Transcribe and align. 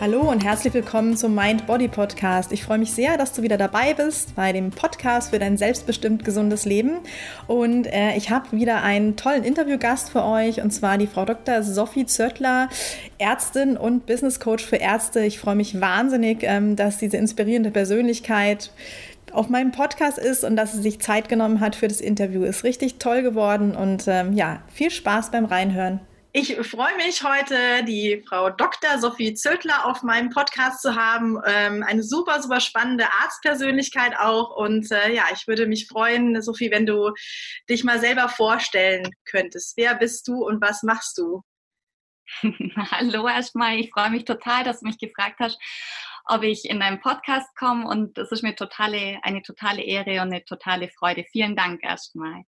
Hallo 0.00 0.30
und 0.30 0.42
herzlich 0.42 0.72
willkommen 0.72 1.14
zum 1.14 1.34
Mind 1.34 1.66
Body 1.66 1.86
Podcast. 1.86 2.52
Ich 2.52 2.64
freue 2.64 2.78
mich 2.78 2.90
sehr, 2.90 3.18
dass 3.18 3.34
du 3.34 3.42
wieder 3.42 3.58
dabei 3.58 3.92
bist 3.92 4.34
bei 4.34 4.50
dem 4.50 4.70
Podcast 4.70 5.28
für 5.28 5.38
dein 5.38 5.58
selbstbestimmt 5.58 6.24
gesundes 6.24 6.64
Leben. 6.64 7.00
Und 7.46 7.84
äh, 7.84 8.16
ich 8.16 8.30
habe 8.30 8.50
wieder 8.52 8.82
einen 8.82 9.16
tollen 9.16 9.44
Interviewgast 9.44 10.08
für 10.08 10.24
euch 10.24 10.62
und 10.62 10.70
zwar 10.70 10.96
die 10.96 11.06
Frau 11.06 11.26
Dr. 11.26 11.62
Sophie 11.62 12.06
Zöttler, 12.06 12.70
Ärztin 13.18 13.76
und 13.76 14.06
Business 14.06 14.40
Coach 14.40 14.64
für 14.64 14.76
Ärzte. 14.76 15.20
Ich 15.20 15.38
freue 15.38 15.56
mich 15.56 15.82
wahnsinnig, 15.82 16.44
ähm, 16.44 16.76
dass 16.76 16.96
diese 16.96 17.18
inspirierende 17.18 17.70
Persönlichkeit 17.70 18.70
auf 19.32 19.50
meinem 19.50 19.70
Podcast 19.70 20.16
ist 20.16 20.44
und 20.44 20.56
dass 20.56 20.72
sie 20.72 20.80
sich 20.80 21.00
Zeit 21.00 21.28
genommen 21.28 21.60
hat 21.60 21.76
für 21.76 21.88
das 21.88 22.00
Interview. 22.00 22.44
Ist 22.44 22.64
richtig 22.64 22.94
toll 22.94 23.20
geworden 23.20 23.76
und 23.76 24.04
ähm, 24.06 24.32
ja, 24.32 24.62
viel 24.72 24.90
Spaß 24.90 25.30
beim 25.30 25.44
Reinhören. 25.44 26.00
Ich 26.32 26.54
freue 26.58 26.96
mich 26.96 27.24
heute, 27.24 27.82
die 27.84 28.22
Frau 28.24 28.50
Dr. 28.50 29.00
Sophie 29.00 29.34
Zöttler 29.34 29.84
auf 29.84 30.04
meinem 30.04 30.30
Podcast 30.30 30.80
zu 30.80 30.94
haben. 30.94 31.40
Ähm, 31.44 31.82
eine 31.82 32.04
super, 32.04 32.40
super 32.40 32.60
spannende 32.60 33.12
Arztpersönlichkeit 33.20 34.16
auch. 34.16 34.54
Und 34.56 34.92
äh, 34.92 35.12
ja, 35.12 35.24
ich 35.34 35.48
würde 35.48 35.66
mich 35.66 35.88
freuen, 35.88 36.40
Sophie, 36.40 36.70
wenn 36.70 36.86
du 36.86 37.10
dich 37.68 37.82
mal 37.82 37.98
selber 37.98 38.28
vorstellen 38.28 39.10
könntest. 39.24 39.76
Wer 39.76 39.96
bist 39.96 40.28
du 40.28 40.44
und 40.44 40.62
was 40.62 40.84
machst 40.84 41.18
du? 41.18 41.42
Hallo 42.92 43.26
erstmal, 43.26 43.80
ich 43.80 43.90
freue 43.90 44.10
mich 44.10 44.24
total, 44.24 44.62
dass 44.62 44.80
du 44.80 44.86
mich 44.86 44.98
gefragt 44.98 45.40
hast, 45.40 45.58
ob 46.26 46.44
ich 46.44 46.64
in 46.70 46.78
deinen 46.78 47.00
Podcast 47.00 47.48
komme 47.56 47.88
und 47.88 48.16
es 48.18 48.30
ist 48.30 48.44
mir 48.44 48.54
totale, 48.54 49.18
eine 49.22 49.42
totale 49.42 49.82
Ehre 49.82 50.22
und 50.22 50.32
eine 50.32 50.44
totale 50.44 50.90
Freude. 50.90 51.24
Vielen 51.32 51.56
Dank 51.56 51.82
erstmal. 51.82 52.44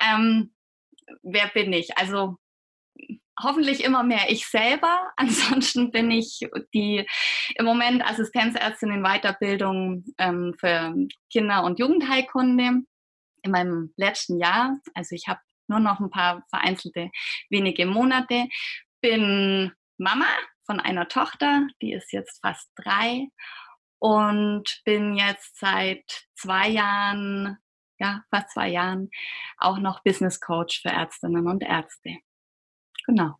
Ähm, 0.00 0.54
wer 1.22 1.48
bin 1.48 1.74
ich? 1.74 1.98
Also 1.98 2.38
hoffentlich 3.40 3.84
immer 3.84 4.02
mehr 4.02 4.30
ich 4.30 4.46
selber. 4.46 5.12
Ansonsten 5.16 5.90
bin 5.90 6.10
ich 6.10 6.40
die 6.74 7.06
im 7.56 7.64
Moment 7.64 8.04
Assistenzärztin 8.04 8.90
in 8.90 9.02
Weiterbildung 9.02 10.04
ähm, 10.18 10.54
für 10.58 10.94
Kinder- 11.30 11.64
und 11.64 11.78
Jugendheilkunde 11.78 12.82
in 13.42 13.50
meinem 13.50 13.92
letzten 13.96 14.38
Jahr. 14.38 14.78
Also 14.94 15.14
ich 15.14 15.28
habe 15.28 15.40
nur 15.68 15.80
noch 15.80 16.00
ein 16.00 16.10
paar 16.10 16.44
vereinzelte 16.50 17.10
wenige 17.50 17.86
Monate. 17.86 18.48
Bin 19.00 19.72
Mama 19.98 20.26
von 20.64 20.80
einer 20.80 21.08
Tochter, 21.08 21.66
die 21.80 21.92
ist 21.92 22.12
jetzt 22.12 22.40
fast 22.40 22.70
drei 22.76 23.28
und 23.98 24.80
bin 24.84 25.14
jetzt 25.14 25.58
seit 25.58 26.26
zwei 26.34 26.68
Jahren, 26.68 27.58
ja, 27.98 28.22
fast 28.30 28.50
zwei 28.50 28.68
Jahren 28.68 29.10
auch 29.58 29.78
noch 29.78 30.02
Business 30.02 30.40
Coach 30.40 30.82
für 30.82 30.88
Ärztinnen 30.88 31.46
und 31.46 31.62
Ärzte. 31.62 32.18
Genau. 33.06 33.36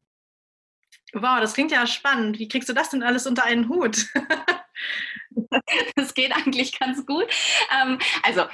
Wow, 1.14 1.40
das 1.40 1.54
klingt 1.54 1.72
ja 1.72 1.86
spannend. 1.86 2.38
Wie 2.38 2.48
kriegst 2.48 2.68
du 2.68 2.72
das 2.72 2.90
denn 2.90 3.02
alles 3.02 3.26
unter 3.26 3.44
einen 3.44 3.68
Hut? 3.68 4.06
das 5.96 6.14
geht 6.14 6.34
eigentlich 6.34 6.78
ganz 6.78 7.04
gut. 7.04 7.26
Ähm, 7.80 7.98
also 8.22 8.44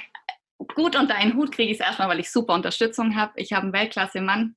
gut 0.75 0.95
unter 0.95 1.15
einen 1.15 1.35
Hut 1.35 1.53
kriege 1.53 1.71
ich 1.71 1.79
es 1.79 1.85
erstmal, 1.85 2.09
weil 2.09 2.19
ich 2.19 2.31
super 2.31 2.53
Unterstützung 2.53 3.15
habe. 3.15 3.33
Ich 3.37 3.53
habe 3.53 3.63
einen 3.63 3.73
Weltklasse-Mann, 3.73 4.55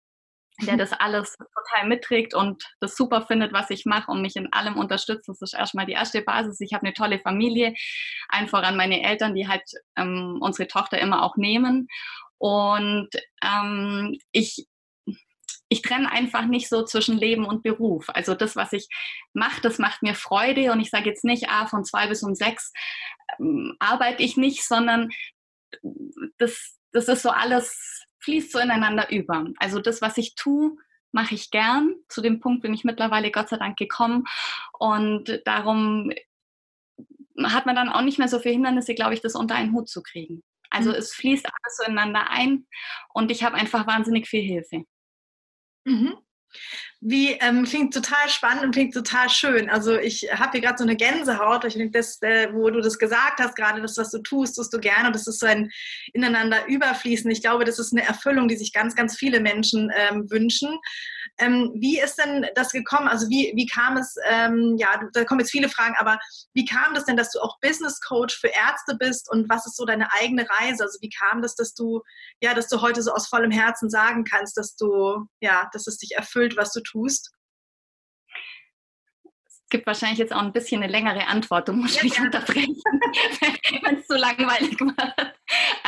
der 0.62 0.76
das 0.76 0.92
alles 1.00 1.36
total 1.36 1.88
mitträgt 1.88 2.34
und 2.34 2.64
das 2.80 2.96
super 2.96 3.22
findet, 3.22 3.52
was 3.52 3.70
ich 3.70 3.86
mache 3.86 4.10
und 4.10 4.20
mich 4.20 4.34
in 4.34 4.52
allem 4.52 4.76
unterstützt. 4.76 5.28
Das 5.28 5.40
ist 5.40 5.54
erstmal 5.54 5.86
die 5.86 5.92
erste 5.92 6.22
Basis. 6.22 6.60
Ich 6.60 6.74
habe 6.74 6.84
eine 6.84 6.94
tolle 6.94 7.20
Familie, 7.20 7.72
einfach 8.28 8.64
an 8.64 8.76
meine 8.76 9.02
Eltern, 9.04 9.34
die 9.36 9.46
halt 9.46 9.62
ähm, 9.96 10.38
unsere 10.40 10.66
Tochter 10.66 10.98
immer 10.98 11.22
auch 11.22 11.36
nehmen. 11.36 11.86
Und 12.38 13.10
ähm, 13.44 14.18
ich 14.32 14.66
ich 15.72 15.80
trenne 15.80 16.12
einfach 16.12 16.44
nicht 16.44 16.68
so 16.68 16.84
zwischen 16.84 17.16
Leben 17.16 17.46
und 17.46 17.62
Beruf. 17.62 18.10
Also 18.10 18.34
das, 18.34 18.56
was 18.56 18.74
ich 18.74 18.88
mache, 19.32 19.62
das 19.62 19.78
macht 19.78 20.02
mir 20.02 20.14
Freude 20.14 20.70
und 20.70 20.80
ich 20.80 20.90
sage 20.90 21.08
jetzt 21.08 21.24
nicht, 21.24 21.48
ah, 21.48 21.66
von 21.66 21.82
zwei 21.82 22.06
bis 22.08 22.22
um 22.22 22.34
sechs 22.34 22.72
ähm, 23.40 23.74
arbeite 23.78 24.22
ich 24.22 24.36
nicht, 24.36 24.66
sondern 24.68 25.08
das, 26.36 26.78
das 26.92 27.08
ist 27.08 27.22
so 27.22 27.30
alles, 27.30 28.04
fließt 28.20 28.52
so 28.52 28.58
ineinander 28.58 29.10
über. 29.10 29.46
Also 29.56 29.80
das, 29.80 30.02
was 30.02 30.18
ich 30.18 30.34
tue, 30.34 30.76
mache 31.10 31.34
ich 31.34 31.50
gern. 31.50 31.94
Zu 32.08 32.20
dem 32.20 32.40
Punkt 32.40 32.60
bin 32.60 32.74
ich 32.74 32.84
mittlerweile 32.84 33.30
Gott 33.30 33.48
sei 33.48 33.56
Dank 33.56 33.78
gekommen 33.78 34.24
und 34.78 35.40
darum 35.46 36.12
hat 37.44 37.64
man 37.64 37.76
dann 37.76 37.88
auch 37.88 38.02
nicht 38.02 38.18
mehr 38.18 38.28
so 38.28 38.38
viele 38.40 38.54
Hindernisse, 38.54 38.94
glaube 38.94 39.14
ich, 39.14 39.22
das 39.22 39.34
unter 39.34 39.54
einen 39.54 39.72
Hut 39.72 39.88
zu 39.88 40.02
kriegen. 40.02 40.42
Also 40.68 40.90
mhm. 40.90 40.96
es 40.96 41.14
fließt 41.14 41.46
alles 41.46 41.76
so 41.78 41.84
ineinander 41.84 42.30
ein 42.30 42.66
und 43.14 43.30
ich 43.30 43.42
habe 43.42 43.56
einfach 43.56 43.86
wahnsinnig 43.86 44.28
viel 44.28 44.42
Hilfe. 44.42 44.84
Mhm. 45.86 46.22
Wie 47.04 47.32
ähm, 47.32 47.64
klingt 47.64 47.92
total 47.92 48.28
spannend 48.28 48.62
und 48.62 48.70
klingt 48.70 48.94
total 48.94 49.28
schön. 49.28 49.68
Also 49.68 49.98
ich 49.98 50.28
habe 50.32 50.52
hier 50.52 50.60
gerade 50.60 50.78
so 50.78 50.84
eine 50.84 50.94
Gänsehaut. 50.94 51.64
Ich 51.64 51.72
finde, 51.72 51.90
das, 51.90 52.22
äh, 52.22 52.46
wo 52.52 52.70
du 52.70 52.80
das 52.80 52.96
gesagt 52.96 53.40
hast, 53.40 53.56
gerade 53.56 53.82
das, 53.82 53.96
was 53.98 54.12
du 54.12 54.18
tust, 54.18 54.54
tust 54.54 54.72
du 54.72 54.78
gerne 54.78 55.08
und 55.08 55.16
das 55.16 55.26
ist 55.26 55.40
so 55.40 55.46
ein 55.46 55.68
ineinander 56.12 56.68
überfließen. 56.68 57.28
Ich 57.32 57.42
glaube, 57.42 57.64
das 57.64 57.80
ist 57.80 57.92
eine 57.92 58.06
Erfüllung, 58.06 58.46
die 58.46 58.54
sich 58.54 58.72
ganz, 58.72 58.94
ganz 58.94 59.16
viele 59.16 59.40
Menschen 59.40 59.90
ähm, 59.96 60.30
wünschen. 60.30 60.78
Ähm, 61.38 61.72
wie 61.74 61.98
ist 61.98 62.18
denn 62.18 62.46
das 62.54 62.70
gekommen? 62.70 63.08
Also 63.08 63.28
wie, 63.28 63.52
wie 63.56 63.66
kam 63.66 63.96
es, 63.96 64.14
ähm, 64.28 64.76
ja, 64.78 65.00
da 65.12 65.24
kommen 65.24 65.40
jetzt 65.40 65.50
viele 65.50 65.68
Fragen, 65.68 65.96
aber 65.98 66.20
wie 66.54 66.66
kam 66.66 66.94
das 66.94 67.06
denn, 67.06 67.16
dass 67.16 67.32
du 67.32 67.40
auch 67.40 67.58
Business 67.60 68.00
Coach 68.00 68.38
für 68.38 68.48
Ärzte 68.48 68.96
bist 68.96 69.28
und 69.28 69.48
was 69.48 69.66
ist 69.66 69.76
so 69.76 69.84
deine 69.84 70.12
eigene 70.12 70.46
Reise? 70.48 70.84
Also 70.84 70.98
wie 71.00 71.10
kam 71.10 71.42
das, 71.42 71.56
dass 71.56 71.74
du, 71.74 72.02
ja, 72.40 72.54
dass 72.54 72.68
du 72.68 72.80
heute 72.80 73.02
so 73.02 73.12
aus 73.12 73.26
vollem 73.26 73.50
Herzen 73.50 73.90
sagen 73.90 74.22
kannst, 74.22 74.56
dass 74.56 74.76
du, 74.76 75.26
ja, 75.40 75.68
dass 75.72 75.88
es 75.88 75.98
dich 75.98 76.14
erfüllt, 76.14 76.56
was 76.56 76.72
du 76.72 76.80
tust? 76.80 76.91
Es 79.44 79.68
gibt 79.70 79.86
wahrscheinlich 79.86 80.18
jetzt 80.18 80.32
auch 80.32 80.42
ein 80.42 80.52
bisschen 80.52 80.82
eine 80.82 80.92
längere 80.92 81.26
Antwort. 81.26 81.68
Du 81.68 81.72
musst 81.72 81.96
ja, 81.96 82.04
mich 82.04 82.16
ja. 82.16 82.24
unterbrechen, 82.24 82.76
wenn 83.82 83.98
es 83.98 84.06
zu 84.06 84.16
langweilig 84.16 84.78
wird. 84.78 85.34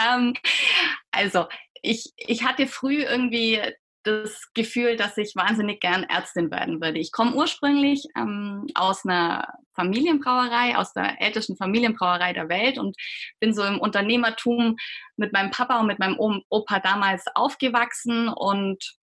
Ähm, 0.08 0.34
also, 1.10 1.46
ich, 1.82 2.12
ich 2.16 2.44
hatte 2.44 2.66
früh 2.66 3.02
irgendwie 3.02 3.60
das 4.04 4.52
Gefühl, 4.52 4.96
dass 4.96 5.16
ich 5.16 5.34
wahnsinnig 5.34 5.80
gern 5.80 6.04
Ärztin 6.04 6.50
werden 6.50 6.80
würde. 6.80 6.98
Ich 6.98 7.10
komme 7.10 7.34
ursprünglich 7.34 8.06
ähm, 8.16 8.66
aus 8.74 9.04
einer 9.04 9.48
Familienbrauerei, 9.74 10.76
aus 10.76 10.92
der 10.92 11.20
ältesten 11.20 11.56
Familienbrauerei 11.56 12.32
der 12.32 12.48
Welt 12.48 12.78
und 12.78 12.96
bin 13.40 13.54
so 13.54 13.64
im 13.64 13.80
Unternehmertum 13.80 14.76
mit 15.16 15.32
meinem 15.32 15.50
Papa 15.50 15.80
und 15.80 15.86
mit 15.86 15.98
meinem 15.98 16.18
Opa 16.18 16.80
damals 16.80 17.24
aufgewachsen 17.34 18.28
und 18.28 18.94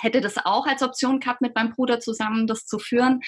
hätte 0.00 0.20
das 0.20 0.36
auch 0.38 0.66
als 0.66 0.82
Option 0.82 1.20
gehabt, 1.20 1.40
mit 1.40 1.54
meinem 1.54 1.72
Bruder 1.74 2.00
zusammen 2.00 2.46
das 2.46 2.66
zu 2.66 2.78
führen. 2.78 3.20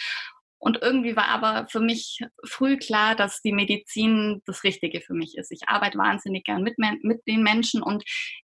Und 0.59 0.83
irgendwie 0.83 1.17
war 1.17 1.29
aber 1.29 1.69
für 1.69 1.81
mich 1.81 2.21
früh 2.45 2.77
klar, 2.77 3.15
dass 3.17 3.41
die 3.41 3.53
Medizin 3.53 4.43
das 4.45 4.63
Richtige 4.63 5.01
für 5.01 5.15
mich 5.15 5.39
ist. 5.39 5.51
Ich 5.51 5.69
arbeite 5.69 5.97
wahnsinnig 5.97 6.45
gern 6.45 6.63
mit, 6.63 6.77
mit 6.77 7.27
den 7.27 7.43
Menschen 7.43 7.83
und 7.83 8.05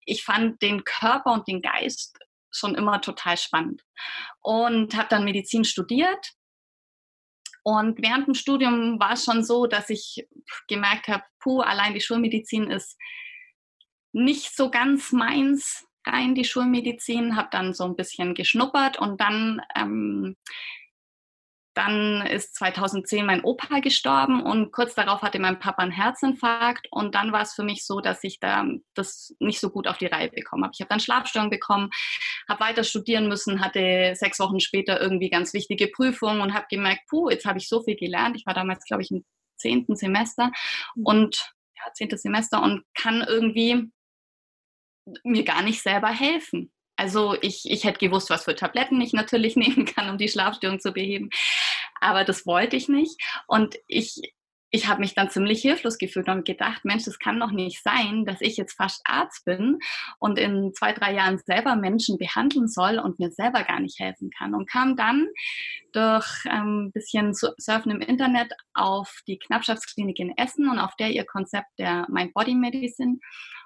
ich 0.04 0.25
fand 0.25 0.60
den 0.60 0.82
Körper 0.82 1.32
und 1.32 1.47
den 1.47 1.62
Geist 1.62 2.19
schon 2.50 2.75
immer 2.75 3.00
total 3.00 3.36
spannend. 3.36 3.82
Und 4.41 4.97
habe 4.97 5.09
dann 5.09 5.25
Medizin 5.25 5.64
studiert. 5.64 6.32
Und 7.62 8.03
während 8.03 8.26
dem 8.26 8.34
Studium 8.34 8.98
war 8.98 9.12
es 9.12 9.25
schon 9.25 9.44
so, 9.44 9.66
dass 9.66 9.88
ich 9.91 10.26
gemerkt 10.66 11.06
habe, 11.06 11.22
puh, 11.38 11.60
allein 11.60 11.94
die 11.94 12.00
Schulmedizin 12.00 12.70
ist 12.70 12.97
nicht 14.12 14.56
so 14.56 14.70
ganz 14.70 15.12
meins 15.12 15.86
rein, 16.06 16.34
die 16.34 16.44
Schulmedizin, 16.44 17.36
habe 17.36 17.48
dann 17.50 17.74
so 17.74 17.84
ein 17.84 17.96
bisschen 17.96 18.34
geschnuppert 18.34 18.98
und 18.98 19.20
dann 19.20 19.60
ähm, 19.76 20.36
dann 21.74 22.26
ist 22.26 22.56
2010 22.56 23.24
mein 23.24 23.44
Opa 23.44 23.78
gestorben 23.78 24.42
und 24.42 24.72
kurz 24.72 24.94
darauf 24.94 25.22
hatte 25.22 25.38
mein 25.38 25.60
Papa 25.60 25.82
einen 25.82 25.92
Herzinfarkt 25.92 26.88
und 26.90 27.14
dann 27.14 27.32
war 27.32 27.42
es 27.42 27.54
für 27.54 27.62
mich 27.62 27.86
so, 27.86 28.00
dass 28.00 28.24
ich 28.24 28.40
da 28.40 28.66
das 28.94 29.34
nicht 29.38 29.60
so 29.60 29.70
gut 29.70 29.86
auf 29.86 29.96
die 29.96 30.06
Reihe 30.06 30.28
bekommen 30.28 30.64
habe. 30.64 30.72
Ich 30.74 30.80
habe 30.80 30.88
dann 30.88 31.00
Schlafstörungen 31.00 31.50
bekommen, 31.50 31.91
habe 32.48 32.60
weiter 32.60 32.82
studieren 32.82 33.28
müssen, 33.28 33.64
hatte 33.64 34.14
sechs 34.16 34.41
Wochen 34.41 34.58
später 34.58 35.00
irgendwie 35.00 35.30
ganz 35.30 35.54
wichtige 35.54 35.86
Prüfungen 35.88 36.41
und 36.41 36.54
habe 36.54 36.66
gemerkt, 36.68 37.03
puh, 37.08 37.30
jetzt 37.30 37.46
habe 37.46 37.58
ich 37.58 37.68
so 37.68 37.82
viel 37.82 37.96
gelernt. 37.96 38.36
Ich 38.36 38.46
war 38.46 38.54
damals, 38.54 38.84
glaube 38.84 39.03
ich, 39.03 39.10
im 39.12 39.24
zehnten 39.56 39.94
Semester 39.94 40.50
mhm. 40.96 41.06
und 41.06 41.53
ja, 41.76 41.92
zehntes 41.94 42.22
Semester 42.22 42.62
und 42.62 42.84
kann 42.94 43.24
irgendwie 43.26 43.91
mir 45.24 45.44
gar 45.44 45.62
nicht 45.62 45.82
selber 45.82 46.08
helfen. 46.08 46.72
Also 46.97 47.34
ich, 47.41 47.62
ich 47.64 47.84
hätte 47.84 47.98
gewusst, 47.98 48.28
was 48.28 48.44
für 48.44 48.54
Tabletten 48.54 49.00
ich 49.00 49.14
natürlich 49.14 49.56
nehmen 49.56 49.86
kann, 49.86 50.10
um 50.10 50.18
die 50.18 50.28
Schlafstörung 50.28 50.80
zu 50.80 50.92
beheben. 50.92 51.30
Aber 52.00 52.24
das 52.24 52.47
wollte 52.47 52.76
ich 52.76 52.88
nicht. 52.88 53.16
Und 53.47 53.76
ich, 53.86 54.34
ich 54.70 54.86
habe 54.86 55.00
mich 55.00 55.14
dann 55.14 55.30
ziemlich 55.30 55.62
hilflos 55.62 55.98
gefühlt 55.98 56.28
und 56.28 56.44
gedacht, 56.44 56.84
Mensch, 56.84 57.04
das 57.04 57.18
kann 57.18 57.41
doch 57.41 57.50
nicht 57.50 57.82
sein, 57.82 58.24
dass 58.26 58.41
ich 58.41 58.58
jetzt 58.58 58.74
fast 58.74 59.00
Arzt 59.04 59.44
bin 59.47 59.78
und 60.18 60.38
in 60.38 60.72
zwei, 60.74 60.92
drei 60.92 61.14
Jahren 61.14 61.38
selber 61.38 61.74
Menschen 61.74 62.18
behandeln 62.18 62.68
soll 62.68 62.98
und 62.98 63.18
mir 63.18 63.30
selber 63.30 63.64
gar 63.64 63.80
nicht 63.80 63.98
helfen 63.98 64.30
kann. 64.30 64.54
Und 64.54 64.70
kam 64.70 64.94
dann 64.94 65.26
durch 65.92 66.28
ein 66.44 66.60
ähm, 66.60 66.92
bisschen 66.92 67.32
Surfen 67.34 67.91
im 67.91 68.00
Internet 68.00 68.53
auf 68.74 69.22
die 69.26 69.38
Knappschaftsklinik 69.38 70.18
in 70.20 70.36
Essen 70.36 70.68
und 70.68 70.78
auf 70.78 70.94
der 70.96 71.10
ihr 71.10 71.24
Konzept 71.24 71.70
der 71.78 72.06
Mind 72.10 72.34
Body 72.34 72.54
Medicine 72.54 73.18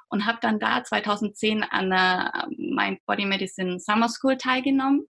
und 0.09 0.27
habe 0.27 0.39
dann 0.41 0.59
da 0.59 0.85
2010 0.85 1.63
an 1.63 1.91
der 1.91 2.47
Mind 2.57 3.01
Body 3.07 3.27
Medicine 3.27 3.79
Summer 3.79 4.09
School 4.09 4.37
teilgenommen 4.37 5.07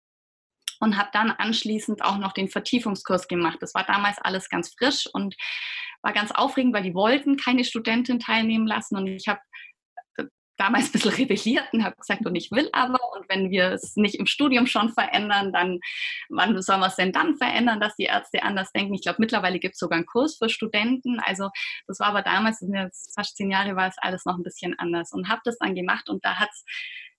und 0.81 0.97
habe 0.97 1.11
dann 1.13 1.31
anschließend 1.31 2.05
auch 2.05 2.19
noch 2.19 2.33
den 2.33 2.49
Vertiefungskurs 2.49 3.29
gemacht. 3.29 3.59
Das 3.61 3.75
war 3.75 3.85
damals 3.85 4.19
alles 4.19 4.49
ganz 4.49 4.75
frisch 4.77 5.09
und 5.13 5.35
war 6.03 6.13
ganz 6.13 6.31
aufregend, 6.31 6.75
weil 6.75 6.83
die 6.83 6.95
wollten 6.95 7.37
keine 7.37 7.65
Studentin 7.65 8.19
teilnehmen 8.19 8.67
lassen 8.67 8.97
und 8.97 9.07
ich 9.07 9.29
habe 9.29 9.41
damals 10.57 10.87
ein 10.87 10.93
bisschen 10.93 11.13
rebelliert 11.13 11.65
und 11.73 11.85
habe 11.85 11.97
gesagt, 11.97 12.25
und 12.27 12.35
ich 12.35 12.51
will 12.51 12.69
aber, 12.73 12.99
und 13.17 13.29
wenn 13.29 13.51
wir 13.51 13.73
es 13.73 13.97
nicht 13.97 14.17
im 14.17 14.27
Studium 14.27 14.67
schon 14.67 14.89
verändern, 14.91 15.53
dann 15.53 15.81
wann 16.29 16.61
sollen 16.63 16.81
wir 16.81 16.87
es 16.87 16.97
denn 16.97 17.13
dann 17.13 17.37
verändern, 17.37 17.81
dass 17.81 17.97
die 17.97 18.05
Ärzte 18.05 18.43
anders 18.43 18.73
denken? 18.73 18.95
Ich 18.95 19.03
glaube, 19.03 19.17
mittlerweile 19.21 19.59
gibt 19.59 19.75
es 19.75 19.81
sogar 19.81 19.97
einen 19.97 20.07
Kurs 20.07 20.37
für 20.37 20.49
Studenten. 20.49 21.21
Also 21.21 21.51
das 21.87 21.99
war 22.01 22.09
aber 22.09 22.23
damals, 22.23 22.61
das 22.61 22.69
sind 22.69 22.77
jetzt 22.77 23.15
fast 23.15 23.37
zehn 23.37 23.51
Jahre, 23.51 23.77
war 23.77 23.89
es 23.89 23.99
alles 23.99 24.25
noch 24.25 24.37
ein 24.37 24.45
bisschen 24.45 24.79
anders 24.79 25.13
und 25.13 25.29
habe 25.29 25.41
das 25.45 25.59
dann 25.59 25.75
gemacht 25.75 26.09
und 26.09 26.25
da 26.25 26.37
hat's, 26.37 26.65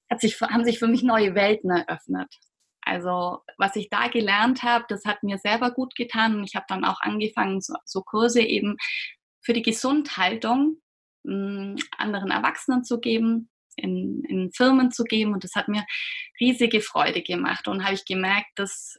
hat 0.10 0.22
sich, 0.22 0.40
haben 0.42 0.66
sich 0.66 0.80
für 0.80 0.88
mich 0.88 1.04
neue 1.04 1.36
Welten 1.36 1.72
eröffnet. 1.72 2.34
Also 2.82 3.40
was 3.58 3.76
ich 3.76 3.90
da 3.90 4.08
gelernt 4.08 4.64
habe, 4.64 4.86
das 4.88 5.06
hat 5.06 5.24
mir 5.24 5.40
selber 5.40 5.72
gut 5.72 5.96
getan 5.96 6.36
und 6.38 6.44
ich 6.44 6.56
habe 6.56 6.68
dann 6.70 6.86
auch 6.86 7.02
angefangen, 7.02 7.60
so, 7.60 7.74
so 7.84 8.02
Kurse 8.02 8.42
eben 8.42 8.78
für 9.42 9.54
die 9.54 9.64
Gesundhaltung 9.64 10.78
anderen 11.98 12.32
Erwachsenen 12.32 12.84
zu 12.84 13.00
geben, 13.00 13.50
in, 13.76 14.24
in 14.24 14.52
Firmen 14.52 14.92
zu 14.92 15.04
geben 15.04 15.34
und 15.34 15.44
das 15.44 15.56
hat 15.56 15.68
mir 15.68 15.86
riesige 16.40 16.82
Freude 16.82 17.22
gemacht 17.22 17.68
und 17.68 17.84
habe 17.84 17.96
ich 17.96 18.06
gemerkt, 18.06 18.52
dass 18.56 18.96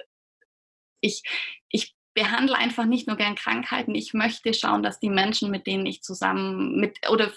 ich, 1.01 1.23
ich 1.71 1.95
behandle 2.15 2.57
einfach 2.57 2.85
nicht 2.85 3.07
nur 3.07 3.17
gern 3.17 3.35
Krankheiten, 3.35 3.95
ich 3.95 4.15
möchte 4.15 4.53
schauen, 4.55 4.83
dass 4.83 5.01
die 5.01 5.11
Menschen, 5.11 5.51
mit 5.51 5.67
denen 5.67 5.87
ich 5.87 6.03
zusammen 6.03 6.77
mit 6.79 7.09
oder 7.11 7.33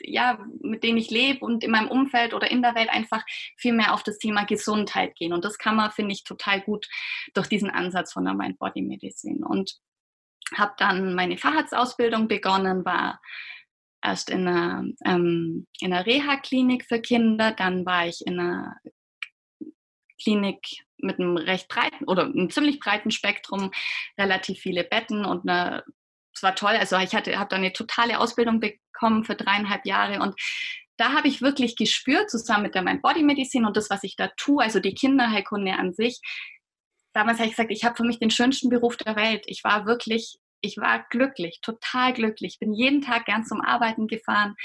ja, 0.00 0.38
mit 0.60 0.84
denen 0.84 0.98
ich 0.98 1.10
lebe 1.10 1.44
und 1.44 1.64
in 1.64 1.70
meinem 1.70 1.88
Umfeld 1.88 2.34
oder 2.34 2.50
in 2.50 2.62
der 2.62 2.74
Welt 2.74 2.90
einfach 2.90 3.24
viel 3.56 3.72
mehr 3.72 3.94
auf 3.94 4.02
das 4.02 4.18
Thema 4.18 4.44
Gesundheit 4.44 5.16
gehen. 5.16 5.32
Und 5.32 5.44
das 5.44 5.58
kann 5.58 5.76
man, 5.76 5.90
finde 5.90 6.12
ich, 6.12 6.24
total 6.24 6.60
gut 6.60 6.86
durch 7.34 7.48
diesen 7.48 7.70
Ansatz 7.70 8.12
von 8.12 8.24
der 8.24 8.34
Mind-Body-Medizin. 8.34 9.42
Und 9.42 9.76
habe 10.54 10.74
dann 10.78 11.14
meine 11.14 11.36
Facharztausbildung 11.36 12.28
begonnen, 12.28 12.84
war 12.84 13.20
erst 14.02 14.30
in 14.30 14.46
einer, 14.46 14.84
ähm, 15.04 15.66
in 15.80 15.92
einer 15.92 16.06
Reha-Klinik 16.06 16.84
für 16.86 17.00
Kinder, 17.00 17.52
dann 17.52 17.84
war 17.84 18.06
ich 18.06 18.26
in 18.26 18.38
einer 18.38 18.76
Klinik 20.22 20.60
mit 20.98 21.18
einem 21.18 21.36
recht 21.36 21.68
breiten 21.68 22.04
oder 22.06 22.24
einem 22.24 22.50
ziemlich 22.50 22.80
breiten 22.80 23.10
Spektrum, 23.10 23.70
relativ 24.18 24.58
viele 24.58 24.84
Betten 24.84 25.24
und 25.24 25.48
eine 25.48 25.84
es 26.38 26.42
war 26.42 26.54
toll. 26.54 26.76
Also 26.76 26.96
ich 26.98 27.14
hatte, 27.14 27.36
habe 27.38 27.48
da 27.50 27.56
eine 27.56 27.72
totale 27.72 28.18
Ausbildung 28.20 28.60
bekommen 28.60 29.24
für 29.24 29.34
dreieinhalb 29.34 29.84
Jahre 29.84 30.20
und 30.20 30.34
da 30.96 31.12
habe 31.12 31.28
ich 31.28 31.42
wirklich 31.42 31.76
gespürt, 31.76 32.30
zusammen 32.30 32.64
mit 32.64 32.74
der 32.74 32.82
Mind-Body-Medizin 32.82 33.64
und 33.64 33.76
das, 33.76 33.88
was 33.90 34.02
ich 34.02 34.16
da 34.16 34.28
tue, 34.36 34.62
also 34.62 34.80
die 34.80 34.94
Kinderheilkunde 34.94 35.74
an 35.74 35.92
sich. 35.92 36.20
Damals 37.12 37.38
habe 37.38 37.48
ich 37.48 37.56
gesagt, 37.56 37.72
ich 37.72 37.84
habe 37.84 37.96
für 37.96 38.04
mich 38.04 38.18
den 38.18 38.30
schönsten 38.30 38.68
Beruf 38.68 38.96
der 38.96 39.16
Welt. 39.16 39.44
Ich 39.46 39.62
war 39.62 39.86
wirklich, 39.86 40.38
ich 40.60 40.76
war 40.78 41.06
glücklich, 41.10 41.60
total 41.62 42.12
glücklich. 42.12 42.54
Ich 42.54 42.58
bin 42.58 42.72
jeden 42.72 43.02
Tag 43.02 43.26
gern 43.26 43.44
zum 43.44 43.60
Arbeiten 43.60 44.06
gefahren. 44.06 44.56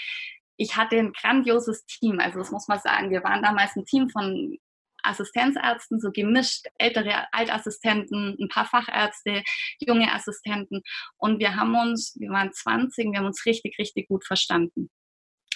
Ich 0.58 0.76
hatte 0.78 0.98
ein 0.98 1.14
grandioses 1.14 1.86
Team. 1.86 2.20
Also 2.20 2.40
das 2.40 2.52
muss 2.52 2.68
man 2.68 2.80
sagen. 2.80 3.10
Wir 3.10 3.24
waren 3.24 3.42
damals 3.42 3.76
ein 3.76 3.86
Team 3.86 4.10
von 4.10 4.58
Assistenzärzten, 5.04 6.00
so 6.00 6.12
gemischt, 6.12 6.66
ältere 6.78 7.28
Altassistenten, 7.34 8.38
ein 8.40 8.48
paar 8.48 8.66
Fachärzte, 8.66 9.44
junge 9.80 10.12
Assistenten. 10.12 10.82
Und 11.18 11.40
wir 11.40 11.56
haben 11.56 11.76
uns, 11.76 12.16
wir 12.20 12.30
waren 12.30 12.54
20, 12.54 13.12
wir 13.12 13.20
haben 13.20 13.26
uns 13.26 13.46
richtig, 13.46 13.78
richtig 13.78 14.08
gut 14.08 14.26
verstanden. 14.26 14.90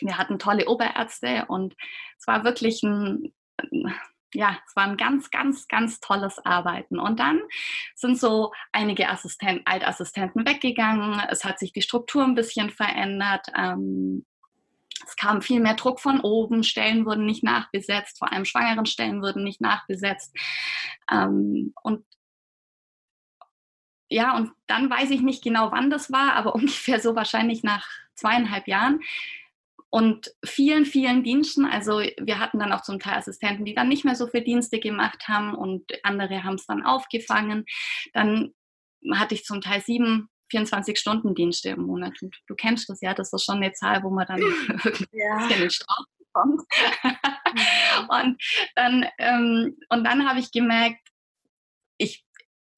Wir 0.02 0.18
hatten 0.18 0.38
tolle 0.38 0.68
Oberärzte 0.68 1.46
und 1.48 1.76
es 2.20 2.28
war 2.28 2.44
wirklich 2.44 2.84
ein, 2.84 3.34
ja, 4.34 4.58
es 4.68 4.76
war 4.76 4.84
ein 4.84 4.98
ganz, 4.98 5.30
ganz, 5.30 5.68
ganz 5.68 6.00
tolles 6.00 6.38
Arbeiten. 6.46 7.00
Und 7.00 7.20
dann 7.20 7.42
sind 7.96 8.20
so 8.20 8.52
einige 8.72 9.10
Assistenten, 9.10 9.66
Altassistenten 9.66 10.46
weggegangen. 10.46 11.22
Es 11.30 11.46
hat 11.46 11.60
sich 11.60 11.72
die 11.72 11.82
Struktur 11.82 12.24
ein 12.24 12.36
bisschen 12.36 12.70
verändert. 12.70 13.48
Ähm, 13.56 14.26
es 15.06 15.16
kam 15.16 15.42
viel 15.42 15.60
mehr 15.60 15.76
Druck 15.76 16.00
von 16.00 16.20
oben, 16.22 16.64
Stellen 16.64 17.06
wurden 17.06 17.26
nicht 17.26 17.44
nachbesetzt, 17.44 18.18
vor 18.18 18.32
allem 18.32 18.46
schwangeren 18.46 18.86
Stellen 18.86 19.22
wurden 19.22 19.44
nicht 19.44 19.62
nachbesetzt. 19.62 20.36
Ähm, 21.12 21.74
und 21.84 22.04
ja, 24.10 24.36
und 24.36 24.52
dann 24.68 24.90
weiß 24.90 25.10
ich 25.12 25.22
nicht 25.22 25.44
genau, 25.44 25.72
wann 25.72 25.90
das 25.90 26.12
war, 26.12 26.34
aber 26.34 26.56
ungefähr 26.56 27.00
so 27.00 27.16
wahrscheinlich 27.16 27.64
nach 27.64 27.88
zweieinhalb 28.16 28.68
Jahren 28.68 29.02
und 29.90 30.32
vielen, 30.46 30.86
vielen 30.86 31.24
Diensten. 31.24 31.66
Also 31.66 32.00
wir 32.00 32.40
hatten 32.40 32.60
dann 32.60 32.74
auch 32.74 32.82
zum 32.82 33.00
Teil 33.00 33.18
Assistenten, 33.18 33.66
die 33.66 33.74
dann 33.74 33.88
nicht 33.88 34.06
mehr 34.06 34.16
so 34.16 34.28
viele 34.28 34.44
Dienste 34.44 34.80
gemacht 34.80 35.28
haben 35.28 35.56
und 35.56 35.84
andere 36.04 36.44
haben 36.44 36.56
es 36.56 36.66
dann 36.66 36.86
aufgefangen. 36.86 37.66
Dann 38.14 38.54
hatte 39.14 39.36
ich 39.36 39.46
zum 39.46 39.62
Teil 39.62 39.82
sieben 39.82 40.30
24-Stunden-Dienste 40.52 41.70
im 41.70 41.84
Monat. 41.84 42.22
Und 42.22 42.36
du 42.48 42.56
kennst 42.56 42.90
das 42.90 43.02
ja, 43.02 43.14
das 43.14 43.34
ist 43.34 43.46
schon 43.46 43.58
eine 43.58 43.74
Zahl, 43.74 44.04
wo 44.04 44.10
man 44.10 44.26
dann 44.28 44.42
ja. 45.12 45.48
in 45.50 45.60
den 45.60 45.70
Strauch 45.70 46.06
kommt. 46.34 46.62
Mhm. 47.04 48.10
und 48.10 48.44
dann, 48.76 49.06
ähm, 49.18 49.78
und 49.90 50.04
dann 50.04 50.28
habe 50.28 50.40
ich 50.40 50.52
gemerkt, 50.52 51.00
ich 51.98 52.24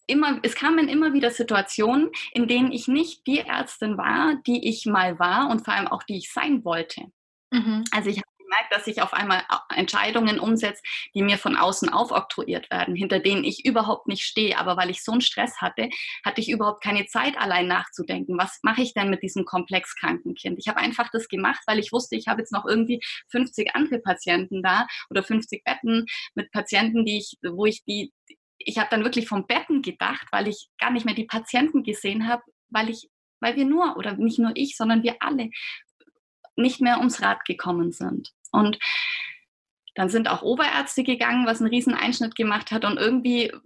immer, 0.09 0.39
es 0.43 0.55
kamen 0.55 0.89
immer 0.89 1.13
wieder 1.13 1.31
Situationen, 1.31 2.09
in 2.33 2.47
denen 2.47 2.71
ich 2.71 2.87
nicht 2.87 3.25
die 3.27 3.39
Ärztin 3.39 3.97
war, 3.97 4.35
die 4.47 4.67
ich 4.67 4.85
mal 4.85 5.19
war 5.19 5.49
und 5.49 5.63
vor 5.63 5.73
allem 5.73 5.87
auch 5.87 6.03
die 6.03 6.17
ich 6.17 6.31
sein 6.31 6.65
wollte. 6.65 7.05
Mhm. 7.51 7.83
Also 7.91 8.09
ich 8.09 8.17
habe 8.17 8.29
gemerkt, 8.49 8.73
dass 8.73 8.87
ich 8.87 9.01
auf 9.01 9.13
einmal 9.13 9.43
Entscheidungen 9.75 10.39
umsetze, 10.39 10.81
die 11.13 11.21
mir 11.21 11.37
von 11.37 11.55
außen 11.55 11.89
aufoktroyiert 11.89 12.69
werden, 12.71 12.95
hinter 12.95 13.19
denen 13.19 13.43
ich 13.43 13.65
überhaupt 13.65 14.07
nicht 14.07 14.23
stehe. 14.23 14.57
Aber 14.57 14.75
weil 14.75 14.89
ich 14.89 15.03
so 15.03 15.11
einen 15.11 15.21
Stress 15.21 15.61
hatte, 15.61 15.89
hatte 16.25 16.41
ich 16.41 16.49
überhaupt 16.49 16.83
keine 16.83 17.05
Zeit, 17.05 17.37
allein 17.37 17.67
nachzudenken. 17.67 18.37
Was 18.37 18.59
mache 18.63 18.81
ich 18.81 18.93
denn 18.93 19.09
mit 19.09 19.21
diesem 19.21 19.45
komplex 19.45 19.95
kranken 19.95 20.33
Kind? 20.33 20.57
Ich 20.59 20.67
habe 20.67 20.79
einfach 20.79 21.09
das 21.11 21.27
gemacht, 21.27 21.61
weil 21.67 21.79
ich 21.79 21.91
wusste, 21.91 22.15
ich 22.15 22.27
habe 22.27 22.41
jetzt 22.41 22.51
noch 22.51 22.65
irgendwie 22.65 23.01
50 23.29 23.75
andere 23.75 23.99
Patienten 23.99 24.63
da 24.63 24.87
oder 25.09 25.23
50 25.23 25.63
Betten 25.63 26.05
mit 26.33 26.51
Patienten, 26.51 27.05
die 27.05 27.17
ich, 27.19 27.37
wo 27.43 27.65
ich 27.65 27.83
die, 27.83 28.11
ich 28.59 28.77
habe 28.77 28.89
dann 28.91 29.03
wirklich 29.03 29.27
vom 29.27 29.47
Betten 29.47 29.81
gedacht, 29.81 30.27
weil 30.31 30.47
ich 30.47 30.69
gar 30.79 30.91
nicht 30.91 31.05
mehr 31.05 31.15
die 31.15 31.25
Patienten 31.25 31.83
gesehen 31.83 32.27
habe, 32.27 32.43
weil 32.69 32.89
ich 32.89 33.09
weil 33.39 33.55
wir 33.55 33.65
nur, 33.65 33.97
oder 33.97 34.13
nicht 34.15 34.39
nur 34.39 34.51
ich, 34.55 34.75
sondern 34.75 35.03
wir 35.03 35.15
alle 35.19 35.49
nicht 36.55 36.81
mehr 36.81 36.97
ums 36.97 37.21
Rad 37.21 37.45
gekommen 37.45 37.91
sind. 37.91 38.31
Und 38.51 38.77
dann 39.95 40.09
sind 40.09 40.29
auch 40.29 40.41
Oberärzte 40.41 41.03
gegangen, 41.03 41.45
was 41.45 41.61
einen 41.61 41.69
riesen 41.69 41.93
Einschnitt 41.93 42.35
gemacht 42.35 42.71
hat. 42.71 42.85
Und 42.85 42.97
irgendwie 42.97 43.45
äh, 43.47 43.59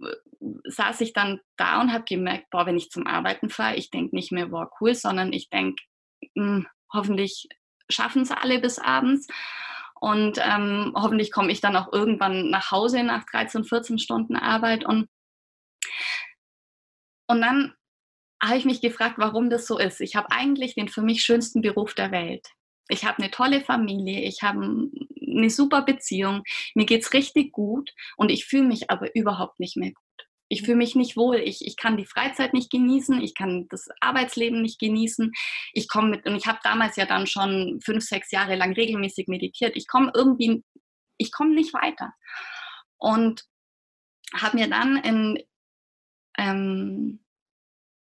saß 0.64 1.00
ich 1.00 1.12
dann 1.12 1.40
da 1.56 1.80
und 1.80 1.92
habe 1.92 2.04
gemerkt, 2.04 2.50
boah, 2.50 2.66
wenn 2.66 2.76
ich 2.76 2.90
zum 2.90 3.06
Arbeiten 3.06 3.50
fahre, 3.50 3.76
ich 3.76 3.90
denke 3.90 4.14
nicht 4.14 4.32
mehr, 4.32 4.46
boah, 4.46 4.70
cool, 4.80 4.94
sondern 4.94 5.32
ich 5.32 5.50
denke, 5.50 5.82
hm, 6.34 6.66
hoffentlich 6.92 7.48
schaffen 7.88 8.22
es 8.22 8.30
alle 8.30 8.60
bis 8.60 8.78
abends. 8.78 9.26
Und 10.00 10.38
ähm, 10.42 10.92
hoffentlich 10.94 11.32
komme 11.32 11.52
ich 11.52 11.60
dann 11.60 11.76
auch 11.76 11.92
irgendwann 11.92 12.50
nach 12.50 12.70
Hause 12.70 13.02
nach 13.04 13.24
13, 13.24 13.64
14 13.64 13.98
Stunden 13.98 14.36
Arbeit. 14.36 14.84
Und, 14.84 15.08
und 17.26 17.40
dann 17.40 17.74
habe 18.42 18.58
ich 18.58 18.64
mich 18.64 18.80
gefragt, 18.80 19.14
warum 19.18 19.50
das 19.50 19.66
so 19.66 19.78
ist. 19.78 20.00
Ich 20.00 20.16
habe 20.16 20.30
eigentlich 20.30 20.74
den 20.74 20.88
für 20.88 21.02
mich 21.02 21.22
schönsten 21.22 21.62
Beruf 21.62 21.94
der 21.94 22.10
Welt. 22.10 22.48
Ich 22.88 23.04
habe 23.04 23.18
eine 23.18 23.30
tolle 23.30 23.62
Familie, 23.62 24.20
ich 24.20 24.42
habe 24.42 24.90
eine 25.26 25.48
super 25.48 25.82
Beziehung, 25.82 26.42
mir 26.74 26.84
geht 26.84 27.02
es 27.02 27.14
richtig 27.14 27.50
gut 27.52 27.94
und 28.16 28.30
ich 28.30 28.44
fühle 28.44 28.64
mich 28.64 28.90
aber 28.90 29.14
überhaupt 29.16 29.58
nicht 29.58 29.76
mehr 29.76 29.92
gut. 29.92 30.03
Ich 30.54 30.62
fühle 30.62 30.76
mich 30.76 30.94
nicht 30.94 31.16
wohl, 31.16 31.36
ich, 31.36 31.66
ich 31.66 31.76
kann 31.76 31.96
die 31.96 32.06
Freizeit 32.06 32.54
nicht 32.54 32.70
genießen, 32.70 33.20
ich 33.20 33.34
kann 33.34 33.66
das 33.70 33.88
Arbeitsleben 34.00 34.62
nicht 34.62 34.78
genießen. 34.78 35.32
Ich 35.72 35.88
komme 35.88 36.10
mit, 36.10 36.26
und 36.26 36.36
ich 36.36 36.46
habe 36.46 36.60
damals 36.62 36.94
ja 36.94 37.06
dann 37.06 37.26
schon 37.26 37.80
fünf, 37.84 38.04
sechs 38.04 38.30
Jahre 38.30 38.54
lang 38.54 38.72
regelmäßig 38.72 39.26
meditiert. 39.26 39.74
Ich 39.74 39.88
komme 39.88 40.12
irgendwie, 40.14 40.62
ich 41.16 41.32
komme 41.32 41.56
nicht 41.56 41.74
weiter. 41.74 42.14
Und 42.98 43.42
habe 44.32 44.56
mir 44.56 44.68
dann 44.68 44.96
in, 44.98 45.42
ähm, 46.38 47.23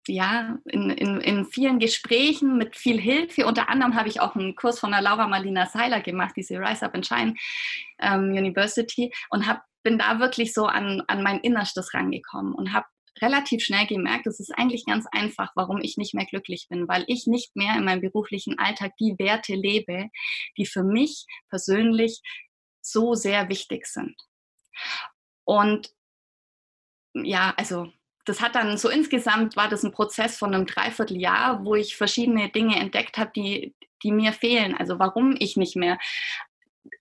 ja, 0.08 0.58
in, 0.64 0.90
in, 0.90 1.20
in 1.20 1.44
vielen 1.44 1.78
Gesprächen 1.78 2.56
mit 2.56 2.76
viel 2.76 3.00
Hilfe. 3.00 3.46
Unter 3.46 3.68
anderem 3.68 3.94
habe 3.94 4.08
ich 4.08 4.20
auch 4.20 4.34
einen 4.34 4.54
Kurs 4.54 4.78
von 4.78 4.92
der 4.92 5.02
Laura 5.02 5.26
Marlina 5.26 5.66
Seiler 5.66 6.00
gemacht, 6.00 6.34
diese 6.36 6.58
Rise 6.58 6.84
Up 6.84 6.94
and 6.94 7.06
Shine 7.06 7.34
ähm, 8.00 8.32
University, 8.32 9.12
und 9.30 9.46
hab, 9.46 9.62
bin 9.82 9.98
da 9.98 10.18
wirklich 10.18 10.52
so 10.52 10.66
an, 10.66 11.02
an 11.08 11.22
mein 11.22 11.40
Innerstes 11.40 11.94
rangekommen 11.94 12.54
und 12.54 12.72
habe 12.72 12.86
relativ 13.20 13.62
schnell 13.62 13.86
gemerkt, 13.86 14.26
es 14.26 14.40
ist 14.40 14.56
eigentlich 14.56 14.84
ganz 14.84 15.06
einfach, 15.10 15.52
warum 15.54 15.80
ich 15.80 15.96
nicht 15.96 16.14
mehr 16.14 16.26
glücklich 16.26 16.66
bin, 16.68 16.86
weil 16.88 17.04
ich 17.06 17.26
nicht 17.26 17.56
mehr 17.56 17.76
in 17.76 17.84
meinem 17.84 18.00
beruflichen 18.00 18.58
Alltag 18.58 18.92
die 18.98 19.18
Werte 19.18 19.54
lebe, 19.54 20.10
die 20.56 20.66
für 20.66 20.82
mich 20.82 21.24
persönlich 21.48 22.20
so 22.82 23.14
sehr 23.14 23.48
wichtig 23.48 23.86
sind. 23.86 24.14
Und 25.44 25.90
ja, 27.14 27.54
also 27.56 27.90
das 28.26 28.40
hat 28.40 28.56
dann 28.56 28.76
so 28.76 28.88
insgesamt 28.88 29.56
war 29.56 29.68
das 29.68 29.84
ein 29.84 29.92
Prozess 29.92 30.36
von 30.36 30.52
einem 30.52 30.66
Dreivierteljahr, 30.66 31.64
wo 31.64 31.76
ich 31.76 31.96
verschiedene 31.96 32.50
Dinge 32.50 32.78
entdeckt 32.78 33.18
habe, 33.18 33.30
die, 33.34 33.74
die 34.02 34.12
mir 34.12 34.32
fehlen. 34.32 34.76
Also 34.76 34.98
warum 34.98 35.36
ich 35.38 35.56
nicht 35.56 35.76
mehr 35.76 35.98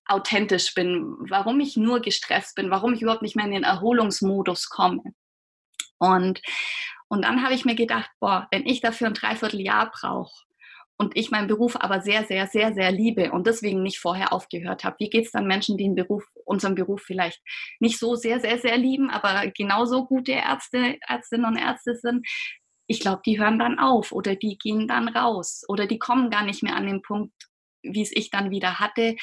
authentisch 0.05 0.75
bin, 0.75 1.15
warum 1.29 1.59
ich 1.59 1.77
nur 1.77 1.99
gestresst 1.99 2.55
bin, 2.55 2.69
warum 2.69 2.93
ich 2.93 3.01
überhaupt 3.01 3.23
nicht 3.23 3.35
mehr 3.35 3.45
in 3.45 3.51
den 3.51 3.63
Erholungsmodus 3.63 4.69
komme. 4.69 5.01
Und, 5.97 6.41
und 7.07 7.23
dann 7.23 7.43
habe 7.43 7.55
ich 7.55 7.65
mir 7.65 7.75
gedacht, 7.75 8.11
boah, 8.19 8.47
wenn 8.51 8.67
ich 8.67 8.81
dafür 8.81 9.07
ein 9.07 9.15
Dreivierteljahr 9.15 9.91
brauche 9.91 10.45
und 10.97 11.15
ich 11.17 11.31
meinen 11.31 11.47
Beruf 11.47 11.75
aber 11.75 12.01
sehr, 12.01 12.25
sehr, 12.25 12.47
sehr, 12.47 12.73
sehr 12.73 12.91
liebe 12.91 13.31
und 13.31 13.47
deswegen 13.47 13.83
nicht 13.83 13.99
vorher 13.99 14.31
aufgehört 14.31 14.83
habe, 14.83 14.95
wie 14.99 15.09
geht 15.09 15.25
es 15.25 15.31
dann 15.31 15.47
Menschen, 15.47 15.77
die 15.77 15.89
Beruf, 15.89 16.23
unseren 16.45 16.75
Beruf 16.75 17.01
vielleicht 17.01 17.41
nicht 17.79 17.99
so 17.99 18.15
sehr, 18.15 18.39
sehr, 18.39 18.59
sehr 18.59 18.77
lieben, 18.77 19.09
aber 19.09 19.51
genauso 19.51 20.05
gute 20.05 20.31
Ärzte, 20.31 20.97
Ärztinnen 21.07 21.45
und 21.45 21.57
Ärzte 21.57 21.95
sind, 21.95 22.25
ich 22.87 22.99
glaube, 22.99 23.21
die 23.25 23.39
hören 23.39 23.59
dann 23.59 23.79
auf 23.79 24.11
oder 24.11 24.35
die 24.35 24.57
gehen 24.57 24.87
dann 24.87 25.07
raus 25.09 25.63
oder 25.67 25.87
die 25.87 25.99
kommen 25.99 26.29
gar 26.29 26.43
nicht 26.43 26.63
mehr 26.63 26.75
an 26.75 26.85
den 26.85 27.01
Punkt, 27.01 27.33
wie 27.81 28.01
es 28.01 28.11
ich 28.15 28.29
dann 28.29 28.51
wieder 28.51 28.79
hatte, 28.79 29.15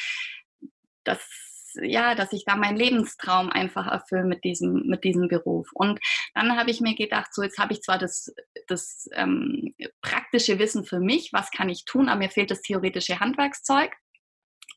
dass 1.05 1.52
ja, 1.81 2.15
dass 2.15 2.33
ich 2.33 2.45
da 2.45 2.57
meinen 2.57 2.77
Lebenstraum 2.77 3.51
einfach 3.51 3.87
erfülle 3.87 4.25
mit 4.25 4.45
diesem, 4.45 4.87
mit 4.87 5.05
diesem 5.05 5.29
Beruf. 5.29 5.71
Und 5.73 6.01
dann 6.35 6.57
habe 6.57 6.71
ich 6.71 6.81
mir 6.81 6.95
gedacht, 6.95 7.35
so 7.35 7.43
jetzt 7.43 7.59
habe 7.59 7.73
ich 7.73 7.83
zwar 7.83 7.99
das, 7.99 8.35
das 8.69 9.09
ähm, 9.15 9.75
praktische 10.01 10.59
Wissen 10.59 10.85
für 10.85 11.01
mich, 11.01 11.31
was 11.33 11.51
kann 11.51 11.69
ich 11.69 11.85
tun, 11.85 12.09
aber 12.09 12.19
mir 12.19 12.31
fehlt 12.31 12.51
das 12.51 12.63
theoretische 12.63 13.21
Handwerkszeug. 13.21 13.93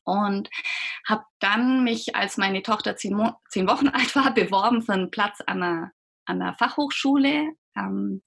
Und 0.04 0.48
habe 1.08 1.24
dann 1.40 1.82
mich, 1.82 2.14
als 2.14 2.36
meine 2.36 2.62
Tochter 2.62 2.96
zehn, 2.96 3.14
Mo 3.14 3.32
zehn 3.50 3.66
Wochen 3.68 3.88
alt 3.88 4.14
war, 4.14 4.32
beworben 4.32 4.82
für 4.82 4.92
einen 4.92 5.10
Platz 5.10 5.40
an 5.46 5.62
einer, 5.62 5.92
an 6.26 6.40
einer 6.42 6.54
Fachhochschule. 6.54 7.52
Ähm, 7.76 8.22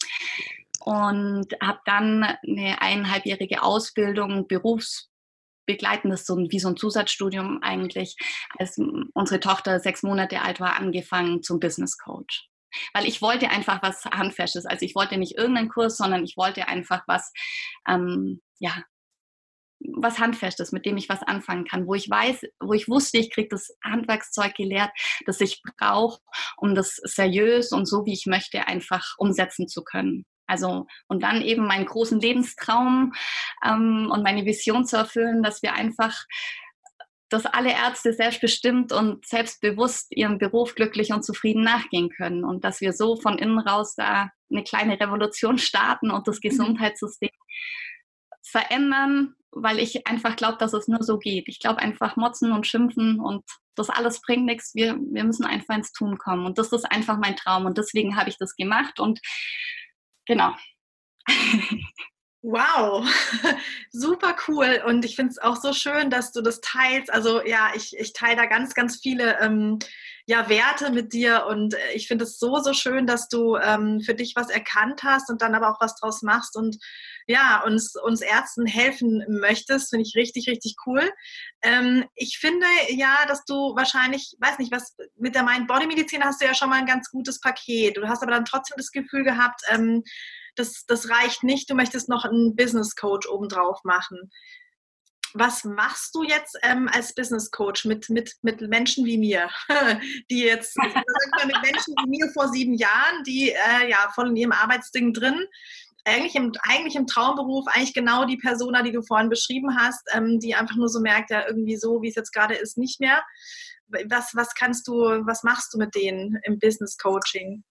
und 0.82 1.48
habe 1.62 1.80
dann 1.86 2.24
eine 2.24 2.82
eineinhalbjährige 2.82 3.62
Ausbildung, 3.64 4.48
berufsbegleitendes, 5.70 6.26
so 6.26 6.38
wie 6.38 6.60
so 6.60 6.70
ein 6.70 6.78
Zusatzstudium 6.78 7.60
eigentlich, 7.62 8.16
als 8.58 8.78
unsere 9.14 9.40
Tochter 9.40 9.80
sechs 9.80 10.04
Monate 10.04 10.42
alt 10.42 10.60
war, 10.60 10.76
angefangen 10.76 11.44
zum 11.44 11.60
Business 11.60 11.98
Coach. 11.98 12.48
Weil 12.94 13.08
ich 13.08 13.22
wollte 13.22 13.50
einfach 13.50 13.82
was 13.82 14.06
Handfestes. 14.06 14.66
Also 14.66 14.86
ich 14.86 14.96
wollte 14.96 15.18
nicht 15.18 15.38
irgendeinen 15.38 15.70
Kurs, 15.70 15.98
sondern 15.98 16.24
ich 16.24 16.38
wollte 16.38 16.68
einfach 16.68 17.04
was, 17.08 17.32
ähm, 17.88 18.42
ja, 18.60 18.84
was 19.96 20.20
Handfestes, 20.20 20.72
mit 20.72 20.86
dem 20.86 20.98
ich 20.98 21.08
was 21.08 21.24
anfangen 21.24 21.66
kann, 21.66 21.88
wo 21.88 21.94
ich 21.94 22.10
weiß, 22.10 22.42
wo 22.60 22.74
ich 22.74 22.90
wusste, 22.90 23.18
ich 23.18 23.32
kriege 23.32 23.48
das 23.50 23.70
Handwerkszeug 23.84 24.54
gelehrt, 24.54 24.92
das 25.26 25.40
ich 25.40 25.62
brauche, 25.78 26.20
um 26.58 26.76
das 26.76 26.96
seriös 27.04 27.72
und 27.72 27.86
so, 27.86 28.06
wie 28.06 28.14
ich 28.14 28.26
möchte, 28.26 28.68
einfach 28.68 29.16
umsetzen 29.18 29.70
zu 29.70 29.84
können. 29.84 30.26
Also 30.50 30.88
und 31.08 31.24
dann 31.24 31.42
eben 31.42 31.68
meinen 31.68 31.86
großen 31.86 32.20
Lebenstraum 32.20 33.14
ähm, 33.66 34.10
und 34.12 34.24
meine 34.24 34.46
Vision 34.46 34.86
zu 34.86 34.98
erfüllen, 34.98 35.44
dass 35.44 35.62
wir 35.62 35.74
einfach 35.74 36.26
dass 37.30 37.46
alle 37.46 37.72
Ärzte 37.72 38.12
selbstbestimmt 38.12 38.92
und 38.92 39.26
selbstbewusst 39.26 40.08
ihrem 40.10 40.40
Beruf 40.40 40.74
glücklich 40.74 41.14
und 41.14 41.24
zufrieden 41.24 41.64
nachgehen 41.64 42.10
können 42.10 42.44
und 42.44 42.64
dass 42.64 42.82
wir 42.82 42.92
so 42.92 43.16
von 43.16 43.38
innen 43.38 43.60
raus 43.60 43.94
da 43.96 44.32
eine 44.52 44.64
kleine 44.64 45.00
Revolution 45.00 45.60
starten 45.60 46.10
und 46.10 46.28
das 46.28 46.38
mhm. 46.38 46.50
Gesundheitssystem 46.50 47.30
verändern, 48.42 49.36
weil 49.52 49.78
ich 49.78 50.08
einfach 50.08 50.36
glaube, 50.36 50.58
dass 50.58 50.74
es 50.74 50.88
nur 50.88 51.04
so 51.04 51.20
geht. 51.20 51.48
Ich 51.48 51.60
glaube 51.60 51.80
einfach 51.80 52.16
motzen 52.16 52.52
und 52.52 52.66
schimpfen 52.66 53.20
und 53.20 53.44
das 53.76 53.92
alles 53.92 54.22
bringt 54.22 54.46
nichts. 54.46 54.74
Wir, 54.74 54.96
wir 54.96 55.24
müssen 55.24 55.46
einfach 55.46 55.76
ins 55.76 55.92
Tun 55.92 56.18
kommen 56.18 56.48
und 56.48 56.58
das 56.58 56.72
ist 56.72 56.92
einfach 56.92 57.18
mein 57.20 57.36
Traum 57.36 57.66
und 57.66 57.78
deswegen 57.78 58.18
habe 58.18 58.30
ich 58.30 58.38
das 58.38 58.56
gemacht 58.56 59.00
und 59.00 59.20
genau. 60.30 60.56
Wow, 62.42 63.06
super 63.92 64.34
cool. 64.48 64.82
Und 64.86 65.04
ich 65.04 65.18
finde 65.18 65.32
es 65.32 65.40
auch 65.40 65.58
so 65.58 65.74
schön, 65.74 66.10
dass 66.10 66.32
du 66.32 66.42
das 66.42 66.62
teilst. 66.62 67.12
Also 67.12 67.46
ja, 67.46 67.72
ich, 67.76 67.98
ich 67.98 68.14
teile 68.14 68.38
da 68.38 68.46
ganz, 68.46 68.74
ganz 68.74 69.00
viele 69.02 69.38
ähm, 69.42 69.78
ja, 70.26 70.48
Werte 70.48 70.90
mit 70.92 71.12
dir. 71.12 71.48
Und 71.48 71.74
äh, 71.74 71.94
ich 71.96 72.08
finde 72.08 72.24
es 72.24 72.40
so, 72.40 72.60
so 72.60 72.72
schön, 72.72 73.08
dass 73.08 73.28
du 73.28 73.58
ähm, 73.58 74.00
für 74.00 74.14
dich 74.14 74.38
was 74.38 74.50
erkannt 74.50 75.04
hast 75.04 75.30
und 75.30 75.42
dann 75.42 75.54
aber 75.54 75.70
auch 75.70 75.82
was 75.82 75.96
draus 75.96 76.22
machst 76.22 76.56
und 76.56 76.78
ja, 77.28 77.62
uns, 77.66 77.96
uns 77.96 78.22
Ärzten 78.22 78.66
helfen 78.66 79.26
möchtest. 79.28 79.90
Finde 79.90 80.06
ich 80.08 80.16
richtig, 80.16 80.48
richtig 80.48 80.76
cool. 80.86 81.12
Ähm, 81.62 82.06
ich 82.16 82.38
finde 82.40 82.66
ja, 82.90 83.18
dass 83.28 83.44
du 83.44 83.76
wahrscheinlich, 83.76 84.38
weiß 84.40 84.60
nicht, 84.60 84.72
was 84.72 84.96
mit 85.18 85.36
der 85.36 85.44
Mind-Body-Medizin 85.44 86.24
hast 86.24 86.42
du 86.42 86.46
ja 86.46 86.54
schon 86.54 86.70
mal 86.70 86.80
ein 86.80 86.86
ganz 86.86 87.10
gutes 87.12 87.42
Paket. 87.42 87.98
Du 87.98 88.08
hast 88.08 88.24
aber 88.24 88.32
dann 88.32 88.46
trotzdem 88.46 88.78
das 88.78 88.92
Gefühl 88.92 89.26
gehabt, 89.26 89.62
ähm, 89.70 90.04
das, 90.60 90.86
das 90.86 91.10
reicht 91.10 91.44
nicht, 91.44 91.70
du 91.70 91.76
möchtest 91.76 92.10
noch 92.10 92.26
einen 92.26 92.56
Business 92.56 92.96
Coach 92.96 93.28
obendrauf 93.28 93.84
machen. 93.84 94.30
Was 95.36 95.64
machst 95.64 96.16
du 96.16 96.24
jetzt 96.24 96.58
ähm, 96.64 96.90
als 96.92 97.14
Business 97.14 97.52
Coach 97.52 97.86
mit, 97.86 98.10
mit, 98.10 98.34
mit 98.42 98.62
Menschen 98.62 99.06
wie 99.06 99.18
mir, 99.18 99.50
die 100.32 100.40
jetzt, 100.40 100.76
mit 100.78 101.62
Menschen 101.62 101.94
wie 102.04 102.10
mir 102.10 102.32
vor 102.34 102.50
sieben 102.50 102.74
Jahren, 102.74 103.24
die 103.26 103.52
äh, 103.52 103.90
ja 103.90 104.12
voll 104.16 104.30
in 104.30 104.36
ihrem 104.36 104.52
Arbeitsding 104.52 105.14
drin, 105.14 105.40
eigentlich 106.06 106.36
im, 106.36 106.52
eigentlich 106.64 106.96
im 106.96 107.06
Traumberuf, 107.06 107.68
eigentlich 107.68 107.94
genau 107.94 108.26
die 108.26 108.38
Persona, 108.38 108.82
die 108.82 108.92
du 108.92 109.04
vorhin 109.04 109.30
beschrieben 109.30 109.78
hast, 109.78 110.02
ähm, 110.14 110.40
die 110.40 110.56
einfach 110.56 110.76
nur 110.76 110.90
so 110.90 111.00
merkt, 111.00 111.30
ja, 111.30 111.46
irgendwie 111.48 111.78
so, 111.78 112.02
wie 112.02 112.10
es 112.10 112.16
jetzt 112.16 112.34
gerade 112.34 112.56
ist, 112.56 112.78
nicht 112.78 113.00
mehr. 113.00 113.24
Was, 114.08 114.36
was 114.36 114.54
kannst 114.56 114.88
du, 114.88 114.94
was 114.94 115.44
machst 115.44 115.74
du 115.74 115.78
mit 115.78 115.94
denen 115.96 116.40
im 116.44 116.60
Business 116.60 116.98
Coaching? 116.98 117.64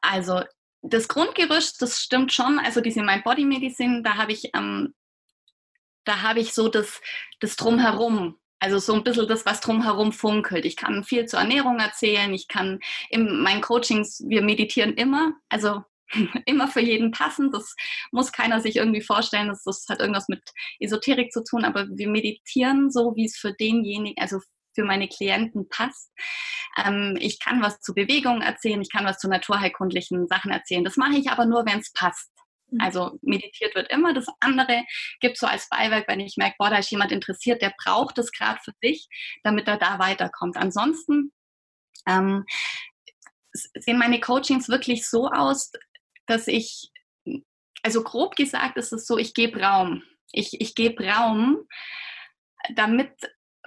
Also 0.00 0.42
das 0.82 1.08
Grundgerüst, 1.08 1.80
das 1.80 2.00
stimmt 2.00 2.32
schon. 2.32 2.58
Also 2.58 2.80
diese 2.80 3.02
Mind 3.02 3.24
Body 3.24 3.44
Medicine, 3.44 4.02
da 4.02 4.16
habe 4.16 4.32
ich, 4.32 4.50
ähm, 4.54 4.94
da 6.04 6.22
habe 6.22 6.40
ich 6.40 6.52
so 6.52 6.68
das, 6.68 7.00
das 7.40 7.56
drumherum. 7.56 8.38
Also 8.58 8.78
so 8.78 8.94
ein 8.94 9.02
bisschen 9.02 9.26
das, 9.26 9.46
was 9.46 9.60
drumherum 9.60 10.12
funkelt. 10.12 10.64
Ich 10.64 10.76
kann 10.76 11.04
viel 11.04 11.26
zur 11.26 11.40
Ernährung 11.40 11.78
erzählen. 11.78 12.32
Ich 12.32 12.48
kann 12.48 12.80
in 13.10 13.42
meinen 13.42 13.60
Coachings, 13.60 14.22
wir 14.26 14.42
meditieren 14.42 14.94
immer. 14.94 15.32
Also 15.48 15.82
immer 16.46 16.68
für 16.68 16.80
jeden 16.80 17.10
passend. 17.10 17.54
Das 17.54 17.74
muss 18.10 18.32
keiner 18.32 18.60
sich 18.60 18.76
irgendwie 18.76 19.00
vorstellen. 19.00 19.48
Das, 19.48 19.64
das 19.64 19.86
hat 19.88 20.00
irgendwas 20.00 20.28
mit 20.28 20.42
Esoterik 20.78 21.32
zu 21.32 21.42
tun. 21.42 21.64
Aber 21.64 21.86
wir 21.88 22.08
meditieren 22.08 22.90
so, 22.90 23.14
wie 23.16 23.24
es 23.24 23.36
für 23.36 23.52
denjenigen, 23.52 24.20
also 24.20 24.40
für 24.74 24.84
meine 24.84 25.08
Klienten 25.08 25.68
passt. 25.68 26.10
Ähm, 26.76 27.16
ich 27.20 27.38
kann 27.40 27.62
was 27.62 27.80
zu 27.80 27.94
Bewegung 27.94 28.42
erzählen, 28.42 28.80
ich 28.80 28.90
kann 28.90 29.04
was 29.04 29.18
zu 29.18 29.28
naturheilkundlichen 29.28 30.26
Sachen 30.28 30.50
erzählen. 30.50 30.84
Das 30.84 30.96
mache 30.96 31.16
ich 31.16 31.30
aber 31.30 31.46
nur, 31.46 31.66
wenn 31.66 31.80
es 31.80 31.92
passt. 31.92 32.30
Mhm. 32.72 32.80
Also 32.80 33.18
meditiert 33.22 33.74
wird 33.74 33.90
immer. 33.90 34.14
Das 34.14 34.26
andere 34.40 34.84
gibt 35.20 35.38
so 35.38 35.46
als 35.46 35.68
Beiwerk, 35.68 36.08
wenn 36.08 36.20
ich 36.20 36.36
merke, 36.36 36.56
boah, 36.58 36.70
da 36.70 36.78
ist 36.78 36.90
jemand 36.90 37.12
interessiert, 37.12 37.62
der 37.62 37.74
braucht 37.84 38.18
es 38.18 38.32
gerade 38.32 38.60
für 38.64 38.72
sich, 38.82 39.08
damit 39.42 39.68
er 39.68 39.76
da 39.76 39.98
weiterkommt. 39.98 40.56
Ansonsten 40.56 41.32
ähm, 42.06 42.44
sehen 43.52 43.98
meine 43.98 44.20
Coachings 44.20 44.68
wirklich 44.68 45.08
so 45.08 45.28
aus, 45.28 45.70
dass 46.26 46.48
ich, 46.48 46.90
also 47.82 48.02
grob 48.02 48.36
gesagt 48.36 48.76
ist 48.76 48.92
es 48.92 49.06
so, 49.06 49.18
ich 49.18 49.34
gebe 49.34 49.60
Raum. 49.60 50.02
Ich, 50.32 50.60
ich 50.60 50.74
gebe 50.74 51.04
Raum, 51.04 51.68
damit 52.74 53.12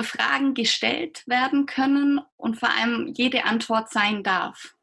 Fragen 0.02 0.54
gestellt 0.54 1.24
werden 1.28 1.66
können 1.66 2.20
und 2.38 2.60
vor 2.60 2.70
allem 2.70 3.14
jede 3.16 3.46
Antwort 3.46 3.92
sein 3.92 4.24
darf. 4.24 4.75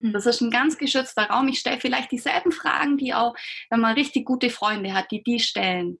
Hm. 0.00 0.12
Das 0.12 0.26
ist 0.26 0.40
ein 0.40 0.50
ganz 0.50 0.78
geschützter 0.78 1.24
Raum. 1.24 1.48
Ich 1.48 1.58
stelle 1.58 1.80
vielleicht 1.80 2.12
dieselben 2.12 2.52
Fragen, 2.52 2.96
die 2.96 3.14
auch, 3.14 3.34
wenn 3.68 3.80
man 3.80 3.94
richtig 3.94 4.24
gute 4.24 4.50
Freunde 4.50 4.94
hat, 4.94 5.10
die 5.10 5.22
die 5.22 5.40
stellen. 5.40 5.98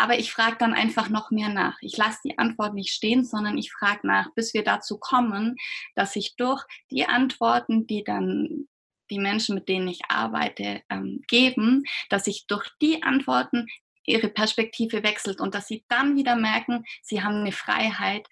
Aber 0.00 0.16
ich 0.16 0.32
frage 0.32 0.56
dann 0.58 0.74
einfach 0.74 1.08
noch 1.08 1.32
mehr 1.32 1.48
nach. 1.48 1.76
Ich 1.80 1.96
lasse 1.96 2.20
die 2.24 2.38
Antwort 2.38 2.74
nicht 2.74 2.94
stehen, 2.94 3.24
sondern 3.24 3.58
ich 3.58 3.72
frage 3.72 4.06
nach, 4.06 4.32
bis 4.34 4.54
wir 4.54 4.62
dazu 4.62 4.96
kommen, 4.98 5.56
dass 5.96 6.14
ich 6.14 6.36
durch 6.36 6.64
die 6.92 7.06
Antworten, 7.06 7.88
die 7.88 8.04
dann 8.04 8.68
die 9.10 9.18
Menschen, 9.18 9.56
mit 9.56 9.68
denen 9.68 9.88
ich 9.88 10.02
arbeite, 10.08 10.82
ähm, 10.88 11.22
geben, 11.26 11.82
dass 12.10 12.28
ich 12.28 12.46
durch 12.46 12.68
die 12.80 13.02
Antworten 13.02 13.66
ihre 14.08 14.28
Perspektive 14.28 15.02
wechselt 15.02 15.40
und 15.40 15.54
dass 15.54 15.66
sie 15.66 15.84
dann 15.88 16.16
wieder 16.16 16.36
merken, 16.36 16.84
sie 17.02 17.22
haben 17.22 17.36
eine 17.36 17.52
Freiheit, 17.52 18.26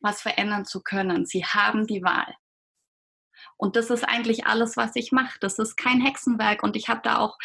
was 0.00 0.22
verändern 0.22 0.64
zu 0.64 0.82
können. 0.82 1.26
Sie 1.26 1.44
haben 1.44 1.86
die 1.86 2.02
Wahl. 2.02 2.34
Und 3.56 3.76
das 3.76 3.90
ist 3.90 4.04
eigentlich 4.04 4.46
alles, 4.46 4.76
was 4.76 4.94
ich 4.94 5.12
mache. 5.12 5.38
Das 5.40 5.58
ist 5.58 5.76
kein 5.76 6.00
Hexenwerk. 6.00 6.62
Und 6.62 6.76
ich 6.76 6.88
habe 6.88 7.00
da 7.02 7.18
auch, 7.18 7.38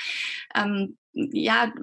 ähm, 0.56 0.98
ja, 1.14 1.74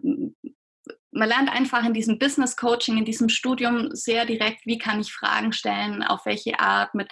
man 1.13 1.29
lernt 1.29 1.51
einfach 1.51 1.85
in 1.85 1.95
diesem 1.95 2.19
Business 2.19 2.57
Coaching, 2.57 2.99
in 2.99 3.05
diesem 3.05 3.29
Studium 3.29 3.89
sehr 3.95 4.27
direkt, 4.27 4.67
wie 4.67 4.79
kann 4.79 5.01
ich 5.01 5.13
Fragen 5.13 5.53
stellen, 5.53 6.03
auf 6.03 6.27
welche 6.27 6.61
Art, 6.61 6.95
mit 6.95 7.11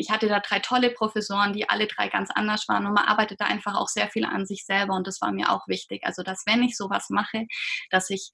ich 0.00 0.10
hatte 0.10 0.28
da 0.28 0.40
drei 0.40 0.60
tolle 0.60 0.90
Professoren, 0.90 1.52
die 1.52 1.68
alle 1.68 1.86
drei 1.86 2.08
ganz 2.08 2.30
anders 2.30 2.66
waren 2.68 2.86
und 2.86 2.94
man 2.94 3.04
arbeitet 3.04 3.40
da 3.40 3.44
einfach 3.44 3.76
auch 3.76 3.88
sehr 3.88 4.08
viel 4.08 4.24
an 4.24 4.46
sich 4.46 4.64
selber 4.64 4.94
und 4.94 5.06
das 5.06 5.20
war 5.20 5.30
mir 5.30 5.52
auch 5.52 5.68
wichtig. 5.68 6.04
Also, 6.04 6.22
dass 6.22 6.42
wenn 6.46 6.62
ich 6.62 6.76
sowas 6.76 7.10
mache, 7.10 7.46
dass 7.90 8.08
ich, 8.08 8.30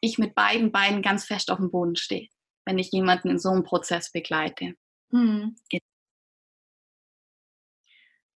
ich 0.00 0.18
mit 0.18 0.34
beiden 0.34 0.70
Beinen 0.70 1.00
ganz 1.00 1.24
fest 1.24 1.50
auf 1.50 1.58
dem 1.58 1.70
Boden 1.70 1.96
stehe, 1.96 2.28
wenn 2.66 2.78
ich 2.78 2.92
jemanden 2.92 3.30
in 3.30 3.38
so 3.38 3.48
einem 3.48 3.64
Prozess 3.64 4.12
begleite. 4.12 4.74
Hm. 5.10 5.56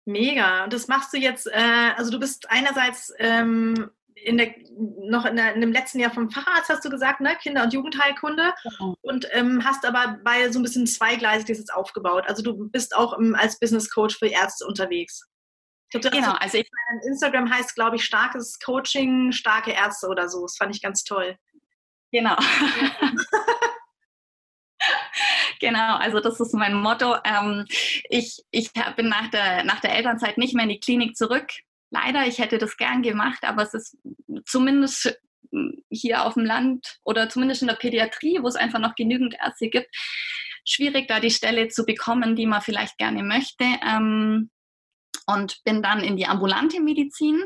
Mega. 0.04 0.64
Und 0.64 0.72
das 0.72 0.88
machst 0.88 1.12
du 1.12 1.18
jetzt, 1.18 1.46
äh, 1.46 1.92
also 1.96 2.10
du 2.10 2.18
bist 2.18 2.50
einerseits 2.50 3.12
ähm, 3.18 3.90
in 4.14 4.38
der, 4.38 4.54
noch 4.76 5.24
in, 5.24 5.36
der, 5.36 5.54
in, 5.54 5.60
dem 5.60 5.72
letzten 5.72 6.00
Jahr 6.00 6.12
vom 6.12 6.30
Facharzt, 6.30 6.68
hast 6.68 6.84
du 6.84 6.90
gesagt, 6.90 7.20
ne? 7.20 7.36
Kinder- 7.36 7.64
und 7.64 7.72
Jugendheilkunde. 7.72 8.52
Ja. 8.62 8.94
Und 9.00 9.26
ähm, 9.32 9.64
hast 9.64 9.84
aber 9.84 10.18
bei 10.24 10.50
so 10.50 10.58
ein 10.58 10.62
bisschen 10.62 10.86
zweigleisig 10.86 11.46
das 11.46 11.58
jetzt 11.58 11.74
aufgebaut. 11.74 12.24
Also 12.26 12.42
du 12.42 12.68
bist 12.68 12.94
auch 12.96 13.18
ähm, 13.18 13.34
als 13.34 13.58
Business 13.58 13.90
Coach 13.90 14.18
für 14.18 14.28
Ärzte 14.28 14.66
unterwegs. 14.66 15.28
Glaub, 15.90 16.10
genau, 16.10 16.32
also 16.32 16.56
ich, 16.56 16.68
Instagram 17.06 17.52
heißt, 17.52 17.74
glaube 17.74 17.96
ich, 17.96 18.04
starkes 18.04 18.58
Coaching, 18.60 19.30
starke 19.32 19.72
Ärzte 19.72 20.08
oder 20.08 20.28
so. 20.28 20.42
Das 20.42 20.56
fand 20.56 20.74
ich 20.74 20.80
ganz 20.80 21.04
toll. 21.04 21.36
Genau. 22.10 22.36
Genau, 25.60 25.96
also 25.96 26.18
das 26.18 26.40
ist 26.40 26.54
mein 26.54 26.74
Motto. 26.74 27.14
Ähm, 27.22 27.66
ich, 28.10 28.42
ich 28.50 28.72
bin 28.96 29.08
nach 29.08 29.28
der, 29.30 29.62
nach 29.62 29.78
der 29.78 29.94
Elternzeit 29.94 30.36
nicht 30.36 30.54
mehr 30.54 30.64
in 30.64 30.70
die 30.70 30.80
Klinik 30.80 31.16
zurück. 31.16 31.46
Leider, 31.92 32.26
ich 32.26 32.38
hätte 32.38 32.56
das 32.56 32.78
gern 32.78 33.02
gemacht, 33.02 33.44
aber 33.44 33.62
es 33.62 33.74
ist 33.74 33.98
zumindest 34.46 35.14
hier 35.90 36.24
auf 36.24 36.34
dem 36.34 36.46
Land 36.46 36.98
oder 37.04 37.28
zumindest 37.28 37.60
in 37.60 37.68
der 37.68 37.74
Pädiatrie, 37.74 38.38
wo 38.40 38.48
es 38.48 38.56
einfach 38.56 38.78
noch 38.78 38.94
genügend 38.94 39.34
Ärzte 39.34 39.68
gibt, 39.68 39.94
schwierig, 40.64 41.06
da 41.06 41.20
die 41.20 41.30
Stelle 41.30 41.68
zu 41.68 41.84
bekommen, 41.84 42.34
die 42.34 42.46
man 42.46 42.62
vielleicht 42.62 42.96
gerne 42.96 43.22
möchte. 43.22 43.64
Ähm, 43.86 44.50
und 45.26 45.62
bin 45.64 45.82
dann 45.82 46.02
in 46.02 46.16
die 46.16 46.26
ambulante 46.26 46.80
Medizin 46.80 47.40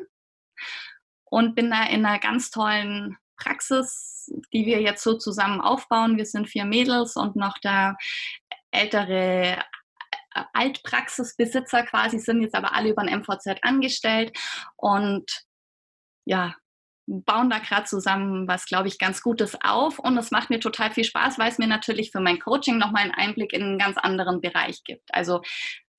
und 1.24 1.54
bin 1.54 1.70
da 1.70 1.84
in 1.84 2.06
einer 2.06 2.20
ganz 2.20 2.50
tollen 2.50 3.18
Praxis, 3.36 4.32
die 4.52 4.64
wir 4.64 4.80
jetzt 4.80 5.02
so 5.02 5.18
zusammen 5.18 5.60
aufbauen. 5.60 6.16
Wir 6.16 6.24
sind 6.24 6.48
vier 6.48 6.64
Mädels 6.64 7.16
und 7.16 7.36
noch 7.36 7.58
der 7.58 7.96
ältere 8.70 9.62
Altpraxisbesitzer 10.52 11.84
quasi, 11.84 12.18
sind 12.18 12.42
jetzt 12.42 12.54
aber 12.54 12.74
alle 12.74 12.90
über 12.90 13.02
ein 13.02 13.20
MVZ 13.20 13.62
angestellt 13.62 14.36
und 14.76 15.24
ja, 16.24 16.54
bauen 17.06 17.50
da 17.50 17.58
gerade 17.58 17.84
zusammen 17.84 18.48
was, 18.48 18.66
glaube 18.66 18.88
ich, 18.88 18.98
ganz 18.98 19.22
Gutes 19.22 19.56
auf. 19.62 19.98
Und 19.98 20.18
es 20.18 20.30
macht 20.32 20.50
mir 20.50 20.58
total 20.58 20.90
viel 20.90 21.04
Spaß, 21.04 21.38
weil 21.38 21.50
es 21.50 21.58
mir 21.58 21.68
natürlich 21.68 22.10
für 22.10 22.20
mein 22.20 22.40
Coaching 22.40 22.78
nochmal 22.78 23.04
einen 23.04 23.14
Einblick 23.14 23.52
in 23.52 23.62
einen 23.62 23.78
ganz 23.78 23.96
anderen 23.96 24.40
Bereich 24.40 24.82
gibt. 24.84 25.14
Also 25.14 25.42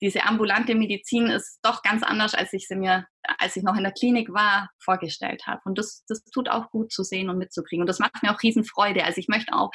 diese 0.00 0.24
ambulante 0.24 0.74
Medizin 0.74 1.26
ist 1.26 1.58
doch 1.62 1.82
ganz 1.82 2.02
anders, 2.02 2.34
als 2.34 2.52
ich 2.52 2.68
sie 2.68 2.76
mir, 2.76 3.06
als 3.38 3.56
ich 3.56 3.62
noch 3.62 3.76
in 3.76 3.82
der 3.82 3.92
Klinik 3.92 4.32
war, 4.32 4.70
vorgestellt 4.78 5.46
habe. 5.46 5.60
Und 5.64 5.78
das, 5.78 6.04
das 6.06 6.22
tut 6.24 6.48
auch 6.48 6.70
gut 6.70 6.92
zu 6.92 7.02
sehen 7.02 7.28
und 7.28 7.38
mitzukriegen. 7.38 7.82
Und 7.82 7.88
das 7.88 7.98
macht 7.98 8.22
mir 8.22 8.32
auch 8.32 8.42
Riesenfreude. 8.42 9.04
Also 9.04 9.18
ich 9.18 9.28
möchte 9.28 9.52
auch, 9.52 9.70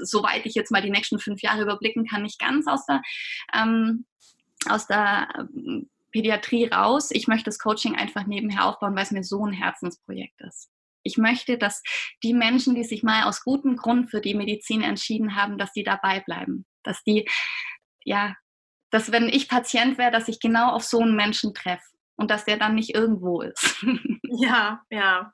soweit 0.00 0.46
ich 0.46 0.54
jetzt 0.54 0.72
mal 0.72 0.82
die 0.82 0.90
nächsten 0.90 1.18
fünf 1.18 1.42
Jahre 1.42 1.62
überblicken 1.62 2.06
kann, 2.06 2.22
nicht 2.22 2.40
ganz 2.40 2.66
aus 2.66 2.84
der, 2.86 3.02
ähm, 3.54 4.06
aus 4.68 4.86
der 4.86 5.28
ähm, 5.38 5.88
Pädiatrie 6.10 6.66
raus. 6.66 7.10
Ich 7.12 7.28
möchte 7.28 7.46
das 7.46 7.58
Coaching 7.58 7.94
einfach 7.94 8.26
nebenher 8.26 8.66
aufbauen, 8.66 8.96
weil 8.96 9.04
es 9.04 9.12
mir 9.12 9.24
so 9.24 9.44
ein 9.46 9.52
Herzensprojekt 9.52 10.40
ist. 10.40 10.70
Ich 11.04 11.18
möchte, 11.18 11.58
dass 11.58 11.82
die 12.22 12.34
Menschen, 12.34 12.74
die 12.74 12.84
sich 12.84 13.02
mal 13.02 13.24
aus 13.24 13.42
gutem 13.42 13.76
Grund 13.76 14.10
für 14.10 14.20
die 14.20 14.34
Medizin 14.34 14.82
entschieden 14.82 15.36
haben, 15.36 15.58
dass 15.58 15.72
die 15.72 15.82
dabei 15.82 16.20
bleiben. 16.20 16.64
Dass 16.84 17.02
die, 17.02 17.28
ja, 18.04 18.36
dass 18.92 19.10
wenn 19.10 19.28
ich 19.28 19.48
Patient 19.48 19.98
wäre, 19.98 20.12
dass 20.12 20.28
ich 20.28 20.38
genau 20.38 20.70
auf 20.70 20.84
so 20.84 21.00
einen 21.00 21.16
Menschen 21.16 21.54
treffe 21.54 21.82
und 22.16 22.30
dass 22.30 22.44
der 22.44 22.58
dann 22.58 22.76
nicht 22.76 22.94
irgendwo 22.94 23.40
ist. 23.40 23.84
ja, 24.22 24.82
ja. 24.90 25.32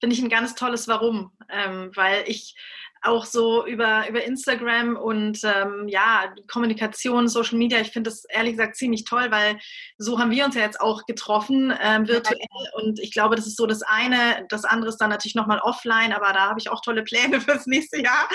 Finde 0.00 0.14
ich 0.14 0.22
ein 0.22 0.28
ganz 0.28 0.56
tolles 0.56 0.88
Warum, 0.88 1.32
ähm, 1.48 1.92
weil 1.94 2.24
ich 2.26 2.56
auch 3.02 3.26
so 3.26 3.66
über, 3.66 4.08
über 4.08 4.24
Instagram 4.24 4.96
und 4.96 5.40
ähm, 5.42 5.88
ja, 5.88 6.32
Kommunikation, 6.50 7.28
Social 7.28 7.58
Media. 7.58 7.80
Ich 7.80 7.90
finde 7.90 8.10
das 8.10 8.24
ehrlich 8.26 8.52
gesagt 8.52 8.76
ziemlich 8.76 9.04
toll, 9.04 9.30
weil 9.30 9.58
so 9.98 10.18
haben 10.18 10.30
wir 10.30 10.44
uns 10.44 10.54
ja 10.54 10.62
jetzt 10.62 10.80
auch 10.80 11.04
getroffen, 11.06 11.74
ähm, 11.82 12.06
virtuell. 12.06 12.38
Und 12.74 13.00
ich 13.00 13.12
glaube, 13.12 13.34
das 13.34 13.46
ist 13.46 13.56
so 13.56 13.66
das 13.66 13.82
eine. 13.82 14.46
Das 14.48 14.64
andere 14.64 14.88
ist 14.90 14.98
dann 14.98 15.10
natürlich 15.10 15.34
nochmal 15.34 15.58
offline, 15.60 16.12
aber 16.12 16.32
da 16.32 16.48
habe 16.48 16.60
ich 16.60 16.70
auch 16.70 16.80
tolle 16.80 17.02
Pläne 17.02 17.40
fürs 17.40 17.66
nächste 17.66 18.00
Jahr. 18.00 18.28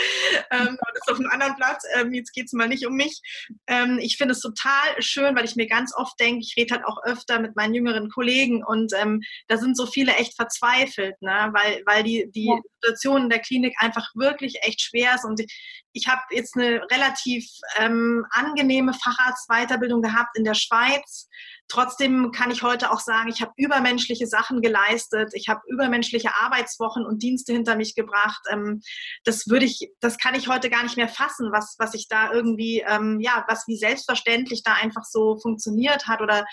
Ähm, 0.51 0.77
das 0.93 1.01
ist 1.01 1.11
auf 1.11 1.19
einem 1.19 1.31
anderen 1.31 1.55
Platz. 1.55 1.83
Ähm, 1.95 2.13
jetzt 2.13 2.33
geht 2.33 2.47
es 2.47 2.53
mal 2.53 2.67
nicht 2.67 2.85
um 2.85 2.93
mich. 2.93 3.21
Ähm, 3.67 3.99
ich 4.01 4.17
finde 4.17 4.33
es 4.33 4.41
total 4.41 4.99
schön, 4.99 5.35
weil 5.35 5.45
ich 5.45 5.55
mir 5.55 5.67
ganz 5.67 5.95
oft 5.95 6.19
denke, 6.19 6.41
ich 6.41 6.55
rede 6.57 6.75
halt 6.75 6.85
auch 6.85 7.03
öfter 7.03 7.39
mit 7.39 7.55
meinen 7.55 7.73
jüngeren 7.73 8.09
Kollegen 8.09 8.63
und 8.63 8.91
ähm, 8.99 9.21
da 9.47 9.57
sind 9.57 9.77
so 9.77 9.85
viele 9.85 10.13
echt 10.15 10.35
verzweifelt, 10.35 11.21
ne? 11.21 11.51
weil, 11.53 11.83
weil 11.85 12.03
die, 12.03 12.29
die 12.33 12.47
ja. 12.47 12.57
Situation 12.81 13.23
in 13.23 13.29
der 13.29 13.39
Klinik 13.39 13.75
einfach 13.79 14.09
echt 14.61 14.81
schwer 14.81 15.15
ist. 15.15 15.25
Und 15.25 15.41
ich 15.93 16.07
habe 16.07 16.21
jetzt 16.31 16.55
eine 16.55 16.81
relativ 16.91 17.45
ähm, 17.77 18.25
angenehme 18.31 18.93
Facharztweiterbildung 18.93 20.01
gehabt 20.01 20.37
in 20.37 20.43
der 20.43 20.53
Schweiz. 20.53 21.27
Trotzdem 21.69 22.31
kann 22.31 22.51
ich 22.51 22.63
heute 22.63 22.91
auch 22.91 23.01
sagen, 23.01 23.29
ich 23.29 23.41
habe 23.41 23.51
übermenschliche 23.57 24.25
Sachen 24.25 24.61
geleistet. 24.61 25.31
Ich 25.33 25.49
habe 25.49 25.59
übermenschliche 25.67 26.29
Arbeitswochen 26.39 27.05
und 27.05 27.23
Dienste 27.23 27.51
hinter 27.51 27.75
mich 27.75 27.95
gebracht. 27.95 28.41
Ähm, 28.49 28.81
das 29.25 29.47
würde 29.47 29.65
ich, 29.65 29.91
das 29.99 30.17
kann 30.17 30.35
ich 30.35 30.47
heute 30.47 30.69
gar 30.69 30.83
nicht 30.83 30.97
mehr 30.97 31.09
fassen, 31.09 31.51
was, 31.51 31.75
was 31.77 31.93
ich 31.93 32.07
da 32.07 32.31
irgendwie, 32.31 32.83
ähm, 32.87 33.19
ja, 33.19 33.43
was 33.47 33.67
wie 33.67 33.77
selbstverständlich 33.77 34.63
da 34.63 34.73
einfach 34.73 35.03
so 35.03 35.37
funktioniert 35.39 36.07
hat 36.07 36.21
oder 36.21 36.45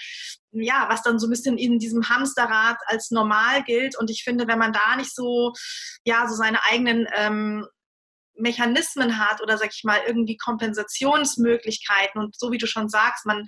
ja, 0.52 0.86
was 0.88 1.02
dann 1.02 1.18
so 1.18 1.26
ein 1.26 1.30
bisschen 1.30 1.58
in 1.58 1.78
diesem 1.78 2.08
Hamsterrad 2.08 2.78
als 2.86 3.10
normal 3.10 3.62
gilt. 3.64 3.98
Und 3.98 4.10
ich 4.10 4.22
finde, 4.22 4.46
wenn 4.46 4.58
man 4.58 4.72
da 4.72 4.96
nicht 4.96 5.14
so, 5.14 5.52
ja, 6.04 6.26
so 6.28 6.34
seine 6.34 6.62
eigenen 6.64 7.06
ähm, 7.16 7.66
Mechanismen 8.36 9.18
hat 9.18 9.40
oder 9.42 9.58
sag 9.58 9.70
ich 9.74 9.84
mal 9.84 10.00
irgendwie 10.06 10.36
Kompensationsmöglichkeiten. 10.36 12.20
Und 12.20 12.36
so 12.38 12.52
wie 12.52 12.58
du 12.58 12.66
schon 12.66 12.88
sagst, 12.88 13.26
man 13.26 13.46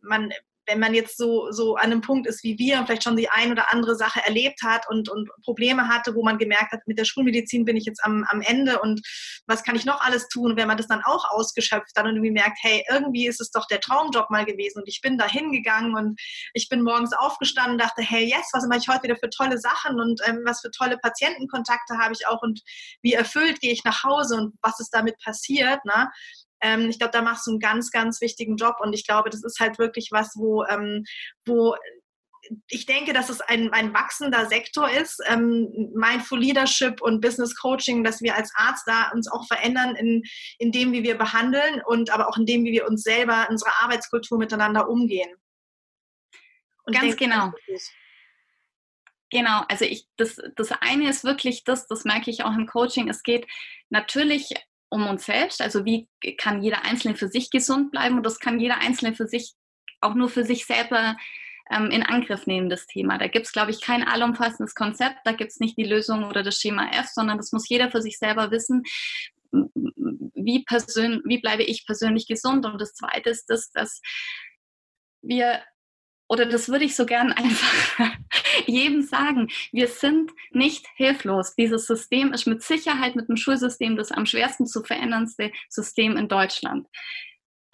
man 0.00 0.30
wenn 0.68 0.78
man 0.78 0.94
jetzt 0.94 1.16
so, 1.16 1.50
so 1.50 1.76
an 1.76 1.86
einem 1.86 2.02
Punkt 2.02 2.26
ist 2.26 2.44
wie 2.44 2.58
wir 2.58 2.78
und 2.78 2.86
vielleicht 2.86 3.04
schon 3.04 3.16
die 3.16 3.30
ein 3.30 3.50
oder 3.50 3.72
andere 3.72 3.96
Sache 3.96 4.20
erlebt 4.24 4.62
hat 4.62 4.88
und, 4.88 5.08
und 5.08 5.30
Probleme 5.42 5.88
hatte, 5.88 6.14
wo 6.14 6.22
man 6.22 6.38
gemerkt 6.38 6.72
hat, 6.72 6.80
mit 6.86 6.98
der 6.98 7.04
Schulmedizin 7.04 7.64
bin 7.64 7.76
ich 7.76 7.86
jetzt 7.86 8.04
am, 8.04 8.24
am 8.28 8.42
Ende 8.42 8.80
und 8.80 9.00
was 9.46 9.64
kann 9.64 9.74
ich 9.76 9.84
noch 9.84 10.00
alles 10.00 10.28
tun? 10.28 10.56
wenn 10.56 10.68
man 10.68 10.76
das 10.76 10.88
dann 10.88 11.02
auch 11.04 11.30
ausgeschöpft 11.30 11.96
hat 11.96 12.04
und 12.04 12.16
irgendwie 12.16 12.32
merkt, 12.32 12.58
hey, 12.60 12.84
irgendwie 12.90 13.26
ist 13.26 13.40
es 13.40 13.50
doch 13.50 13.66
der 13.66 13.80
Traumjob 13.80 14.28
mal 14.28 14.44
gewesen 14.44 14.80
und 14.80 14.88
ich 14.88 15.00
bin 15.00 15.16
da 15.16 15.26
hingegangen 15.26 15.94
und 15.94 16.20
ich 16.52 16.68
bin 16.68 16.82
morgens 16.82 17.12
aufgestanden 17.12 17.72
und 17.72 17.80
dachte, 17.80 18.02
hey, 18.02 18.24
yes, 18.24 18.50
was 18.52 18.66
mache 18.66 18.80
ich 18.80 18.88
heute 18.88 19.04
wieder 19.04 19.16
für 19.16 19.30
tolle 19.30 19.58
Sachen 19.58 20.00
und 20.00 20.20
ähm, 20.26 20.42
was 20.44 20.60
für 20.60 20.70
tolle 20.70 20.98
Patientenkontakte 20.98 21.96
habe 21.98 22.12
ich 22.12 22.26
auch 22.26 22.42
und 22.42 22.60
wie 23.02 23.14
erfüllt 23.14 23.60
gehe 23.60 23.72
ich 23.72 23.84
nach 23.84 24.04
Hause 24.04 24.36
und 24.36 24.54
was 24.62 24.80
ist 24.80 24.90
damit 24.90 25.16
passiert. 25.18 25.84
Ne? 25.84 26.10
Ähm, 26.60 26.88
ich 26.88 26.98
glaube, 26.98 27.12
da 27.12 27.22
machst 27.22 27.46
du 27.46 27.52
einen 27.52 27.60
ganz, 27.60 27.90
ganz 27.90 28.20
wichtigen 28.20 28.56
Job 28.56 28.76
und 28.80 28.92
ich 28.92 29.06
glaube, 29.06 29.30
das 29.30 29.44
ist 29.44 29.60
halt 29.60 29.78
wirklich 29.78 30.08
was, 30.12 30.32
wo, 30.36 30.64
ähm, 30.64 31.04
wo 31.46 31.74
ich 32.68 32.86
denke, 32.86 33.12
dass 33.12 33.28
es 33.28 33.40
ein, 33.40 33.72
ein 33.72 33.92
wachsender 33.92 34.46
Sektor 34.46 34.88
ist, 34.88 35.20
ähm, 35.26 35.68
Mindful 35.94 36.40
Leadership 36.40 37.00
und 37.02 37.20
Business 37.20 37.54
Coaching, 37.56 38.04
dass 38.04 38.22
wir 38.22 38.36
als 38.36 38.52
Arzt 38.54 38.86
da 38.86 39.10
uns 39.12 39.30
auch 39.30 39.46
verändern 39.46 39.96
in, 39.96 40.22
in 40.58 40.72
dem, 40.72 40.92
wie 40.92 41.02
wir 41.02 41.18
behandeln 41.18 41.82
und 41.84 42.10
aber 42.10 42.28
auch 42.28 42.36
in 42.36 42.46
dem, 42.46 42.64
wie 42.64 42.72
wir 42.72 42.86
uns 42.86 43.02
selber, 43.02 43.46
unsere 43.50 43.72
Arbeitskultur 43.82 44.38
miteinander 44.38 44.88
umgehen. 44.88 45.30
Und 46.84 46.94
Ganz 46.94 47.16
denke, 47.16 47.24
genau. 47.24 47.52
Genau, 49.30 49.62
also 49.68 49.84
ich, 49.84 50.06
das, 50.16 50.38
das 50.56 50.72
eine 50.72 51.10
ist 51.10 51.22
wirklich 51.22 51.64
das, 51.64 51.86
das 51.86 52.04
merke 52.04 52.30
ich 52.30 52.44
auch 52.44 52.54
im 52.54 52.66
Coaching. 52.66 53.10
Es 53.10 53.22
geht 53.22 53.46
natürlich 53.90 54.54
um 54.90 55.06
uns 55.06 55.26
selbst. 55.26 55.60
Also 55.60 55.84
wie 55.84 56.08
kann 56.38 56.62
jeder 56.62 56.84
Einzelne 56.84 57.16
für 57.16 57.28
sich 57.28 57.50
gesund 57.50 57.90
bleiben 57.90 58.16
und 58.16 58.26
das 58.26 58.38
kann 58.38 58.60
jeder 58.60 58.78
Einzelne 58.78 59.14
für 59.14 59.26
sich 59.26 59.54
auch 60.00 60.14
nur 60.14 60.28
für 60.28 60.44
sich 60.44 60.64
selber 60.66 61.16
ähm, 61.70 61.90
in 61.90 62.02
Angriff 62.02 62.46
nehmen, 62.46 62.70
das 62.70 62.86
Thema. 62.86 63.18
Da 63.18 63.26
gibt 63.26 63.46
es, 63.46 63.52
glaube 63.52 63.70
ich, 63.70 63.80
kein 63.80 64.06
allumfassendes 64.06 64.74
Konzept, 64.74 65.18
da 65.24 65.32
gibt 65.32 65.50
es 65.50 65.60
nicht 65.60 65.76
die 65.76 65.84
Lösung 65.84 66.24
oder 66.24 66.42
das 66.42 66.56
Schema 66.56 66.90
F, 66.90 67.08
sondern 67.08 67.36
das 67.36 67.52
muss 67.52 67.68
jeder 67.68 67.90
für 67.90 68.02
sich 68.02 68.18
selber 68.18 68.50
wissen. 68.50 68.84
Wie, 69.50 70.64
persön 70.64 71.22
wie 71.24 71.38
bleibe 71.38 71.62
ich 71.62 71.86
persönlich 71.86 72.26
gesund? 72.26 72.64
Und 72.66 72.80
das 72.80 72.94
Zweite 72.94 73.30
ist, 73.30 73.46
das, 73.46 73.70
dass 73.72 74.00
wir 75.22 75.62
oder 76.28 76.46
das 76.46 76.68
würde 76.68 76.84
ich 76.84 76.94
so 76.94 77.06
gern 77.06 77.32
einfach 77.32 78.10
jedem 78.66 79.02
sagen. 79.02 79.48
Wir 79.72 79.88
sind 79.88 80.30
nicht 80.50 80.86
hilflos. 80.94 81.54
Dieses 81.54 81.86
System 81.86 82.32
ist 82.32 82.46
mit 82.46 82.62
Sicherheit 82.62 83.16
mit 83.16 83.28
dem 83.28 83.36
Schulsystem 83.36 83.96
das 83.96 84.12
am 84.12 84.26
schwersten 84.26 84.66
zu 84.66 84.82
verändernste 84.82 85.50
System 85.68 86.16
in 86.16 86.28
Deutschland. 86.28 86.86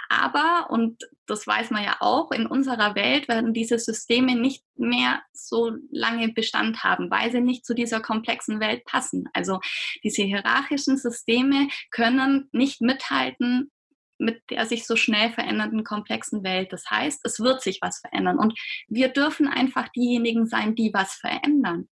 Aber, 0.08 0.70
und 0.70 1.02
das 1.26 1.46
weiß 1.46 1.70
man 1.70 1.82
ja 1.82 1.96
auch, 2.00 2.30
in 2.30 2.46
unserer 2.46 2.94
Welt 2.94 3.26
werden 3.26 3.54
diese 3.54 3.78
Systeme 3.78 4.36
nicht 4.36 4.62
mehr 4.76 5.22
so 5.32 5.72
lange 5.90 6.28
Bestand 6.28 6.84
haben, 6.84 7.10
weil 7.10 7.32
sie 7.32 7.40
nicht 7.40 7.64
zu 7.64 7.74
dieser 7.74 8.00
komplexen 8.00 8.60
Welt 8.60 8.84
passen. 8.84 9.28
Also 9.32 9.60
diese 10.04 10.22
hierarchischen 10.22 10.98
Systeme 10.98 11.68
können 11.90 12.48
nicht 12.52 12.80
mithalten 12.80 13.70
mit 14.18 14.42
der 14.50 14.66
sich 14.66 14.86
so 14.86 14.96
schnell 14.96 15.32
verändernden 15.32 15.84
komplexen 15.84 16.44
Welt. 16.44 16.72
Das 16.72 16.88
heißt, 16.90 17.20
es 17.24 17.40
wird 17.40 17.62
sich 17.62 17.78
was 17.80 18.00
verändern 18.00 18.38
und 18.38 18.58
wir 18.88 19.08
dürfen 19.08 19.48
einfach 19.48 19.88
diejenigen 19.88 20.46
sein, 20.46 20.74
die 20.74 20.92
was 20.92 21.14
verändern. 21.14 21.88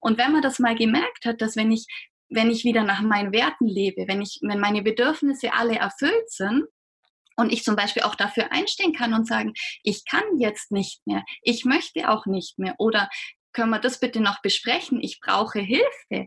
Und 0.00 0.18
wenn 0.18 0.32
man 0.32 0.42
das 0.42 0.58
mal 0.58 0.76
gemerkt 0.76 1.24
hat, 1.24 1.40
dass 1.40 1.56
wenn 1.56 1.72
ich 1.72 1.86
wenn 2.30 2.50
ich 2.50 2.62
wieder 2.64 2.84
nach 2.84 3.00
meinen 3.00 3.32
Werten 3.32 3.66
lebe, 3.66 4.06
wenn 4.06 4.20
ich 4.20 4.38
wenn 4.42 4.60
meine 4.60 4.82
Bedürfnisse 4.82 5.52
alle 5.54 5.76
erfüllt 5.76 6.30
sind, 6.30 6.64
und 7.38 7.52
ich 7.52 7.62
zum 7.62 7.76
Beispiel 7.76 8.02
auch 8.02 8.16
dafür 8.16 8.50
einstehen 8.50 8.92
kann 8.92 9.14
und 9.14 9.26
sagen, 9.26 9.52
ich 9.84 10.04
kann 10.04 10.24
jetzt 10.38 10.72
nicht 10.72 11.06
mehr, 11.06 11.22
ich 11.42 11.64
möchte 11.64 12.10
auch 12.10 12.26
nicht 12.26 12.58
mehr 12.58 12.74
oder 12.78 13.08
können 13.52 13.70
wir 13.70 13.78
das 13.78 14.00
bitte 14.00 14.20
noch 14.20 14.42
besprechen? 14.42 15.00
Ich 15.00 15.20
brauche 15.20 15.60
Hilfe. 15.60 16.26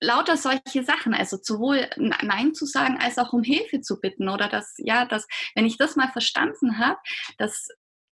Lauter 0.00 0.36
solche 0.36 0.84
Sachen, 0.84 1.14
also 1.14 1.38
sowohl 1.42 1.88
Nein 1.96 2.54
zu 2.54 2.66
sagen, 2.66 2.98
als 3.00 3.18
auch 3.18 3.32
um 3.32 3.42
Hilfe 3.42 3.80
zu 3.80 4.00
bitten 4.00 4.28
oder 4.28 4.48
dass, 4.48 4.74
ja, 4.78 5.04
dass, 5.04 5.26
wenn 5.54 5.66
ich 5.66 5.76
das 5.76 5.96
mal 5.96 6.08
verstanden 6.08 6.78
habe, 6.78 6.98
dass 7.36 7.68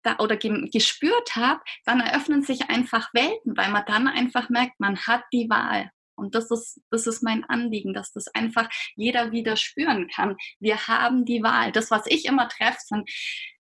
da, 0.03 0.19
oder 0.19 0.37
gespürt 0.37 1.37
habe, 1.37 1.61
dann 1.85 2.01
eröffnen 2.01 2.43
sich 2.43 2.71
einfach 2.71 3.13
Welten, 3.13 3.57
weil 3.57 3.71
man 3.71 3.85
dann 3.87 4.09
einfach 4.09 4.49
merkt, 4.49 4.81
man 4.81 4.99
hat 5.07 5.25
die 5.33 5.49
Wahl. 5.51 5.91
Und 6.17 6.35
das 6.35 6.51
ist, 6.51 6.81
das 6.91 7.07
ist 7.07 7.23
mein 7.23 7.45
Anliegen, 7.45 7.95
dass 7.95 8.13
das 8.13 8.29
einfach 8.29 8.69
jeder 8.95 9.33
wieder 9.33 9.57
spüren 9.57 10.09
kann. 10.15 10.37
Wir 10.59 10.87
haben 10.87 11.25
die 11.25 11.43
Wahl. 11.43 11.73
Das, 11.73 11.91
was 11.91 12.07
ich 12.07 12.27
immer 12.27 12.49
treffe, 12.49 12.79
sind 12.81 13.11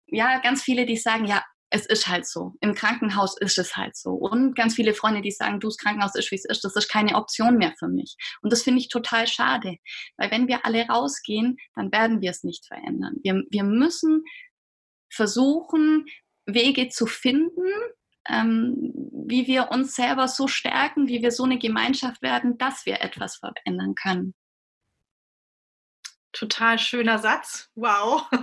ja 0.07 0.39
ganz 0.39 0.63
viele, 0.63 0.87
die 0.87 0.97
sagen, 0.97 1.25
ja, 1.25 1.43
es 1.75 1.87
ist 1.87 2.07
halt 2.07 2.25
so. 2.25 2.55
Im 2.61 2.77
Krankenhaus 2.77 3.37
ist 3.37 3.59
es 3.59 3.77
halt 3.77 3.97
so. 3.97 4.11
Und 4.11 4.55
ganz 4.55 4.77
viele 4.77 4.95
Freunde, 4.95 5.23
die 5.23 5.33
sagen, 5.33 5.59
du, 5.59 5.67
das 5.67 5.77
Krankenhaus 5.77 6.15
ist, 6.15 6.31
wie 6.31 6.37
es 6.37 6.45
ist, 6.45 6.63
das 6.63 6.77
ist 6.77 6.89
keine 6.89 7.17
Option 7.17 7.57
mehr 7.57 7.75
für 7.77 7.89
mich. 7.89 8.17
Und 8.43 8.53
das 8.53 8.63
finde 8.63 8.79
ich 8.79 8.89
total 8.89 9.27
schade. 9.27 9.79
Weil 10.17 10.31
wenn 10.31 10.47
wir 10.47 10.65
alle 10.65 10.87
rausgehen, 10.87 11.57
dann 11.75 11.91
werden 11.91 12.21
wir 12.21 12.31
es 12.31 12.45
nicht 12.45 12.65
verändern. 12.65 13.17
Wir, 13.25 13.43
wir 13.51 13.65
müssen 13.65 14.23
versuchen, 15.13 16.07
Wege 16.47 16.91
zu 16.91 17.07
finden, 17.07 17.67
ähm, 18.29 18.93
wie 19.27 19.49
wir 19.49 19.73
uns 19.73 19.97
selber 19.97 20.29
so 20.29 20.47
stärken, 20.47 21.09
wie 21.09 21.23
wir 21.23 21.33
so 21.33 21.43
eine 21.43 21.59
Gemeinschaft 21.59 22.23
werden, 22.23 22.57
dass 22.57 22.87
wir 22.87 23.01
etwas 23.01 23.39
verändern 23.39 23.97
können. 23.97 24.33
Total 26.33 26.79
schöner 26.79 27.19
Satz. 27.19 27.69
Wow. 27.75 28.31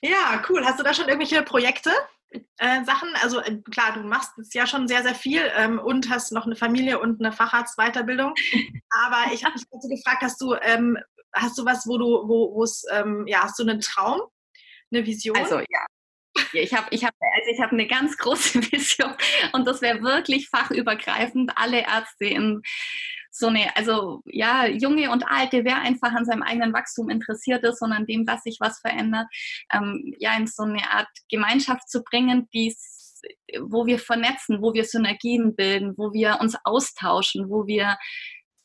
Ja, 0.00 0.44
cool. 0.48 0.64
Hast 0.64 0.78
du 0.78 0.84
da 0.84 0.94
schon 0.94 1.08
irgendwelche 1.08 1.42
Projekte? 1.42 1.90
Äh, 2.30 2.84
Sachen, 2.84 3.08
also 3.22 3.40
äh, 3.40 3.56
klar, 3.70 3.94
du 3.94 4.00
machst 4.00 4.32
jetzt 4.36 4.54
ja 4.54 4.66
schon 4.66 4.88
sehr, 4.88 5.02
sehr 5.02 5.14
viel 5.14 5.42
ähm, 5.56 5.78
und 5.78 6.10
hast 6.10 6.32
noch 6.32 6.44
eine 6.44 6.56
Familie 6.56 6.98
und 6.98 7.20
eine 7.20 7.32
Facharztweiterbildung. 7.32 8.34
Aber 8.90 9.32
ich 9.32 9.44
habe 9.44 9.54
mich 9.54 9.64
dazu 9.70 9.88
gefragt, 9.88 10.22
hast 10.22 10.40
du, 10.40 10.54
ähm, 10.60 10.98
hast 11.34 11.56
du 11.56 11.64
was, 11.64 11.86
wo 11.86 11.96
du, 11.98 12.28
wo 12.28 12.62
es, 12.62 12.84
ähm, 12.92 13.26
ja, 13.26 13.44
hast 13.44 13.58
du 13.58 13.62
einen 13.62 13.80
Traum, 13.80 14.20
eine 14.92 15.06
Vision? 15.06 15.36
Also 15.36 15.58
ja, 15.58 15.86
ich 16.52 16.74
habe 16.74 16.86
ich 16.90 17.04
hab, 17.04 17.14
also 17.20 17.62
hab 17.62 17.72
eine 17.72 17.86
ganz 17.86 18.16
große 18.16 18.60
Vision 18.72 19.14
und 19.52 19.66
das 19.66 19.80
wäre 19.80 20.02
wirklich 20.02 20.48
fachübergreifend, 20.48 21.52
alle 21.56 21.80
Ärzte 21.82 22.26
in 22.26 22.62
so 23.38 23.48
eine, 23.48 23.74
also 23.76 24.22
ja, 24.26 24.66
junge 24.66 25.10
und 25.10 25.24
alte, 25.28 25.64
wer 25.64 25.80
einfach 25.80 26.12
an 26.12 26.24
seinem 26.24 26.42
eigenen 26.42 26.72
Wachstum 26.72 27.08
interessiert 27.08 27.64
ist 27.64 27.82
und 27.82 27.92
an 27.92 28.06
dem, 28.06 28.26
dass 28.26 28.42
sich 28.42 28.58
was 28.60 28.80
verändert, 28.80 29.26
ähm, 29.72 30.14
ja, 30.18 30.36
in 30.36 30.46
so 30.46 30.64
eine 30.64 30.90
Art 30.90 31.08
Gemeinschaft 31.30 31.88
zu 31.88 32.02
bringen, 32.02 32.48
die 32.52 32.74
wo 33.62 33.86
wir 33.86 33.98
vernetzen, 33.98 34.62
wo 34.62 34.74
wir 34.74 34.84
Synergien 34.84 35.56
bilden, 35.56 35.94
wo 35.96 36.12
wir 36.12 36.38
uns 36.40 36.56
austauschen, 36.64 37.48
wo 37.48 37.66
wir 37.66 37.96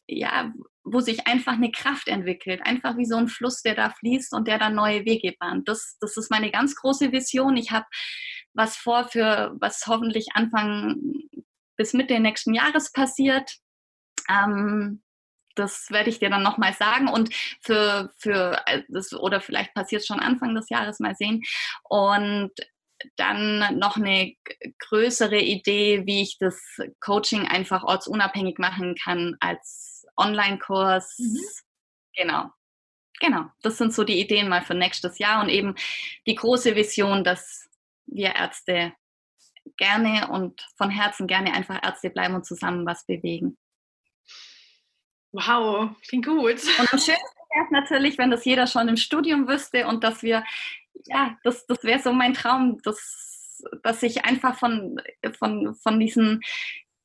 ja, 0.08 0.54
wo 0.84 1.00
sich 1.00 1.28
einfach 1.28 1.54
eine 1.54 1.72
Kraft 1.72 2.08
entwickelt, 2.08 2.62
einfach 2.64 2.98
wie 2.98 3.06
so 3.06 3.16
ein 3.16 3.30
Fluss, 3.30 3.62
der 3.62 3.76
da 3.76 3.90
fließt 3.90 4.34
und 4.34 4.48
der 4.48 4.60
dann 4.60 4.76
neue 4.76 5.06
Wege 5.06 5.34
bahnt. 5.40 5.68
Das, 5.70 5.98
das 6.02 6.18
ist 6.18 6.30
meine 6.30 6.52
ganz 6.52 6.76
große 6.76 7.12
Vision. 7.12 7.56
Ich 7.56 7.72
habe 7.72 7.86
was 8.54 8.76
vor 8.76 9.08
für, 9.08 9.56
was 9.60 9.88
hoffentlich 9.88 10.28
Anfang 10.34 11.14
bis 11.78 11.94
Mitte 11.94 12.20
nächsten 12.20 12.54
Jahres 12.54 12.92
passiert. 12.92 13.50
Ähm, 14.30 15.02
das 15.56 15.92
werde 15.92 16.10
ich 16.10 16.20
dir 16.20 16.30
dann 16.30 16.44
nochmal 16.44 16.74
sagen 16.74 17.08
und 17.08 17.34
für, 17.62 18.12
für 18.18 18.60
das, 18.90 19.14
oder 19.14 19.40
vielleicht 19.40 19.74
passiert 19.74 20.02
es 20.02 20.08
schon 20.08 20.20
Anfang 20.20 20.56
des 20.56 20.70
Jahres 20.70 21.00
mal 21.00 21.16
sehen. 21.16 21.44
Und 21.84 22.52
dann 23.18 23.78
noch 23.78 23.98
eine 23.98 24.34
größere 24.80 25.40
Idee, 25.40 26.06
wie 26.06 26.22
ich 26.22 26.38
das 26.40 26.60
Coaching 27.00 27.48
einfach 27.48 27.84
ortsunabhängig 27.84 28.58
machen 28.60 28.96
kann 28.96 29.36
als 29.40 30.06
Online-Kurs. 30.18 31.18
Mhm. 31.20 31.40
Genau. 32.16 32.50
Genau. 33.20 33.46
Das 33.62 33.78
sind 33.78 33.94
so 33.94 34.04
die 34.04 34.20
Ideen 34.20 34.50
mal 34.50 34.62
für 34.62 34.74
nächstes 34.74 35.20
Jahr 35.20 35.42
und 35.42 35.50
eben 35.50 35.76
die 36.28 36.36
große 36.36 36.76
Vision, 36.76 37.24
dass 37.24 37.70
wir 38.06 38.36
Ärzte 38.36 38.94
gerne 39.78 40.28
und 40.30 40.68
von 40.78 40.90
Herzen 40.90 41.28
gerne 41.28 41.54
einfach 41.54 41.82
Ärzte 41.84 42.10
bleiben 42.10 42.36
und 42.36 42.46
zusammen 42.46 42.86
was 42.86 43.06
bewegen. 43.06 43.58
Wow, 45.32 45.90
klingt 46.08 46.26
gut. 46.26 46.62
Und 46.80 46.94
am 46.94 47.00
schönsten 47.00 47.14
wäre 47.14 47.66
es 47.66 47.72
natürlich, 47.72 48.18
wenn 48.18 48.32
das 48.32 48.46
jeder 48.46 48.68
schon 48.68 48.88
im 48.88 48.98
Studium 48.98 49.48
wüsste 49.48 49.88
und 49.88 50.04
dass 50.04 50.22
wir, 50.22 50.44
ja, 51.06 51.38
das, 51.44 51.66
das 51.66 51.84
wäre 51.84 52.00
so 52.00 52.14
mein 52.14 52.34
Traum, 52.34 52.82
dass, 52.84 53.64
dass 53.82 54.00
sich 54.00 54.26
einfach 54.26 54.58
von, 54.58 55.02
von, 55.38 55.76
von 55.76 56.00
diesen 56.00 56.42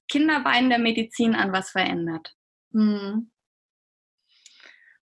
Kinderbeinen 0.08 0.70
der 0.70 0.78
Medizin 0.78 1.34
an 1.34 1.52
was 1.52 1.70
verändert. 1.70 2.34
Mhm. 2.70 3.30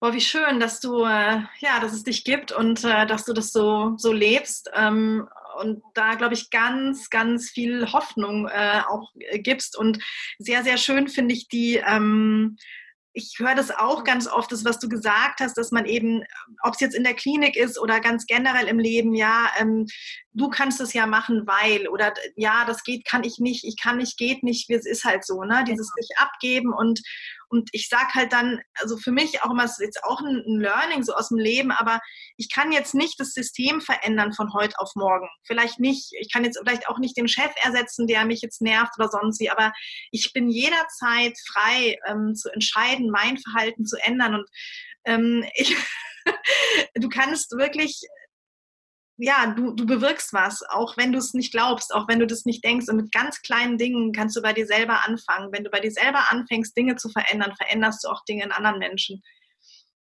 Boah, 0.01 0.12
wie 0.12 0.20
schön, 0.20 0.59
dass 0.59 0.81
du, 0.81 1.05
äh, 1.05 1.42
ja, 1.61 1.79
dass 1.81 1.92
es 1.92 2.03
dich 2.03 2.25
gibt 2.25 2.51
und 2.51 2.83
äh, 2.83 3.07
dass 3.07 3.25
du 3.25 3.33
das 3.33 3.53
so, 3.53 3.96
so 3.98 4.12
lebst. 4.12 4.68
Ähm, 4.75 5.29
und 5.60 5.82
da, 5.94 6.14
glaube 6.14 6.34
ich, 6.34 6.50
ganz, 6.50 7.10
ganz 7.10 7.50
viel 7.50 7.92
Hoffnung 7.92 8.48
äh, 8.48 8.82
auch 8.88 9.12
gibst. 9.34 9.76
Und 9.76 10.02
sehr, 10.38 10.62
sehr 10.62 10.76
schön 10.76 11.08
finde 11.08 11.34
ich 11.34 11.48
die, 11.48 11.76
ähm, 11.76 12.56
ich 13.14 13.34
höre 13.38 13.54
das 13.54 13.70
auch 13.70 14.04
ganz 14.04 14.26
oft, 14.26 14.52
das, 14.52 14.64
was 14.64 14.78
du 14.78 14.88
gesagt 14.88 15.40
hast, 15.40 15.56
dass 15.58 15.70
man 15.70 15.84
eben, 15.84 16.22
ob 16.62 16.74
es 16.74 16.80
jetzt 16.80 16.94
in 16.94 17.04
der 17.04 17.14
Klinik 17.14 17.56
ist 17.56 17.78
oder 17.78 18.00
ganz 18.00 18.26
generell 18.26 18.68
im 18.68 18.78
Leben, 18.78 19.14
ja, 19.14 19.50
ähm, 19.58 19.86
du 20.34 20.48
kannst 20.48 20.80
es 20.80 20.92
ja 20.92 21.06
machen, 21.06 21.46
weil, 21.46 21.88
oder 21.88 22.14
ja, 22.36 22.64
das 22.64 22.82
geht, 22.84 23.04
kann 23.04 23.22
ich 23.24 23.38
nicht, 23.38 23.64
ich 23.64 23.76
kann 23.78 23.98
nicht, 23.98 24.16
geht 24.16 24.42
nicht, 24.42 24.70
es 24.70 24.86
ist 24.86 25.04
halt 25.04 25.26
so, 25.26 25.42
ne? 25.44 25.64
Dieses 25.66 25.92
genau. 25.92 26.02
sich 26.02 26.18
abgeben 26.18 26.72
und, 26.72 27.00
und 27.48 27.68
ich 27.72 27.88
sage 27.88 28.14
halt 28.14 28.32
dann, 28.32 28.60
also 28.74 28.96
für 28.96 29.12
mich 29.12 29.42
auch 29.42 29.50
immer, 29.50 29.64
es 29.64 29.72
ist 29.72 29.80
jetzt 29.80 30.04
auch 30.04 30.20
ein, 30.20 30.42
ein 30.46 30.60
Learning 30.60 31.02
so 31.02 31.14
aus 31.14 31.28
dem 31.28 31.38
Leben, 31.38 31.70
aber 31.70 32.00
ich 32.38 32.50
kann 32.50 32.72
jetzt 32.72 32.94
nicht 32.94 33.20
das 33.20 33.34
System 33.34 33.82
verändern 33.82 34.32
von 34.32 34.52
heute 34.54 34.78
auf 34.78 34.92
morgen. 34.94 35.28
Vielleicht 35.44 35.78
nicht, 35.78 36.12
ich 36.18 36.32
kann 36.32 36.44
jetzt 36.44 36.58
vielleicht 36.58 36.88
auch 36.88 36.98
nicht 36.98 37.16
den 37.16 37.28
Chef 37.28 37.52
ersetzen, 37.62 38.06
der 38.06 38.24
mich 38.24 38.40
jetzt 38.40 38.62
nervt 38.62 38.92
oder 38.98 39.08
sonst 39.08 39.38
wie, 39.40 39.50
aber 39.50 39.72
ich 40.10 40.32
bin 40.32 40.48
jederzeit 40.48 41.36
frei 41.52 41.98
ähm, 42.06 42.34
zu 42.34 42.50
entscheiden, 42.50 43.10
mein 43.10 43.36
Verhalten 43.36 43.84
zu 43.84 43.96
ändern 44.02 44.34
und 44.36 44.48
ähm, 45.04 45.44
ich, 45.54 45.76
du 46.94 47.08
kannst 47.10 47.52
wirklich 47.52 48.00
ja, 49.22 49.54
du, 49.54 49.72
du 49.72 49.87
bewirkst 49.87 50.32
was, 50.32 50.64
auch 50.68 50.96
wenn 50.96 51.12
du 51.12 51.18
es 51.18 51.32
nicht 51.32 51.52
glaubst, 51.52 51.94
auch 51.94 52.08
wenn 52.08 52.18
du 52.18 52.26
das 52.26 52.44
nicht 52.44 52.64
denkst. 52.64 52.88
Und 52.88 52.96
mit 52.96 53.12
ganz 53.12 53.40
kleinen 53.42 53.78
Dingen 53.78 54.12
kannst 54.12 54.37
du 54.37 54.42
bei 54.42 54.52
dir 54.52 54.66
selber 54.66 55.06
anfangen. 55.06 55.52
Wenn 55.52 55.62
du 55.62 55.70
bei 55.70 55.78
dir 55.78 55.92
selber 55.92 56.30
anfängst, 56.30 56.76
Dinge 56.76 56.96
zu 56.96 57.08
verändern, 57.08 57.54
veränderst 57.56 58.02
du 58.02 58.08
auch 58.08 58.24
Dinge 58.24 58.42
in 58.42 58.50
anderen 58.50 58.80
Menschen. 58.80 59.22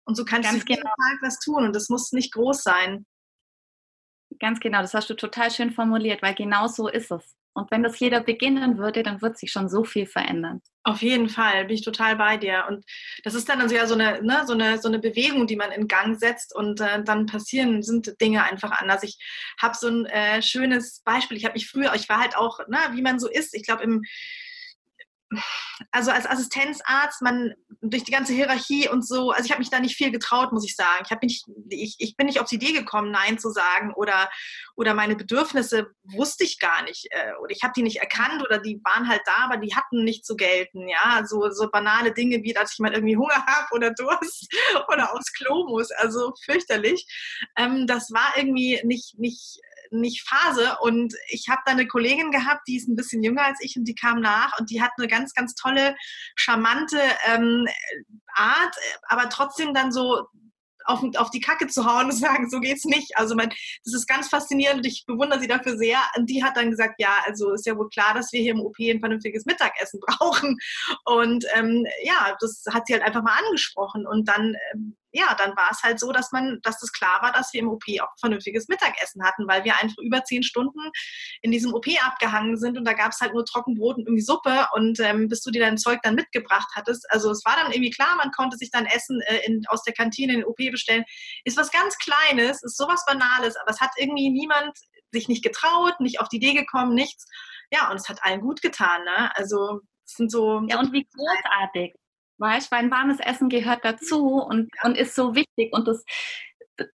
Und 0.04 0.16
so 0.16 0.26
kannst 0.26 0.50
ganz 0.50 0.66
du 0.66 0.70
jeden 0.70 0.84
genau. 0.84 0.94
Tag 0.96 1.18
was 1.22 1.40
tun 1.40 1.64
und 1.64 1.74
das 1.74 1.88
muss 1.88 2.12
nicht 2.12 2.34
groß 2.34 2.62
sein. 2.62 3.06
Ganz 4.40 4.60
genau, 4.60 4.82
das 4.82 4.94
hast 4.94 5.10
du 5.10 5.14
total 5.14 5.50
schön 5.50 5.72
formuliert, 5.72 6.22
weil 6.22 6.36
genau 6.36 6.68
so 6.68 6.90
ist 6.90 7.10
es. 7.10 7.36
Und 7.56 7.72
wenn 7.72 7.84
das 7.84 7.98
jeder 8.00 8.20
beginnen 8.20 8.78
würde, 8.78 9.02
dann 9.02 9.22
wird 9.22 9.38
sich 9.38 9.52
schon 9.52 9.70
so 9.70 9.86
viel 9.86 10.06
verändern. 10.06 10.62
Auf 10.84 11.02
jeden 11.02 11.30
Fall, 11.30 11.66
bin 11.66 11.76
ich 11.76 11.86
total 11.86 12.18
bei 12.18 12.36
dir. 12.36 12.66
Und 12.68 12.84
das 13.24 13.34
ist 13.34 13.48
dann 13.48 13.62
also 13.62 13.74
ja 13.74 13.88
so 13.88 13.94
eine, 13.94 14.22
ne, 14.22 14.44
so 14.46 14.54
eine, 14.54 14.78
so 14.78 14.90
eine 14.90 15.00
Bewegung, 15.00 15.48
die 15.48 15.56
man 15.56 15.72
in 15.72 15.88
Gang 15.88 16.20
setzt 16.20 16.54
und 16.54 16.82
äh, 16.82 17.02
dann 17.04 17.28
passieren, 17.28 17.82
sind 17.82 18.20
Dinge 18.20 18.44
einfach 18.44 18.72
anders. 18.72 19.04
Ich 19.04 19.18
habe 19.60 19.74
so 19.74 19.88
ein 19.88 20.06
äh, 20.06 20.42
schönes 20.42 21.02
Beispiel. 21.06 21.38
Ich 21.38 21.46
habe 21.46 21.54
mich 21.54 21.70
früher, 21.70 21.96
ich 21.96 22.10
war 22.10 22.20
halt 22.20 22.36
auch, 22.36 22.60
ne, 22.68 22.78
wie 22.92 23.02
man 23.02 23.20
so 23.20 23.30
ist, 23.30 23.56
ich 23.56 23.64
glaube 23.64 23.84
im 23.84 24.04
also 25.92 26.12
als 26.12 26.26
Assistenzarzt, 26.26 27.22
man 27.22 27.54
durch 27.82 28.04
die 28.04 28.12
ganze 28.12 28.34
Hierarchie 28.34 28.88
und 28.90 29.06
so, 29.06 29.32
also 29.32 29.46
ich 29.46 29.52
habe 29.52 29.60
mich 29.60 29.70
da 29.70 29.80
nicht 29.80 29.96
viel 29.96 30.12
getraut, 30.12 30.52
muss 30.52 30.66
ich 30.66 30.76
sagen. 30.76 31.04
Ich, 31.04 31.22
mich, 31.22 31.44
ich, 31.70 31.96
ich 32.00 32.18
bin 32.18 32.28
nicht 32.28 32.40
auf 32.40 32.48
die 32.48 32.56
Idee 32.56 32.74
gekommen, 32.74 33.12
Nein 33.12 33.38
zu 33.40 33.50
sagen 33.50 33.94
oder, 33.96 34.30
oder 34.76 34.94
meine 34.94 35.16
Bedürfnisse 35.16 35.88
wusste 36.04 36.44
ich 36.44 36.60
gar 36.60 36.84
nicht 36.84 37.08
äh, 37.12 37.34
oder 37.42 37.52
ich 37.52 37.64
habe 37.64 37.74
die 37.76 37.84
nicht 37.84 37.98
erkannt 37.98 38.42
oder 38.44 38.60
die 38.60 38.80
waren 38.84 39.08
halt 39.08 39.22
da, 39.26 39.46
aber 39.46 39.58
die 39.58 39.76
hatten 39.76 40.04
nicht 40.04 40.26
zu 40.26 40.36
gelten. 40.36 40.88
Ja, 40.88 41.24
so, 41.26 41.50
so 41.52 41.70
banale 41.70 42.14
Dinge 42.14 42.44
wie, 42.44 42.54
dass 42.54 42.74
ich 42.74 42.80
mal 42.80 42.94
irgendwie 42.94 43.18
Hunger 43.18 43.46
habe 43.48 43.68
oder 43.72 43.92
Durst 43.92 44.48
oder 44.92 45.14
aufs 45.14 45.34
Klo 45.34 45.68
muss, 45.68 45.92
also 45.92 46.34
fürchterlich. 46.44 47.06
Ähm, 47.58 47.88
das 47.88 48.12
war 48.12 48.38
irgendwie 48.38 48.82
nicht, 48.84 49.18
nicht 49.18 49.60
nicht 50.00 50.28
Phase. 50.28 50.78
Und 50.82 51.14
ich 51.30 51.48
habe 51.50 51.62
da 51.66 51.72
eine 51.72 51.88
Kollegin 51.88 52.32
gehabt, 52.32 52.68
die 52.68 52.78
ist 52.78 52.88
ein 52.88 52.96
bisschen 52.96 53.24
jünger 53.24 53.44
als 53.44 53.60
ich 53.62 53.76
und 53.78 53.86
die 53.86 53.96
kam 53.96 54.20
nach 54.20 54.60
und 54.60 54.70
die 54.70 54.82
hat 54.82 54.92
eine 54.98 55.08
ganz, 55.08 55.34
ganz 55.34 55.56
tolle, 55.56 55.96
charmante 56.36 57.00
ähm, 57.28 57.68
Art, 58.34 58.76
aber 59.08 59.30
trotzdem 59.30 59.74
dann 59.74 59.92
so 59.92 60.28
auf, 60.86 61.02
auf 61.18 61.30
die 61.32 61.40
Kacke 61.40 61.68
zu 61.68 61.86
hauen 61.86 62.06
und 62.06 62.12
zu 62.12 62.20
sagen, 62.22 62.50
so 62.50 62.60
geht's 62.60 62.86
nicht. 62.86 63.18
Also 63.18 63.36
mein, 63.36 63.50
das 63.84 63.94
ist 63.94 64.08
ganz 64.08 64.30
faszinierend 64.30 64.80
und 64.80 64.86
ich 64.86 65.06
bewundere 65.06 65.40
sie 65.40 65.48
dafür 65.48 65.78
sehr. 65.78 66.00
Und 66.16 66.30
die 66.30 66.44
hat 66.44 66.58
dann 66.58 66.72
gesagt, 66.72 66.96
ja, 67.00 67.18
also 67.26 67.54
ist 67.54 67.66
ja 67.66 67.76
wohl 67.78 67.90
klar, 67.90 68.14
dass 68.14 68.32
wir 68.32 68.42
hier 68.42 68.54
im 68.54 68.62
OP 68.62 68.76
ein 68.80 69.00
vernünftiges 69.00 69.46
Mittagessen 69.46 70.00
brauchen. 70.06 70.58
Und 71.06 71.46
ähm, 71.56 71.86
ja, 72.04 72.36
das 72.40 72.64
hat 72.72 72.88
sie 72.88 72.94
halt 72.94 73.04
einfach 73.04 73.24
mal 73.24 73.38
angesprochen. 73.46 74.06
Und 74.08 74.28
dann 74.28 74.56
ähm, 74.74 74.96
ja, 75.16 75.34
dann 75.36 75.56
war 75.56 75.70
es 75.72 75.82
halt 75.82 75.98
so, 75.98 76.12
dass 76.12 76.34
man, 76.34 76.60
dass 76.62 76.84
es 76.84 76.92
klar 76.92 77.22
war, 77.22 77.32
dass 77.32 77.54
wir 77.54 77.62
im 77.62 77.70
OP 77.70 77.84
auch 78.02 78.10
vernünftiges 78.20 78.68
Mittagessen 78.68 79.24
hatten, 79.24 79.48
weil 79.48 79.64
wir 79.64 79.82
einfach 79.82 79.98
über 80.00 80.26
zehn 80.26 80.44
Stunden 80.44 80.92
in 81.42 81.52
diesem 81.52 81.74
OP 81.74 81.88
abgehangen 82.02 82.58
sind 82.58 82.78
und 82.78 82.84
da 82.84 82.92
gab 82.92 83.12
es 83.12 83.22
halt 83.22 83.34
nur 83.34 83.46
Trockenbrot 83.46 83.96
und 83.96 84.08
irgendwie 84.08 84.22
Suppe 84.22 84.68
und 84.74 85.00
ähm, 85.00 85.30
bis 85.30 85.42
du 85.42 85.52
dir 85.52 85.62
dein 85.62 85.78
Zeug 85.78 86.00
dann 86.04 86.16
mitgebracht 86.16 86.68
hattest. 86.76 87.10
Also 87.12 87.32
es 87.32 87.46
war 87.46 87.56
dann 87.56 87.72
irgendwie 87.72 87.92
klar, 87.92 88.18
man 88.18 88.32
konnte 88.32 88.58
sich 88.58 88.72
dann 88.72 88.86
Essen 88.86 89.22
äh, 89.22 89.38
in, 89.46 89.64
aus 89.70 89.84
der 89.84 89.94
Kantine 89.94 90.34
in 90.34 90.40
den 90.40 90.48
OP 90.48 90.58
bestellen. 90.58 91.06
Ist 91.46 91.58
was 91.58 91.72
ganz 91.72 91.98
Kleines, 91.98 92.62
ist 92.62 92.76
sowas 92.76 93.06
Banales, 93.06 93.56
aber 93.56 93.72
es 93.72 93.80
hat 93.80 93.92
irgendwie 93.98 94.30
niemand 94.30 94.78
sich 95.14 95.30
nicht 95.30 95.44
getraut, 95.44 95.98
nicht 96.02 96.20
auf 96.20 96.28
die 96.28 96.38
Idee 96.38 96.54
gekommen, 96.54 96.94
nichts. 96.94 97.26
Ja, 97.72 97.90
und 97.90 97.96
es 97.96 98.10
hat 98.10 98.22
allen 98.24 98.42
gut 98.42 98.62
getan. 98.62 99.06
Ne? 99.06 99.32
Also 99.38 99.80
es 100.06 100.16
sind 100.16 100.30
so. 100.30 100.62
Ja, 100.68 100.78
und 100.78 100.92
wie 100.92 101.08
großartig. 101.16 101.94
Weißt 102.38 102.72
weil 102.72 102.80
ein 102.80 102.92
warmes 102.92 103.20
Essen 103.20 103.50
gehört 103.50 103.86
dazu 103.86 104.36
und, 104.42 104.70
und 104.84 104.98
ist 104.98 105.16
so 105.16 105.36
wichtig 105.36 105.72
und 105.72 105.88
das, 105.88 106.04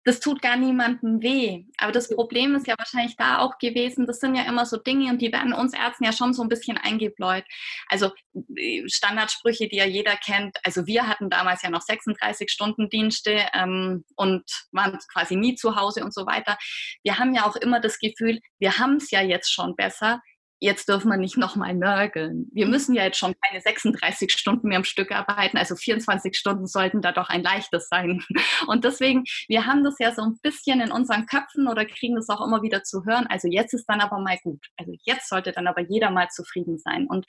das 0.04 0.19
tut 0.19 0.41
gar 0.41 0.58
niemandem 0.58 1.21
weh. 1.21 1.65
Aber 1.78 1.91
das 1.91 2.10
Problem 2.10 2.56
ist 2.56 2.67
ja 2.67 2.75
wahrscheinlich 2.78 3.15
da 3.15 3.39
auch 3.39 3.58
gewesen, 3.58 4.06
das 4.06 4.19
sind 4.19 4.36
ja 4.36 4.43
immer 4.43 4.65
so 4.65 4.78
Dinge 4.78 5.10
und 5.10 5.21
die 5.21 5.32
werden 5.32 5.54
uns 5.54 5.73
Ärzten 5.73 6.04
ja 6.04 6.12
schon 6.12 6.34
so 6.34 6.41
ein 6.41 6.49
bisschen 6.49 6.78
eingebläut. 6.78 7.45
Also 7.88 8.12
äh, 8.56 8.84
Standardsprüche, 8.88 9.69
die 9.69 9.78
ja 9.78 9.86
jeder 9.86 10.17
kennt. 10.17 10.58
Also 10.63 10.86
wir 10.86 11.08
hatten 11.08 11.30
damals 11.30 11.62
ja 11.62 11.69
noch 11.69 11.82
36 11.82 12.49
Stunden 12.49 12.89
Dienste 12.89 13.45
ähm, 13.54 14.04
und 14.15 14.43
waren 14.71 14.97
quasi 15.12 15.36
nie 15.36 15.56
zu 15.56 15.75
Hause 15.75 16.04
und 16.04 16.13
so 16.13 16.25
weiter. 16.25 16.58
Wir 17.04 17.17
haben 17.17 17.34
ja 17.34 17.45
auch 17.45 17.56
immer 17.56 17.80
das 17.80 17.99
Gefühl, 17.99 18.39
wir 18.60 18.78
haben 18.80 18.97
es 18.97 19.12
ja 19.12 19.21
jetzt 19.21 19.52
schon 19.52 19.75
besser 19.75 20.21
jetzt 20.60 20.89
dürfen 20.89 21.10
wir 21.10 21.17
nicht 21.17 21.38
nochmal 21.38 21.74
nörgeln. 21.74 22.48
Wir 22.52 22.65
mhm. 22.65 22.72
müssen 22.72 22.95
ja 22.95 23.04
jetzt 23.04 23.17
schon 23.17 23.34
keine 23.41 23.62
36 23.62 24.32
Stunden 24.32 24.67
mehr 24.67 24.78
am 24.78 24.84
Stück 24.84 25.12
arbeiten, 25.12 25.58
also 25.58 25.76
24 25.76 26.36
Stunden 26.36 26.67
sollten 26.67 27.02
da 27.02 27.12
doch 27.12 27.30
ein 27.30 27.43
leichtes 27.43 27.88
sein. 27.89 28.24
Und 28.67 28.84
deswegen, 28.84 29.24
wir 29.48 29.65
haben 29.65 29.84
das 29.84 29.95
ja 30.00 30.13
so 30.13 30.22
ein 30.22 30.38
bisschen 30.41 30.82
in 30.82 30.91
unseren 30.91 31.26
Köpfen 31.26 31.67
oder 31.67 31.86
kriegen 31.86 32.15
das 32.15 32.30
auch 32.30 32.45
immer 32.45 32.62
wieder 32.62 32.84
zu 32.84 33.06
hören. 33.06 33.28
Also 33.28 33.48
jetzt 33.48 33.74
ist 33.74 33.86
dann 33.86 34.02
aber 34.02 34.19
mal 34.19 34.38
gut. 34.43 34.65
Also 34.78 34.93
jetzt 35.04 35.30
sollte 35.30 35.52
dann 35.52 35.67
aber 35.67 35.82
jeder 35.82 36.12
mal 36.12 36.30
zufrieden 36.30 36.78
sein. 36.78 37.08
Und 37.08 37.26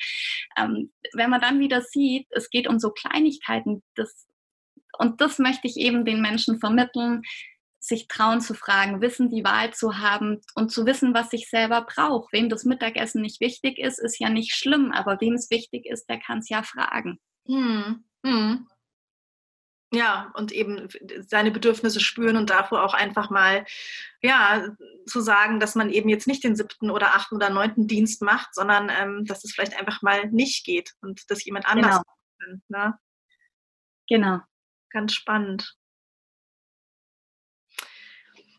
ähm, 0.56 0.92
wenn 1.14 1.30
man 1.30 1.40
dann 1.40 1.60
wieder 1.60 1.82
sieht, 1.82 2.26
es 2.30 2.50
geht 2.50 2.68
um 2.68 2.78
so 2.78 2.90
Kleinigkeiten, 2.90 3.82
das, 3.94 4.26
und 4.98 5.20
das 5.20 5.38
möchte 5.38 5.68
ich 5.68 5.76
eben 5.76 6.04
den 6.04 6.20
Menschen 6.20 6.58
vermitteln, 6.58 7.22
sich 7.80 8.08
trauen 8.08 8.40
zu 8.40 8.54
fragen, 8.54 9.00
Wissen 9.00 9.30
die 9.30 9.42
Wahl 9.42 9.72
zu 9.72 9.98
haben 9.98 10.40
und 10.54 10.70
zu 10.70 10.84
wissen, 10.86 11.14
was 11.14 11.32
ich 11.32 11.48
selber 11.48 11.82
brauche. 11.82 12.28
Wem 12.32 12.50
das 12.50 12.64
Mittagessen 12.64 13.22
nicht 13.22 13.40
wichtig 13.40 13.78
ist, 13.78 13.98
ist 13.98 14.20
ja 14.20 14.28
nicht 14.28 14.54
schlimm, 14.54 14.92
aber 14.92 15.20
wem 15.20 15.34
es 15.34 15.50
wichtig 15.50 15.86
ist, 15.86 16.06
der 16.08 16.20
kann 16.20 16.38
es 16.38 16.48
ja 16.50 16.62
fragen. 16.62 17.18
Hm. 17.46 18.04
Hm. 18.24 18.68
Ja, 19.92 20.30
und 20.34 20.52
eben 20.52 20.88
seine 21.26 21.50
Bedürfnisse 21.50 21.98
spüren 21.98 22.36
und 22.36 22.50
davor 22.50 22.84
auch 22.84 22.94
einfach 22.94 23.28
mal, 23.28 23.64
ja, 24.22 24.68
zu 25.06 25.20
sagen, 25.20 25.58
dass 25.58 25.74
man 25.74 25.90
eben 25.90 26.08
jetzt 26.08 26.28
nicht 26.28 26.44
den 26.44 26.54
siebten 26.54 26.90
oder 26.90 27.14
achten 27.14 27.34
oder 27.34 27.50
neunten 27.50 27.88
Dienst 27.88 28.22
macht, 28.22 28.54
sondern 28.54 28.88
ähm, 28.88 29.24
dass 29.24 29.42
es 29.42 29.52
vielleicht 29.52 29.76
einfach 29.76 30.00
mal 30.02 30.28
nicht 30.28 30.64
geht 30.64 30.94
und 31.00 31.28
dass 31.28 31.44
jemand 31.44 31.66
anders 31.66 31.96
genau. 31.96 32.02
kann. 32.38 32.62
Ne? 32.68 32.98
Genau. 34.08 34.38
Ganz 34.90 35.14
spannend. 35.14 35.76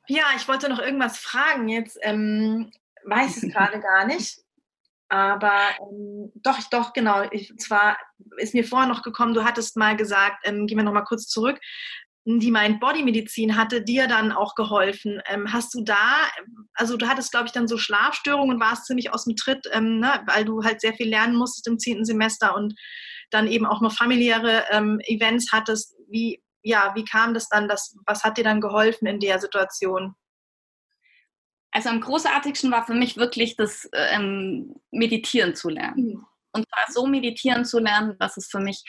Ja, 0.08 0.24
ich 0.36 0.48
wollte 0.48 0.70
noch 0.70 0.80
irgendwas 0.80 1.18
fragen. 1.18 1.68
Jetzt 1.70 1.98
ähm, 2.02 2.72
weiß 3.06 3.44
es 3.44 3.54
gerade 3.54 3.80
gar 3.82 4.06
nicht. 4.06 4.40
Aber 5.10 5.60
ähm, 5.80 6.32
doch, 6.36 6.58
doch, 6.70 6.94
genau. 6.94 7.24
Ich, 7.32 7.54
zwar 7.58 7.98
ist 8.38 8.54
mir 8.54 8.64
vorher 8.64 8.88
noch 8.88 9.04
gekommen, 9.04 9.34
du 9.34 9.44
hattest 9.44 9.76
mal 9.76 9.98
gesagt, 9.98 10.46
ähm, 10.46 10.68
gehen 10.68 10.78
wir 10.78 10.86
noch 10.86 10.94
mal 10.94 11.04
kurz 11.04 11.28
zurück, 11.28 11.60
die 12.26 12.52
Mind-Body-Medizin 12.52 13.58
hatte 13.58 13.82
dir 13.82 14.08
dann 14.08 14.32
auch 14.32 14.54
geholfen. 14.56 15.22
Ähm, 15.28 15.52
hast 15.52 15.74
du 15.74 15.84
da, 15.84 16.30
also 16.76 16.96
du 16.96 17.08
hattest, 17.08 17.32
glaube 17.32 17.48
ich, 17.48 17.52
dann 17.52 17.68
so 17.68 17.78
Schlafstörungen 17.78 18.56
und 18.56 18.62
warst 18.62 18.86
ziemlich 18.86 19.12
aus 19.12 19.26
dem 19.26 19.36
Tritt, 19.36 19.68
ähm, 19.72 20.00
ne, 20.00 20.22
weil 20.28 20.46
du 20.46 20.64
halt 20.64 20.82
sehr 20.82 20.94
viel 20.94 21.10
lernen 21.10 21.36
musstest 21.36 21.68
im 21.68 21.80
zehnten 21.80 22.06
Semester 22.06 22.56
und 22.56 22.76
dann 23.32 23.48
eben 23.48 23.66
auch 23.66 23.82
noch 23.82 23.94
familiäre 23.94 24.66
ähm, 24.70 25.00
Events 25.06 25.52
hattest. 25.52 25.96
Wie, 26.10 26.44
ja, 26.64 26.94
wie 26.96 27.06
kam 27.06 27.34
das 27.34 27.50
dann? 27.50 27.68
Das, 27.68 27.96
was 28.06 28.24
hat 28.24 28.38
dir 28.38 28.44
dann 28.44 28.62
geholfen 28.62 29.08
in 29.08 29.20
der 29.20 29.40
Situation? 29.40 30.16
Also 31.72 31.90
am 31.90 32.02
großartigsten 32.02 32.72
war 32.72 32.86
für 32.86 32.94
mich 32.94 33.18
wirklich 33.18 33.56
das 33.56 33.90
ähm, 33.94 34.76
Meditieren 34.92 35.56
zu 35.56 35.70
lernen. 35.70 36.06
Mhm. 36.06 36.26
Und 36.54 36.66
zwar 36.68 36.92
so 36.92 37.08
meditieren 37.08 37.64
zu 37.64 37.80
lernen, 37.80 38.18
dass 38.20 38.36
es 38.36 38.48
für 38.48 38.60
mich 38.60 38.84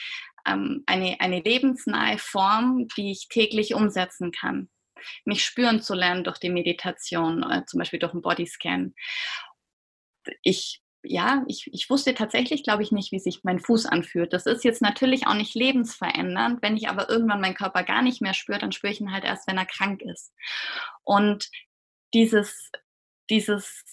ähm, 0.46 0.82
eine, 0.87 1.16
eine 1.20 1.40
lebensnahe 1.40 2.18
Form, 2.18 2.88
die 2.96 3.12
ich 3.12 3.28
täglich 3.28 3.74
umsetzen 3.74 4.32
kann. 4.32 4.68
Mich 5.24 5.44
spüren 5.44 5.80
zu 5.80 5.94
lernen 5.94 6.24
durch 6.24 6.38
die 6.38 6.50
Meditation, 6.50 7.42
äh, 7.44 7.64
zum 7.66 7.78
Beispiel 7.78 8.00
durch 8.00 8.12
einen 8.12 8.22
Bodyscan. 8.22 8.94
Ich 10.42 10.82
ja, 11.04 11.44
ich, 11.48 11.68
ich 11.72 11.90
wusste 11.90 12.14
tatsächlich, 12.14 12.62
glaube 12.62 12.82
ich, 12.82 12.92
nicht, 12.92 13.12
wie 13.12 13.18
sich 13.18 13.42
mein 13.42 13.58
Fuß 13.58 13.86
anfühlt. 13.86 14.32
Das 14.32 14.46
ist 14.46 14.64
jetzt 14.64 14.82
natürlich 14.82 15.26
auch 15.26 15.34
nicht 15.34 15.54
lebensverändernd. 15.54 16.62
Wenn 16.62 16.76
ich 16.76 16.88
aber 16.88 17.10
irgendwann 17.10 17.40
meinen 17.40 17.54
Körper 17.54 17.82
gar 17.82 18.02
nicht 18.02 18.22
mehr 18.22 18.34
spüre, 18.34 18.58
dann 18.58 18.72
spüre 18.72 18.92
ich 18.92 19.00
ihn 19.00 19.12
halt 19.12 19.24
erst, 19.24 19.48
wenn 19.48 19.58
er 19.58 19.66
krank 19.66 20.02
ist. 20.02 20.32
Und 21.04 21.48
dieses, 22.14 22.70
dieses 23.30 23.84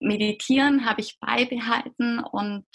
Meditieren 0.00 0.86
habe 0.86 1.00
ich 1.00 1.18
beibehalten 1.20 2.20
und 2.20 2.66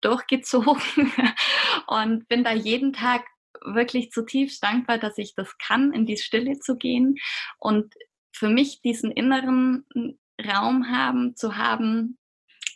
durchgezogen 0.00 1.12
und 1.86 2.28
bin 2.28 2.44
da 2.44 2.52
jeden 2.52 2.92
Tag 2.92 3.24
wirklich 3.64 4.10
zutiefst 4.10 4.62
dankbar, 4.62 4.98
dass 4.98 5.18
ich 5.18 5.34
das 5.34 5.56
kann, 5.58 5.92
in 5.92 6.06
die 6.06 6.18
Stille 6.18 6.58
zu 6.58 6.76
gehen 6.76 7.16
und 7.58 7.94
für 8.32 8.48
mich 8.48 8.82
diesen 8.82 9.10
inneren 9.10 9.86
Raum 10.44 10.90
haben, 10.90 11.34
zu 11.36 11.56
haben, 11.56 12.18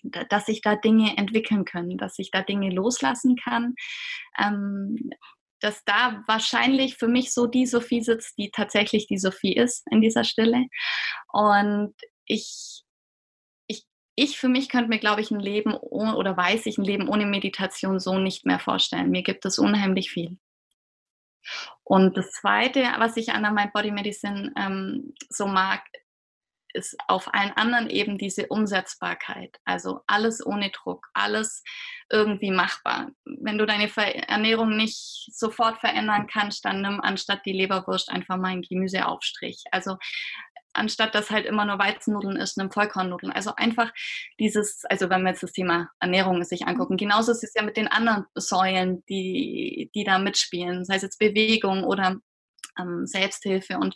dass 0.03 0.47
sich 0.47 0.61
da 0.61 0.77
Dinge 0.77 1.17
entwickeln 1.17 1.65
können, 1.65 1.99
dass 1.99 2.19
ich 2.19 2.31
da 2.31 2.43
Dinge 2.43 2.71
loslassen 2.71 3.37
kann. 3.37 3.75
Ähm, 4.39 5.11
dass 5.61 5.85
da 5.85 6.23
wahrscheinlich 6.27 6.97
für 6.97 7.09
mich 7.09 7.33
so 7.33 7.47
die 7.47 7.67
Sophie 7.67 8.03
sitzt, 8.03 8.39
die 8.39 8.51
tatsächlich 8.51 9.07
die 9.07 9.19
Sophie 9.19 9.55
ist 9.55 9.87
in 9.91 10.01
dieser 10.01 10.25
Stille. 10.25 10.67
Und 11.33 11.95
ich, 12.25 12.83
ich, 13.67 13.85
ich 14.17 14.39
für 14.39 14.49
mich 14.49 14.69
könnte 14.69 14.89
mir, 14.89 14.99
glaube 14.99 15.21
ich, 15.21 15.31
ein 15.31 15.41
Leben 15.41 15.75
ohne, 15.75 16.17
oder 16.17 16.37
weiß 16.37 16.67
ich 16.67 16.79
ein 16.79 16.85
Leben 16.85 17.09
ohne 17.09 17.27
Meditation 17.27 18.01
so 18.01 18.19
nicht 18.19 18.47
mehr 18.47 18.59
vorstellen. 18.59 19.11
Mir 19.11 19.23
gibt 19.23 19.45
es 19.45 19.59
unheimlich 19.59 20.11
viel. 20.11 20.39
Und 21.85 22.17
das 22.17 22.31
Zweite, 22.33 22.83
was 22.99 23.17
ich 23.17 23.33
an 23.33 23.43
der 23.43 23.53
Mind 23.53 23.73
Body 23.73 23.91
Medicine 23.91 24.53
ähm, 24.57 25.15
so 25.29 25.47
mag, 25.47 25.83
ist 26.75 26.97
auf 27.09 27.33
allen 27.35 27.53
anderen 27.53 27.91
eben 27.91 28.19
diese 28.19 28.47
Umsetzbarkeit. 28.47 29.57
Also 29.65 30.01
alles 30.07 30.45
ohne 30.45 30.71
Druck, 30.71 31.07
alles 31.15 31.63
irgendwie 32.11 32.51
machbar. 32.51 33.11
Wenn 33.25 33.59
du 33.59 33.67
deine 33.67 33.91
Ernährung 34.29 34.77
nicht 34.77 35.29
sofort 35.33 35.79
verändern 35.79 36.27
kannst, 36.27 36.65
dann 36.65 36.83
nimm 36.83 37.01
anstatt 37.01 37.41
die 37.45 37.53
Leberwurst 37.53 38.11
einfach 38.11 38.37
mal 38.37 38.49
einen 38.49 38.63
Gemüseaufstrich. 38.63 39.65
Also 39.71 39.97
anstatt 40.73 41.15
dass 41.15 41.31
halt 41.31 41.47
immer 41.47 41.65
nur 41.65 41.79
Weizennudeln 41.79 42.37
ist, 42.37 42.57
nimm 42.57 42.71
Vollkornnudeln. 42.71 43.33
Also 43.33 43.55
einfach 43.57 43.93
dieses, 44.39 44.85
also 44.85 45.11
wenn 45.11 45.23
wir 45.23 45.31
jetzt 45.31 45.43
das 45.43 45.53
Thema 45.53 45.91
Ernährung 46.01 46.43
sich 46.45 46.67
angucken, 46.67 46.97
genauso 46.97 47.33
ist 47.33 47.45
es 47.45 47.55
ja 47.55 47.63
mit 47.63 47.77
den 47.77 47.89
anderen 47.89 48.27
Säulen, 48.35 49.05
die, 49.09 49.91
die 49.95 50.05
da 50.05 50.19
mitspielen, 50.19 50.85
sei 50.85 50.97
es 50.97 51.03
jetzt 51.03 51.19
Bewegung 51.19 51.85
oder 51.85 52.17
ähm, 52.79 53.07
Selbsthilfe. 53.07 53.79
Und 53.79 53.95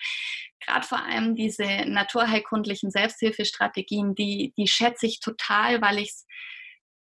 gerade 0.65 0.87
vor 0.87 1.03
allem 1.03 1.35
diese 1.35 1.85
naturheilkundlichen 1.87 2.91
Selbsthilfestrategien, 2.91 4.15
die, 4.15 4.53
die 4.57 4.69
schätze 4.69 5.07
ich 5.07 5.21
total, 5.21 5.81
weil 5.83 5.99
ich 5.99 6.11
es 6.11 6.27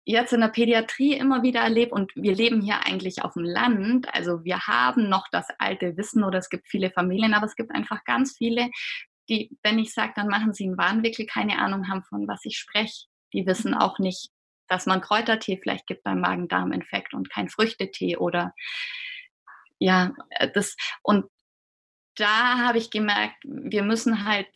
jetzt 0.05 0.33
in 0.33 0.41
der 0.41 0.49
Pädiatrie 0.49 1.15
immer 1.15 1.43
wieder 1.43 1.61
erlebe 1.61 1.93
und 1.93 2.13
wir 2.15 2.35
leben 2.35 2.63
hier 2.63 2.87
eigentlich 2.87 3.23
auf 3.23 3.35
dem 3.35 3.43
Land. 3.43 4.13
Also 4.15 4.45
wir 4.45 4.61
haben 4.61 5.09
noch 5.09 5.27
das 5.33 5.49
alte 5.59 5.97
Wissen 5.97 6.23
oder 6.23 6.39
es 6.39 6.49
gibt 6.49 6.69
viele 6.69 6.91
Familien, 6.91 7.35
aber 7.35 7.47
es 7.47 7.57
gibt 7.57 7.75
einfach 7.75 8.05
ganz 8.05 8.37
viele, 8.37 8.71
die, 9.29 9.51
wenn 9.65 9.81
ich 9.81 9.93
sage, 9.93 10.13
dann 10.15 10.29
machen 10.29 10.55
sie 10.55 10.65
einen 10.65 10.79
Warnwickel, 10.79 11.27
keine 11.27 11.59
Ahnung 11.59 11.89
haben, 11.89 12.05
von 12.05 12.29
was 12.29 12.45
ich 12.45 12.57
spreche. 12.57 13.07
Die 13.33 13.45
wissen 13.47 13.75
auch 13.75 13.99
nicht, 13.99 14.31
dass 14.69 14.87
man 14.87 15.01
Kräutertee 15.01 15.59
vielleicht 15.61 15.89
gibt 15.89 16.05
beim 16.05 16.21
Magen-Darm-Infekt 16.21 17.13
und 17.13 17.29
kein 17.31 17.49
Früchtetee 17.49 18.17
oder 18.17 18.55
ja, 19.79 20.15
äh, 20.31 20.49
das 20.53 20.77
und 21.03 21.27
da 22.17 22.59
habe 22.59 22.79
ich 22.79 22.91
gemerkt, 22.91 23.37
wir 23.45 23.83
müssen 23.83 24.25
halt 24.25 24.49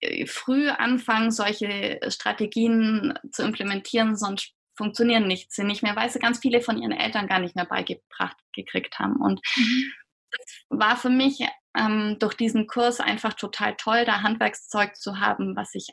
äh, 0.00 0.26
früh 0.26 0.68
anfangen, 0.68 1.30
solche 1.30 2.00
Strategien 2.08 3.18
zu 3.32 3.42
implementieren, 3.42 4.16
sonst 4.16 4.52
funktionieren 4.76 5.26
nicht, 5.26 5.52
sind 5.52 5.66
nicht 5.66 5.82
mehr, 5.82 5.96
weil 5.96 6.10
sie 6.10 6.18
ganz 6.18 6.38
viele 6.38 6.60
von 6.60 6.80
ihren 6.80 6.92
Eltern 6.92 7.28
gar 7.28 7.38
nicht 7.38 7.54
mehr 7.54 7.66
beigebracht 7.66 8.36
gekriegt 8.52 8.98
haben. 8.98 9.16
Und 9.16 9.40
mhm. 9.56 9.92
das 10.30 10.64
war 10.70 10.96
für 10.96 11.10
mich 11.10 11.46
ähm, 11.76 12.16
durch 12.18 12.34
diesen 12.34 12.66
Kurs 12.66 13.00
einfach 13.00 13.34
total 13.34 13.76
toll, 13.76 14.04
da 14.04 14.22
Handwerkszeug 14.22 14.96
zu 14.96 15.20
haben, 15.20 15.56
was 15.56 15.74
ich 15.74 15.88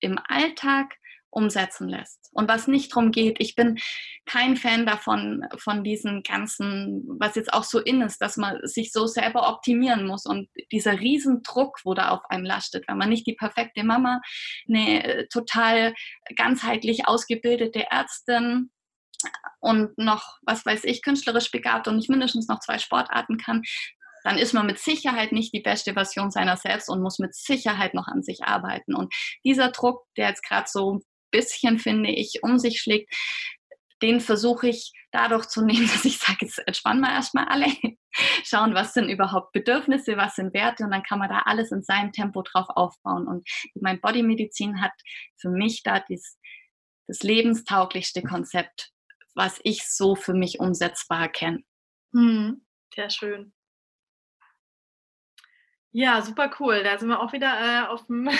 im 0.00 0.18
Alltag 0.28 0.94
umsetzen 1.32 1.88
lässt. 1.88 2.30
Und 2.32 2.48
was 2.48 2.68
nicht 2.68 2.92
darum 2.92 3.10
geht, 3.10 3.36
ich 3.40 3.54
bin 3.54 3.78
kein 4.26 4.56
Fan 4.56 4.86
davon, 4.86 5.44
von 5.56 5.82
diesen 5.82 6.22
ganzen, 6.22 7.04
was 7.18 7.34
jetzt 7.34 7.52
auch 7.52 7.64
so 7.64 7.80
in 7.80 8.02
ist, 8.02 8.18
dass 8.20 8.36
man 8.36 8.58
sich 8.62 8.92
so 8.92 9.06
selber 9.06 9.48
optimieren 9.48 10.06
muss 10.06 10.26
und 10.26 10.48
dieser 10.70 11.00
Riesendruck, 11.00 11.80
wo 11.84 11.94
da 11.94 12.10
auf 12.10 12.20
einem 12.28 12.44
lastet, 12.44 12.86
wenn 12.86 12.98
man 12.98 13.08
nicht 13.08 13.26
die 13.26 13.34
perfekte 13.34 13.82
Mama, 13.82 14.20
eine 14.68 15.04
äh, 15.04 15.28
total 15.28 15.94
ganzheitlich 16.36 17.08
ausgebildete 17.08 17.90
Ärztin 17.90 18.70
und 19.60 19.96
noch, 19.96 20.38
was 20.42 20.66
weiß 20.66 20.84
ich, 20.84 21.02
künstlerisch 21.02 21.50
begabt 21.50 21.88
und 21.88 21.96
nicht 21.96 22.10
mindestens 22.10 22.46
noch 22.48 22.60
zwei 22.60 22.78
Sportarten 22.78 23.38
kann, 23.38 23.62
dann 24.24 24.38
ist 24.38 24.52
man 24.52 24.66
mit 24.66 24.78
Sicherheit 24.78 25.32
nicht 25.32 25.52
die 25.52 25.60
beste 25.60 25.94
Version 25.94 26.30
seiner 26.30 26.56
selbst 26.56 26.88
und 26.88 27.02
muss 27.02 27.18
mit 27.18 27.34
Sicherheit 27.34 27.94
noch 27.94 28.06
an 28.06 28.22
sich 28.22 28.44
arbeiten. 28.44 28.94
Und 28.94 29.12
dieser 29.44 29.70
Druck, 29.70 30.04
der 30.16 30.28
jetzt 30.28 30.44
gerade 30.44 30.68
so 30.68 31.00
bisschen, 31.32 31.80
finde 31.80 32.10
ich, 32.10 32.38
um 32.42 32.60
sich 32.60 32.80
schlägt, 32.80 33.12
den 34.02 34.20
versuche 34.20 34.68
ich 34.68 34.92
dadurch 35.12 35.46
zu 35.46 35.64
nehmen, 35.64 35.86
dass 35.92 36.04
ich 36.04 36.18
sage, 36.18 36.38
jetzt 36.42 36.58
entspannen 36.66 37.00
wir 37.00 37.10
erstmal 37.10 37.46
alle, 37.46 37.66
schauen, 38.44 38.74
was 38.74 38.94
sind 38.94 39.08
überhaupt 39.08 39.52
Bedürfnisse, 39.52 40.16
was 40.16 40.36
sind 40.36 40.54
Werte 40.54 40.84
und 40.84 40.90
dann 40.90 41.02
kann 41.02 41.18
man 41.18 41.28
da 41.28 41.42
alles 41.44 41.72
in 41.72 41.82
seinem 41.82 42.12
Tempo 42.12 42.42
drauf 42.42 42.66
aufbauen. 42.68 43.26
Und 43.26 43.48
mein 43.74 44.00
Bodymedizin 44.00 44.80
hat 44.80 44.92
für 45.40 45.50
mich 45.50 45.82
da 45.82 46.00
dies, 46.00 46.38
das 47.06 47.22
lebenstauglichste 47.22 48.22
Konzept, 48.22 48.90
was 49.34 49.60
ich 49.64 49.88
so 49.88 50.14
für 50.14 50.34
mich 50.34 50.60
umsetzbar 50.60 51.28
kenne. 51.28 51.62
Hm, 52.12 52.64
sehr 52.94 53.10
schön. 53.10 53.52
Ja, 55.94 56.22
super 56.22 56.50
cool. 56.58 56.82
Da 56.82 56.98
sind 56.98 57.08
wir 57.08 57.20
auch 57.20 57.32
wieder 57.32 57.84
äh, 57.84 57.86
auf 57.88 58.06
dem 58.06 58.30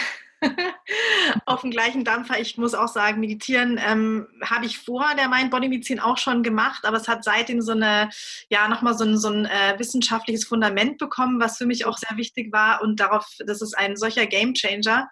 auf 1.46 1.62
dem 1.62 1.70
gleichen 1.70 2.04
Dampfer. 2.04 2.40
Ich 2.40 2.58
muss 2.58 2.74
auch 2.74 2.88
sagen, 2.88 3.20
meditieren 3.20 3.80
ähm, 3.84 4.26
habe 4.42 4.66
ich 4.66 4.78
vor 4.78 5.04
der 5.16 5.28
Mind-Body-Medizin 5.28 6.00
auch 6.00 6.18
schon 6.18 6.42
gemacht, 6.42 6.84
aber 6.84 6.96
es 6.96 7.08
hat 7.08 7.24
seitdem 7.24 7.60
so 7.60 7.72
eine, 7.72 8.10
ja, 8.48 8.68
nochmal 8.68 8.96
so 8.96 9.04
ein, 9.04 9.18
so 9.18 9.28
ein 9.28 9.46
äh, 9.46 9.78
wissenschaftliches 9.78 10.44
Fundament 10.44 10.98
bekommen, 10.98 11.40
was 11.40 11.58
für 11.58 11.66
mich 11.66 11.86
auch 11.86 11.98
sehr 11.98 12.16
wichtig 12.16 12.52
war 12.52 12.82
und 12.82 13.00
darauf, 13.00 13.26
das 13.46 13.62
ist 13.62 13.76
ein 13.76 13.96
solcher 13.96 14.26
Gamechanger 14.26 15.08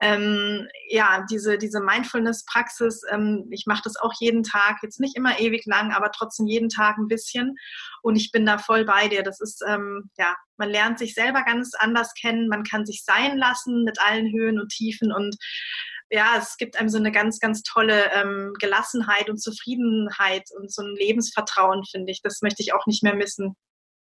ähm, 0.00 0.66
ja, 0.88 1.24
diese, 1.30 1.58
diese 1.58 1.80
Mindfulness-Praxis, 1.80 3.02
ähm, 3.10 3.46
ich 3.50 3.66
mache 3.66 3.82
das 3.84 3.96
auch 3.96 4.14
jeden 4.18 4.42
Tag, 4.42 4.78
jetzt 4.82 4.98
nicht 4.98 5.16
immer 5.16 5.38
ewig 5.38 5.66
lang, 5.66 5.92
aber 5.92 6.10
trotzdem 6.10 6.46
jeden 6.46 6.70
Tag 6.70 6.96
ein 6.96 7.08
bisschen. 7.08 7.56
Und 8.02 8.16
ich 8.16 8.32
bin 8.32 8.46
da 8.46 8.58
voll 8.58 8.84
bei 8.84 9.08
dir. 9.08 9.22
Das 9.22 9.40
ist, 9.40 9.62
ähm, 9.66 10.10
ja, 10.18 10.34
man 10.56 10.70
lernt 10.70 10.98
sich 10.98 11.14
selber 11.14 11.42
ganz 11.44 11.72
anders 11.78 12.14
kennen, 12.14 12.48
man 12.48 12.64
kann 12.64 12.86
sich 12.86 13.04
sein 13.04 13.36
lassen 13.36 13.84
mit 13.84 14.00
allen 14.00 14.32
Höhen 14.32 14.58
und 14.58 14.70
Tiefen 14.70 15.12
und 15.12 15.36
ja, 16.12 16.34
es 16.36 16.56
gibt 16.56 16.76
einem 16.76 16.88
so 16.88 16.98
eine 16.98 17.12
ganz, 17.12 17.38
ganz 17.38 17.62
tolle 17.62 18.10
ähm, 18.12 18.52
Gelassenheit 18.58 19.30
und 19.30 19.40
Zufriedenheit 19.40 20.42
und 20.58 20.72
so 20.72 20.82
ein 20.82 20.96
Lebensvertrauen, 20.96 21.84
finde 21.84 22.10
ich. 22.10 22.20
Das 22.20 22.42
möchte 22.42 22.62
ich 22.62 22.74
auch 22.74 22.86
nicht 22.86 23.04
mehr 23.04 23.14
missen. 23.14 23.54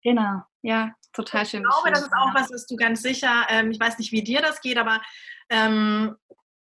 Genau, 0.06 0.44
ja, 0.62 0.94
total 1.14 1.48
schön. 1.48 1.64
Ich 1.64 1.68
glaube, 1.68 1.90
das 1.90 2.04
ist 2.04 2.14
auch 2.14 2.36
was, 2.36 2.52
was 2.52 2.68
du 2.68 2.76
ganz 2.76 3.02
sicher, 3.02 3.48
ähm, 3.50 3.72
ich 3.72 3.80
weiß 3.80 3.98
nicht, 3.98 4.12
wie 4.12 4.24
dir 4.24 4.40
das 4.40 4.62
geht, 4.62 4.78
aber 4.78 5.02
ähm, 5.50 6.16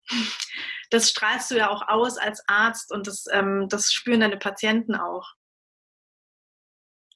das 0.90 1.12
strahlst 1.12 1.52
du 1.52 1.58
ja 1.58 1.70
auch 1.70 1.88
aus 1.88 2.18
als 2.18 2.44
Arzt 2.48 2.92
und 2.92 3.06
das, 3.06 3.28
ähm, 3.32 3.68
das 3.70 3.94
spüren 3.94 4.22
deine 4.22 4.38
Patienten 4.38 4.96
auch. 4.96 5.36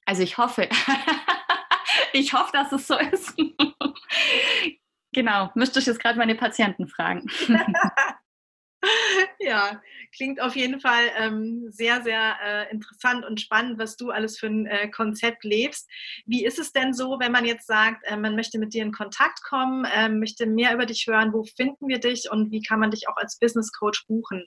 Also 0.06 0.22
ich 0.22 0.38
hoffe. 0.38 0.68
ich 2.12 2.32
hoffe, 2.32 2.52
dass 2.52 2.70
es 2.70 2.86
so 2.86 2.96
ist. 2.96 3.36
genau, 5.12 5.50
müsste 5.56 5.80
ich 5.80 5.86
jetzt 5.86 5.98
gerade 5.98 6.16
meine 6.16 6.36
Patienten 6.36 6.86
fragen. 6.86 7.28
Ja, 9.38 9.80
klingt 10.14 10.40
auf 10.40 10.56
jeden 10.56 10.80
Fall 10.80 11.04
ähm, 11.16 11.66
sehr, 11.70 12.02
sehr 12.02 12.36
äh, 12.44 12.70
interessant 12.72 13.24
und 13.24 13.40
spannend, 13.40 13.78
was 13.78 13.96
du 13.96 14.10
alles 14.10 14.38
für 14.38 14.46
ein 14.46 14.66
äh, 14.66 14.88
Konzept 14.88 15.44
lebst. 15.44 15.88
Wie 16.26 16.44
ist 16.44 16.58
es 16.58 16.72
denn 16.72 16.92
so, 16.92 17.18
wenn 17.18 17.32
man 17.32 17.44
jetzt 17.44 17.66
sagt, 17.66 18.04
äh, 18.04 18.16
man 18.16 18.36
möchte 18.36 18.58
mit 18.58 18.74
dir 18.74 18.82
in 18.82 18.92
Kontakt 18.92 19.42
kommen, 19.42 19.86
ähm, 19.94 20.18
möchte 20.18 20.46
mehr 20.46 20.74
über 20.74 20.86
dich 20.86 21.06
hören, 21.06 21.32
wo 21.32 21.44
finden 21.44 21.88
wir 21.88 21.98
dich 21.98 22.30
und 22.30 22.50
wie 22.50 22.62
kann 22.62 22.80
man 22.80 22.90
dich 22.90 23.08
auch 23.08 23.16
als 23.16 23.38
Business 23.38 23.72
Coach 23.72 24.06
buchen? 24.06 24.46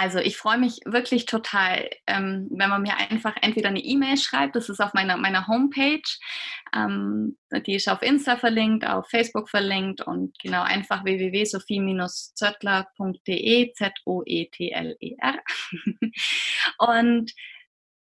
Also 0.00 0.18
ich 0.18 0.36
freue 0.38 0.56
mich 0.56 0.80
wirklich 0.86 1.26
total, 1.26 1.90
ähm, 2.06 2.48
wenn 2.50 2.70
man 2.70 2.80
mir 2.80 2.96
einfach 2.96 3.34
entweder 3.42 3.68
eine 3.68 3.84
E-Mail 3.84 4.16
schreibt, 4.16 4.56
das 4.56 4.70
ist 4.70 4.80
auf 4.80 4.94
meiner, 4.94 5.18
meiner 5.18 5.46
Homepage, 5.46 6.00
ähm, 6.74 7.36
die 7.66 7.74
ist 7.74 7.86
auf 7.86 8.00
Insta 8.00 8.38
verlinkt, 8.38 8.86
auf 8.86 9.10
Facebook 9.10 9.50
verlinkt 9.50 10.00
und 10.00 10.38
genau 10.38 10.62
einfach 10.62 11.04
www.sophie-zöttler.de, 11.04 13.72
Z-O-E-T-L-E-R. 13.74 15.38
und 16.78 17.32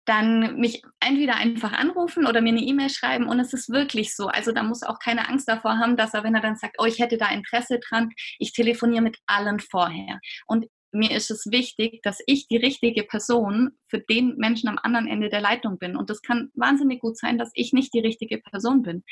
dann 0.06 0.58
mich 0.58 0.84
entweder 1.00 1.38
einfach 1.38 1.72
anrufen 1.72 2.28
oder 2.28 2.42
mir 2.42 2.50
eine 2.50 2.62
E-Mail 2.62 2.92
schreiben 2.92 3.28
und 3.28 3.40
es 3.40 3.54
ist 3.54 3.70
wirklich 3.70 4.16
so. 4.16 4.28
Also 4.28 4.52
da 4.52 4.62
muss 4.62 4.84
auch 4.84 5.00
keine 5.00 5.28
Angst 5.28 5.50
davor 5.50 5.80
haben, 5.80 5.98
dass 5.98 6.14
er, 6.14 6.24
wenn 6.24 6.36
er 6.36 6.42
dann 6.42 6.56
sagt, 6.56 6.76
oh, 6.78 6.86
ich 6.86 7.00
hätte 7.00 7.18
da 7.18 7.32
Interesse 7.32 7.80
dran, 7.80 8.12
ich 8.38 8.54
telefoniere 8.54 9.02
mit 9.02 9.18
allen 9.26 9.60
vorher. 9.60 10.20
Und 10.46 10.68
mir 10.92 11.12
ist 11.12 11.30
es 11.32 11.46
wichtig, 11.52 12.02
dass 12.04 12.20
ich 12.26 12.48
die 12.48 12.58
richtige 12.58 13.04
Person 13.04 13.72
für 13.88 14.00
den 14.00 14.36
Menschen 14.38 14.70
am 14.70 14.80
anderen 14.82 15.08
Ende 15.08 15.30
der 15.30 15.42
Leitung 15.42 15.78
bin. 15.78 15.96
Und 15.96 16.10
das 16.10 16.22
kann 16.22 16.50
wahnsinnig 16.56 17.02
gut 17.02 17.18
sein, 17.18 17.38
dass 17.38 17.52
ich 17.54 17.74
nicht 17.74 17.94
die 17.94 18.00
richtige 18.00 18.40
Person 18.40 18.82
bin, 18.82 19.04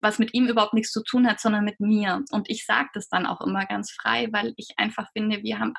was 0.00 0.18
mit 0.18 0.34
ihm 0.34 0.46
überhaupt 0.46 0.74
nichts 0.74 0.92
zu 0.92 1.02
tun 1.02 1.26
hat, 1.26 1.40
sondern 1.40 1.64
mit 1.64 1.80
mir. 1.80 2.24
Und 2.30 2.48
ich 2.48 2.64
sage 2.64 2.88
das 2.94 3.08
dann 3.08 3.26
auch 3.26 3.40
immer 3.40 3.66
ganz 3.66 3.90
frei, 3.92 4.28
weil 4.32 4.54
ich 4.56 4.74
einfach 4.76 5.08
finde, 5.12 5.42
wir 5.42 5.58
haben 5.58 5.74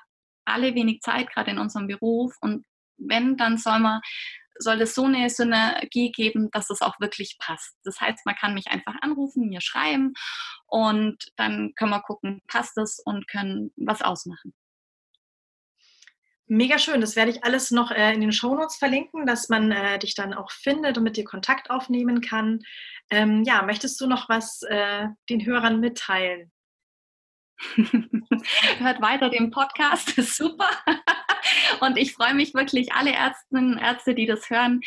alle 0.46 0.76
wenig 0.76 1.02
Zeit, 1.02 1.32
gerade 1.32 1.52
in 1.52 1.60
unserem 1.60 1.88
Beruf. 1.88 2.36
Und 2.42 2.66
wenn, 2.98 3.38
dann 3.38 3.58
soll 3.58 3.80
man 3.80 4.02
soll 4.58 4.82
es 4.82 4.94
so 4.94 5.06
eine 5.06 5.30
Synergie 5.30 6.12
geben, 6.12 6.50
dass 6.52 6.70
es 6.70 6.82
auch 6.82 7.00
wirklich 7.00 7.38
passt. 7.40 7.76
Das 7.84 8.00
heißt, 8.00 8.26
man 8.26 8.36
kann 8.36 8.54
mich 8.54 8.68
einfach 8.68 8.96
anrufen, 9.02 9.50
mir 9.50 9.62
schreiben 9.62 10.14
und 10.68 11.18
dann 11.36 11.74
können 11.76 11.92
wir 11.92 12.02
gucken, 12.02 12.42
passt 12.48 12.78
es 12.78 13.00
und 13.04 13.28
können 13.28 13.72
was 13.76 14.02
ausmachen. 14.02 14.54
Mega 16.54 16.78
schön. 16.80 17.00
Das 17.00 17.16
werde 17.16 17.32
ich 17.32 17.46
alles 17.46 17.72
noch 17.72 17.92
äh, 17.92 18.14
in 18.14 18.20
den 18.20 18.34
Shownotes 18.34 18.76
verlinken, 18.76 19.26
dass 19.26 19.48
man 19.48 19.72
äh, 19.72 19.98
dich 20.00 20.16
dann 20.16 20.34
auch 20.34 20.52
findet 20.52 20.98
und 20.98 21.06
mit 21.06 21.16
dir 21.16 21.24
Kontakt 21.24 21.70
aufnehmen 21.70 22.20
kann. 22.20 22.60
Ähm, 23.10 23.44
ja, 23.46 23.62
möchtest 23.62 24.02
du 24.02 24.06
noch 24.06 24.28
was 24.28 24.62
äh, 24.64 25.08
den 25.30 25.46
Hörern 25.46 25.80
mitteilen? 25.80 26.52
Hört 27.78 29.02
weiter 29.02 29.30
den 29.30 29.50
Podcast, 29.50 30.18
ist 30.18 30.36
super. 30.36 30.68
Und 31.80 31.98
ich 31.98 32.12
freue 32.12 32.34
mich 32.34 32.54
wirklich, 32.54 32.92
alle 32.92 33.14
Ärztinnen 33.14 33.76
und 33.76 33.80
Ärzte, 33.80 34.14
die 34.14 34.26
das 34.26 34.50
hören, 34.50 34.82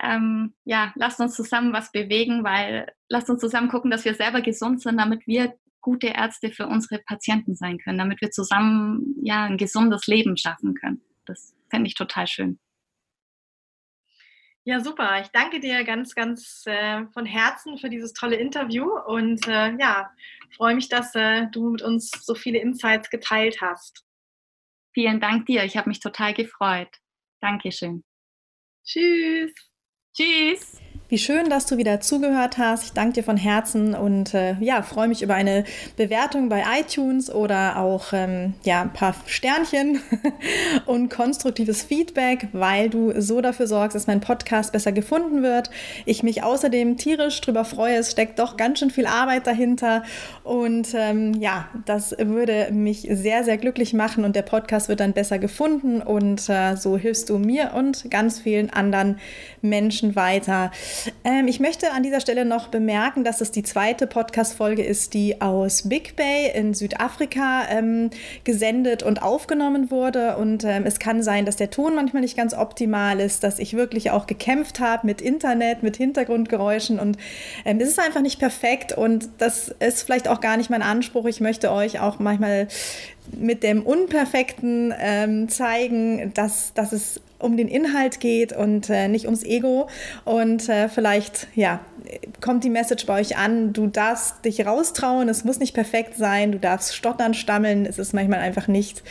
ähm, 0.00 0.54
ja, 0.64 0.92
lasst 0.94 1.18
uns 1.18 1.34
zusammen 1.34 1.72
was 1.72 1.90
bewegen, 1.90 2.44
weil 2.44 2.86
lasst 3.08 3.28
uns 3.28 3.40
zusammen 3.40 3.68
gucken, 3.68 3.90
dass 3.90 4.04
wir 4.04 4.14
selber 4.14 4.40
gesund 4.40 4.80
sind, 4.80 4.98
damit 4.98 5.26
wir 5.26 5.52
gute 5.82 6.08
Ärzte 6.08 6.50
für 6.50 6.66
unsere 6.66 7.02
Patienten 7.02 7.54
sein 7.54 7.78
können, 7.78 7.98
damit 7.98 8.20
wir 8.22 8.30
zusammen 8.30 9.16
ja 9.22 9.44
ein 9.44 9.58
gesundes 9.58 10.06
Leben 10.06 10.36
schaffen 10.36 10.74
können. 10.74 11.02
Das 11.26 11.54
fände 11.70 11.88
ich 11.88 11.94
total 11.94 12.26
schön. 12.26 12.58
Ja, 14.64 14.78
super. 14.78 15.20
Ich 15.20 15.28
danke 15.28 15.58
dir 15.58 15.82
ganz, 15.82 16.14
ganz 16.14 16.62
äh, 16.66 17.04
von 17.12 17.26
Herzen 17.26 17.78
für 17.78 17.90
dieses 17.90 18.12
tolle 18.12 18.36
Interview 18.36 18.88
und 19.06 19.46
äh, 19.48 19.76
ja, 19.76 20.12
freue 20.56 20.76
mich, 20.76 20.88
dass 20.88 21.14
äh, 21.16 21.48
du 21.50 21.70
mit 21.70 21.82
uns 21.82 22.10
so 22.10 22.36
viele 22.36 22.58
Insights 22.60 23.10
geteilt 23.10 23.60
hast. 23.60 24.04
Vielen 24.94 25.20
Dank 25.20 25.46
dir. 25.46 25.64
Ich 25.64 25.76
habe 25.76 25.88
mich 25.88 25.98
total 25.98 26.32
gefreut. 26.32 26.90
Dankeschön. 27.40 28.04
Tschüss. 28.84 29.52
Tschüss. 30.14 30.80
Wie 31.12 31.18
schön, 31.18 31.50
dass 31.50 31.66
du 31.66 31.76
wieder 31.76 32.00
zugehört 32.00 32.56
hast. 32.56 32.84
Ich 32.84 32.92
danke 32.94 33.12
dir 33.12 33.22
von 33.22 33.36
Herzen 33.36 33.94
und 33.94 34.32
äh, 34.32 34.54
ja, 34.60 34.80
freue 34.80 35.08
mich 35.08 35.20
über 35.20 35.34
eine 35.34 35.64
Bewertung 35.98 36.48
bei 36.48 36.64
iTunes 36.80 37.30
oder 37.30 37.76
auch 37.76 38.14
ähm, 38.14 38.54
ja, 38.64 38.80
ein 38.80 38.94
paar 38.94 39.14
Sternchen 39.26 40.00
und 40.86 41.10
konstruktives 41.10 41.82
Feedback, 41.82 42.48
weil 42.54 42.88
du 42.88 43.12
so 43.20 43.42
dafür 43.42 43.66
sorgst, 43.66 43.94
dass 43.94 44.06
mein 44.06 44.20
Podcast 44.20 44.72
besser 44.72 44.90
gefunden 44.90 45.42
wird. 45.42 45.68
Ich 46.06 46.22
mich 46.22 46.42
außerdem 46.42 46.96
tierisch 46.96 47.42
darüber 47.42 47.66
freue. 47.66 47.96
Es 47.96 48.12
steckt 48.12 48.38
doch 48.38 48.56
ganz 48.56 48.78
schön 48.78 48.88
viel 48.88 49.04
Arbeit 49.04 49.46
dahinter 49.46 50.04
und 50.44 50.94
ähm, 50.94 51.34
ja, 51.34 51.68
das 51.84 52.16
würde 52.18 52.70
mich 52.72 53.06
sehr, 53.10 53.44
sehr 53.44 53.58
glücklich 53.58 53.92
machen 53.92 54.24
und 54.24 54.34
der 54.34 54.40
Podcast 54.40 54.88
wird 54.88 55.00
dann 55.00 55.12
besser 55.12 55.38
gefunden 55.38 56.00
und 56.00 56.48
äh, 56.48 56.74
so 56.76 56.96
hilfst 56.96 57.28
du 57.28 57.36
mir 57.36 57.72
und 57.74 58.10
ganz 58.10 58.40
vielen 58.40 58.70
anderen 58.70 59.18
Menschen 59.60 60.16
weiter 60.16 60.70
Ähm, 61.24 61.48
ich 61.48 61.60
möchte 61.60 61.92
an 61.92 62.02
dieser 62.02 62.20
Stelle 62.20 62.44
noch 62.44 62.68
bemerken, 62.68 63.24
dass 63.24 63.40
es 63.40 63.50
die 63.50 63.62
zweite 63.62 64.06
Podcast-Folge 64.06 64.84
ist, 64.84 65.14
die 65.14 65.40
aus 65.40 65.88
Big 65.88 66.16
Bay 66.16 66.50
in 66.54 66.74
Südafrika 66.74 67.62
ähm, 67.70 68.10
gesendet 68.44 69.02
und 69.02 69.22
aufgenommen 69.22 69.90
wurde. 69.90 70.36
Und 70.36 70.64
ähm, 70.64 70.84
es 70.84 70.98
kann 70.98 71.22
sein, 71.22 71.46
dass 71.46 71.56
der 71.56 71.70
Ton 71.70 71.94
manchmal 71.94 72.22
nicht 72.22 72.36
ganz 72.36 72.54
optimal 72.54 73.20
ist, 73.20 73.42
dass 73.44 73.58
ich 73.58 73.74
wirklich 73.74 74.10
auch 74.10 74.26
gekämpft 74.26 74.80
habe 74.80 75.06
mit 75.06 75.20
Internet, 75.20 75.82
mit 75.82 75.96
Hintergrundgeräuschen 75.96 76.98
und 76.98 77.16
ähm, 77.64 77.80
es 77.80 77.88
ist 77.88 78.00
einfach 78.00 78.20
nicht 78.20 78.38
perfekt 78.38 78.92
und 78.92 79.28
das 79.38 79.68
ist 79.78 80.02
vielleicht 80.02 80.28
auch 80.28 80.40
gar 80.40 80.56
nicht 80.56 80.70
mein 80.70 80.82
Anspruch. 80.82 81.26
Ich 81.26 81.40
möchte 81.40 81.70
euch 81.72 82.00
auch 82.00 82.18
manchmal 82.18 82.68
mit 83.38 83.62
dem 83.62 83.82
Unperfekten 83.82 84.92
ähm, 84.98 85.48
zeigen, 85.48 86.32
dass, 86.34 86.74
dass 86.74 86.92
es 86.92 87.20
um 87.42 87.56
den 87.56 87.68
Inhalt 87.68 88.20
geht 88.20 88.52
und 88.52 88.88
äh, 88.90 89.08
nicht 89.08 89.26
ums 89.26 89.44
Ego. 89.44 89.88
Und 90.24 90.68
äh, 90.68 90.88
vielleicht, 90.88 91.48
ja, 91.54 91.80
kommt 92.40 92.64
die 92.64 92.70
Message 92.70 93.06
bei 93.06 93.20
euch 93.20 93.36
an, 93.36 93.72
du 93.72 93.86
darfst 93.86 94.44
dich 94.44 94.66
raustrauen, 94.66 95.28
es 95.28 95.44
muss 95.44 95.58
nicht 95.58 95.74
perfekt 95.74 96.16
sein, 96.16 96.52
du 96.52 96.58
darfst 96.58 96.94
stottern, 96.94 97.34
stammeln, 97.34 97.86
es 97.86 97.98
ist 97.98 98.12
manchmal 98.12 98.40
einfach 98.40 98.68
nicht, 98.68 99.02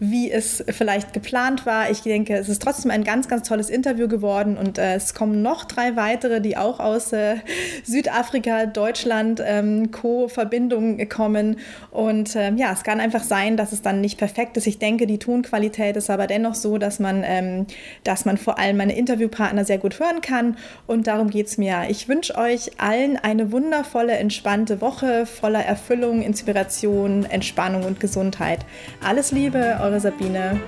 wie 0.00 0.30
es 0.30 0.64
vielleicht 0.68 1.12
geplant 1.12 1.66
war. 1.66 1.90
Ich 1.90 2.02
denke, 2.02 2.36
es 2.36 2.48
ist 2.48 2.62
trotzdem 2.62 2.90
ein 2.90 3.04
ganz, 3.04 3.28
ganz 3.28 3.48
tolles 3.48 3.70
Interview 3.70 4.08
geworden 4.08 4.56
und 4.56 4.78
äh, 4.78 4.94
es 4.94 5.14
kommen 5.14 5.42
noch 5.42 5.64
drei 5.64 5.96
weitere, 5.96 6.40
die 6.40 6.56
auch 6.56 6.80
aus 6.80 7.12
äh, 7.12 7.36
Südafrika, 7.84 8.66
Deutschland, 8.66 9.42
ähm, 9.44 9.90
Co-Verbindungen 9.90 11.08
kommen. 11.08 11.56
Und 11.90 12.36
ähm, 12.36 12.56
ja, 12.56 12.72
es 12.72 12.82
kann 12.82 13.00
einfach 13.00 13.22
sein, 13.22 13.56
dass 13.56 13.72
es 13.72 13.82
dann 13.82 14.00
nicht 14.00 14.18
perfekt 14.18 14.56
ist. 14.56 14.66
Ich 14.66 14.78
denke, 14.78 15.06
die 15.06 15.18
Tonqualität 15.18 15.96
ist 15.96 16.10
aber 16.10 16.26
dennoch 16.26 16.54
so, 16.54 16.78
dass 16.78 16.98
man, 16.98 17.22
ähm, 17.24 17.66
dass 18.04 18.24
man 18.24 18.36
vor 18.36 18.58
allem 18.58 18.76
meine 18.76 18.96
Interviewpartner 18.96 19.64
sehr 19.64 19.78
gut 19.78 19.98
hören 19.98 20.20
kann 20.20 20.56
und 20.86 21.06
darum 21.06 21.30
geht 21.30 21.46
es 21.46 21.58
mir. 21.58 21.84
Ich 21.88 22.08
euch 22.36 22.72
allen 22.78 23.16
eine 23.16 23.52
wundervolle, 23.52 24.12
entspannte 24.12 24.80
Woche 24.80 25.26
voller 25.26 25.64
Erfüllung, 25.64 26.22
Inspiration, 26.22 27.24
Entspannung 27.24 27.84
und 27.84 28.00
Gesundheit. 28.00 28.66
Alles 29.02 29.32
Liebe, 29.32 29.78
eure 29.80 30.00
Sabine. 30.00 30.60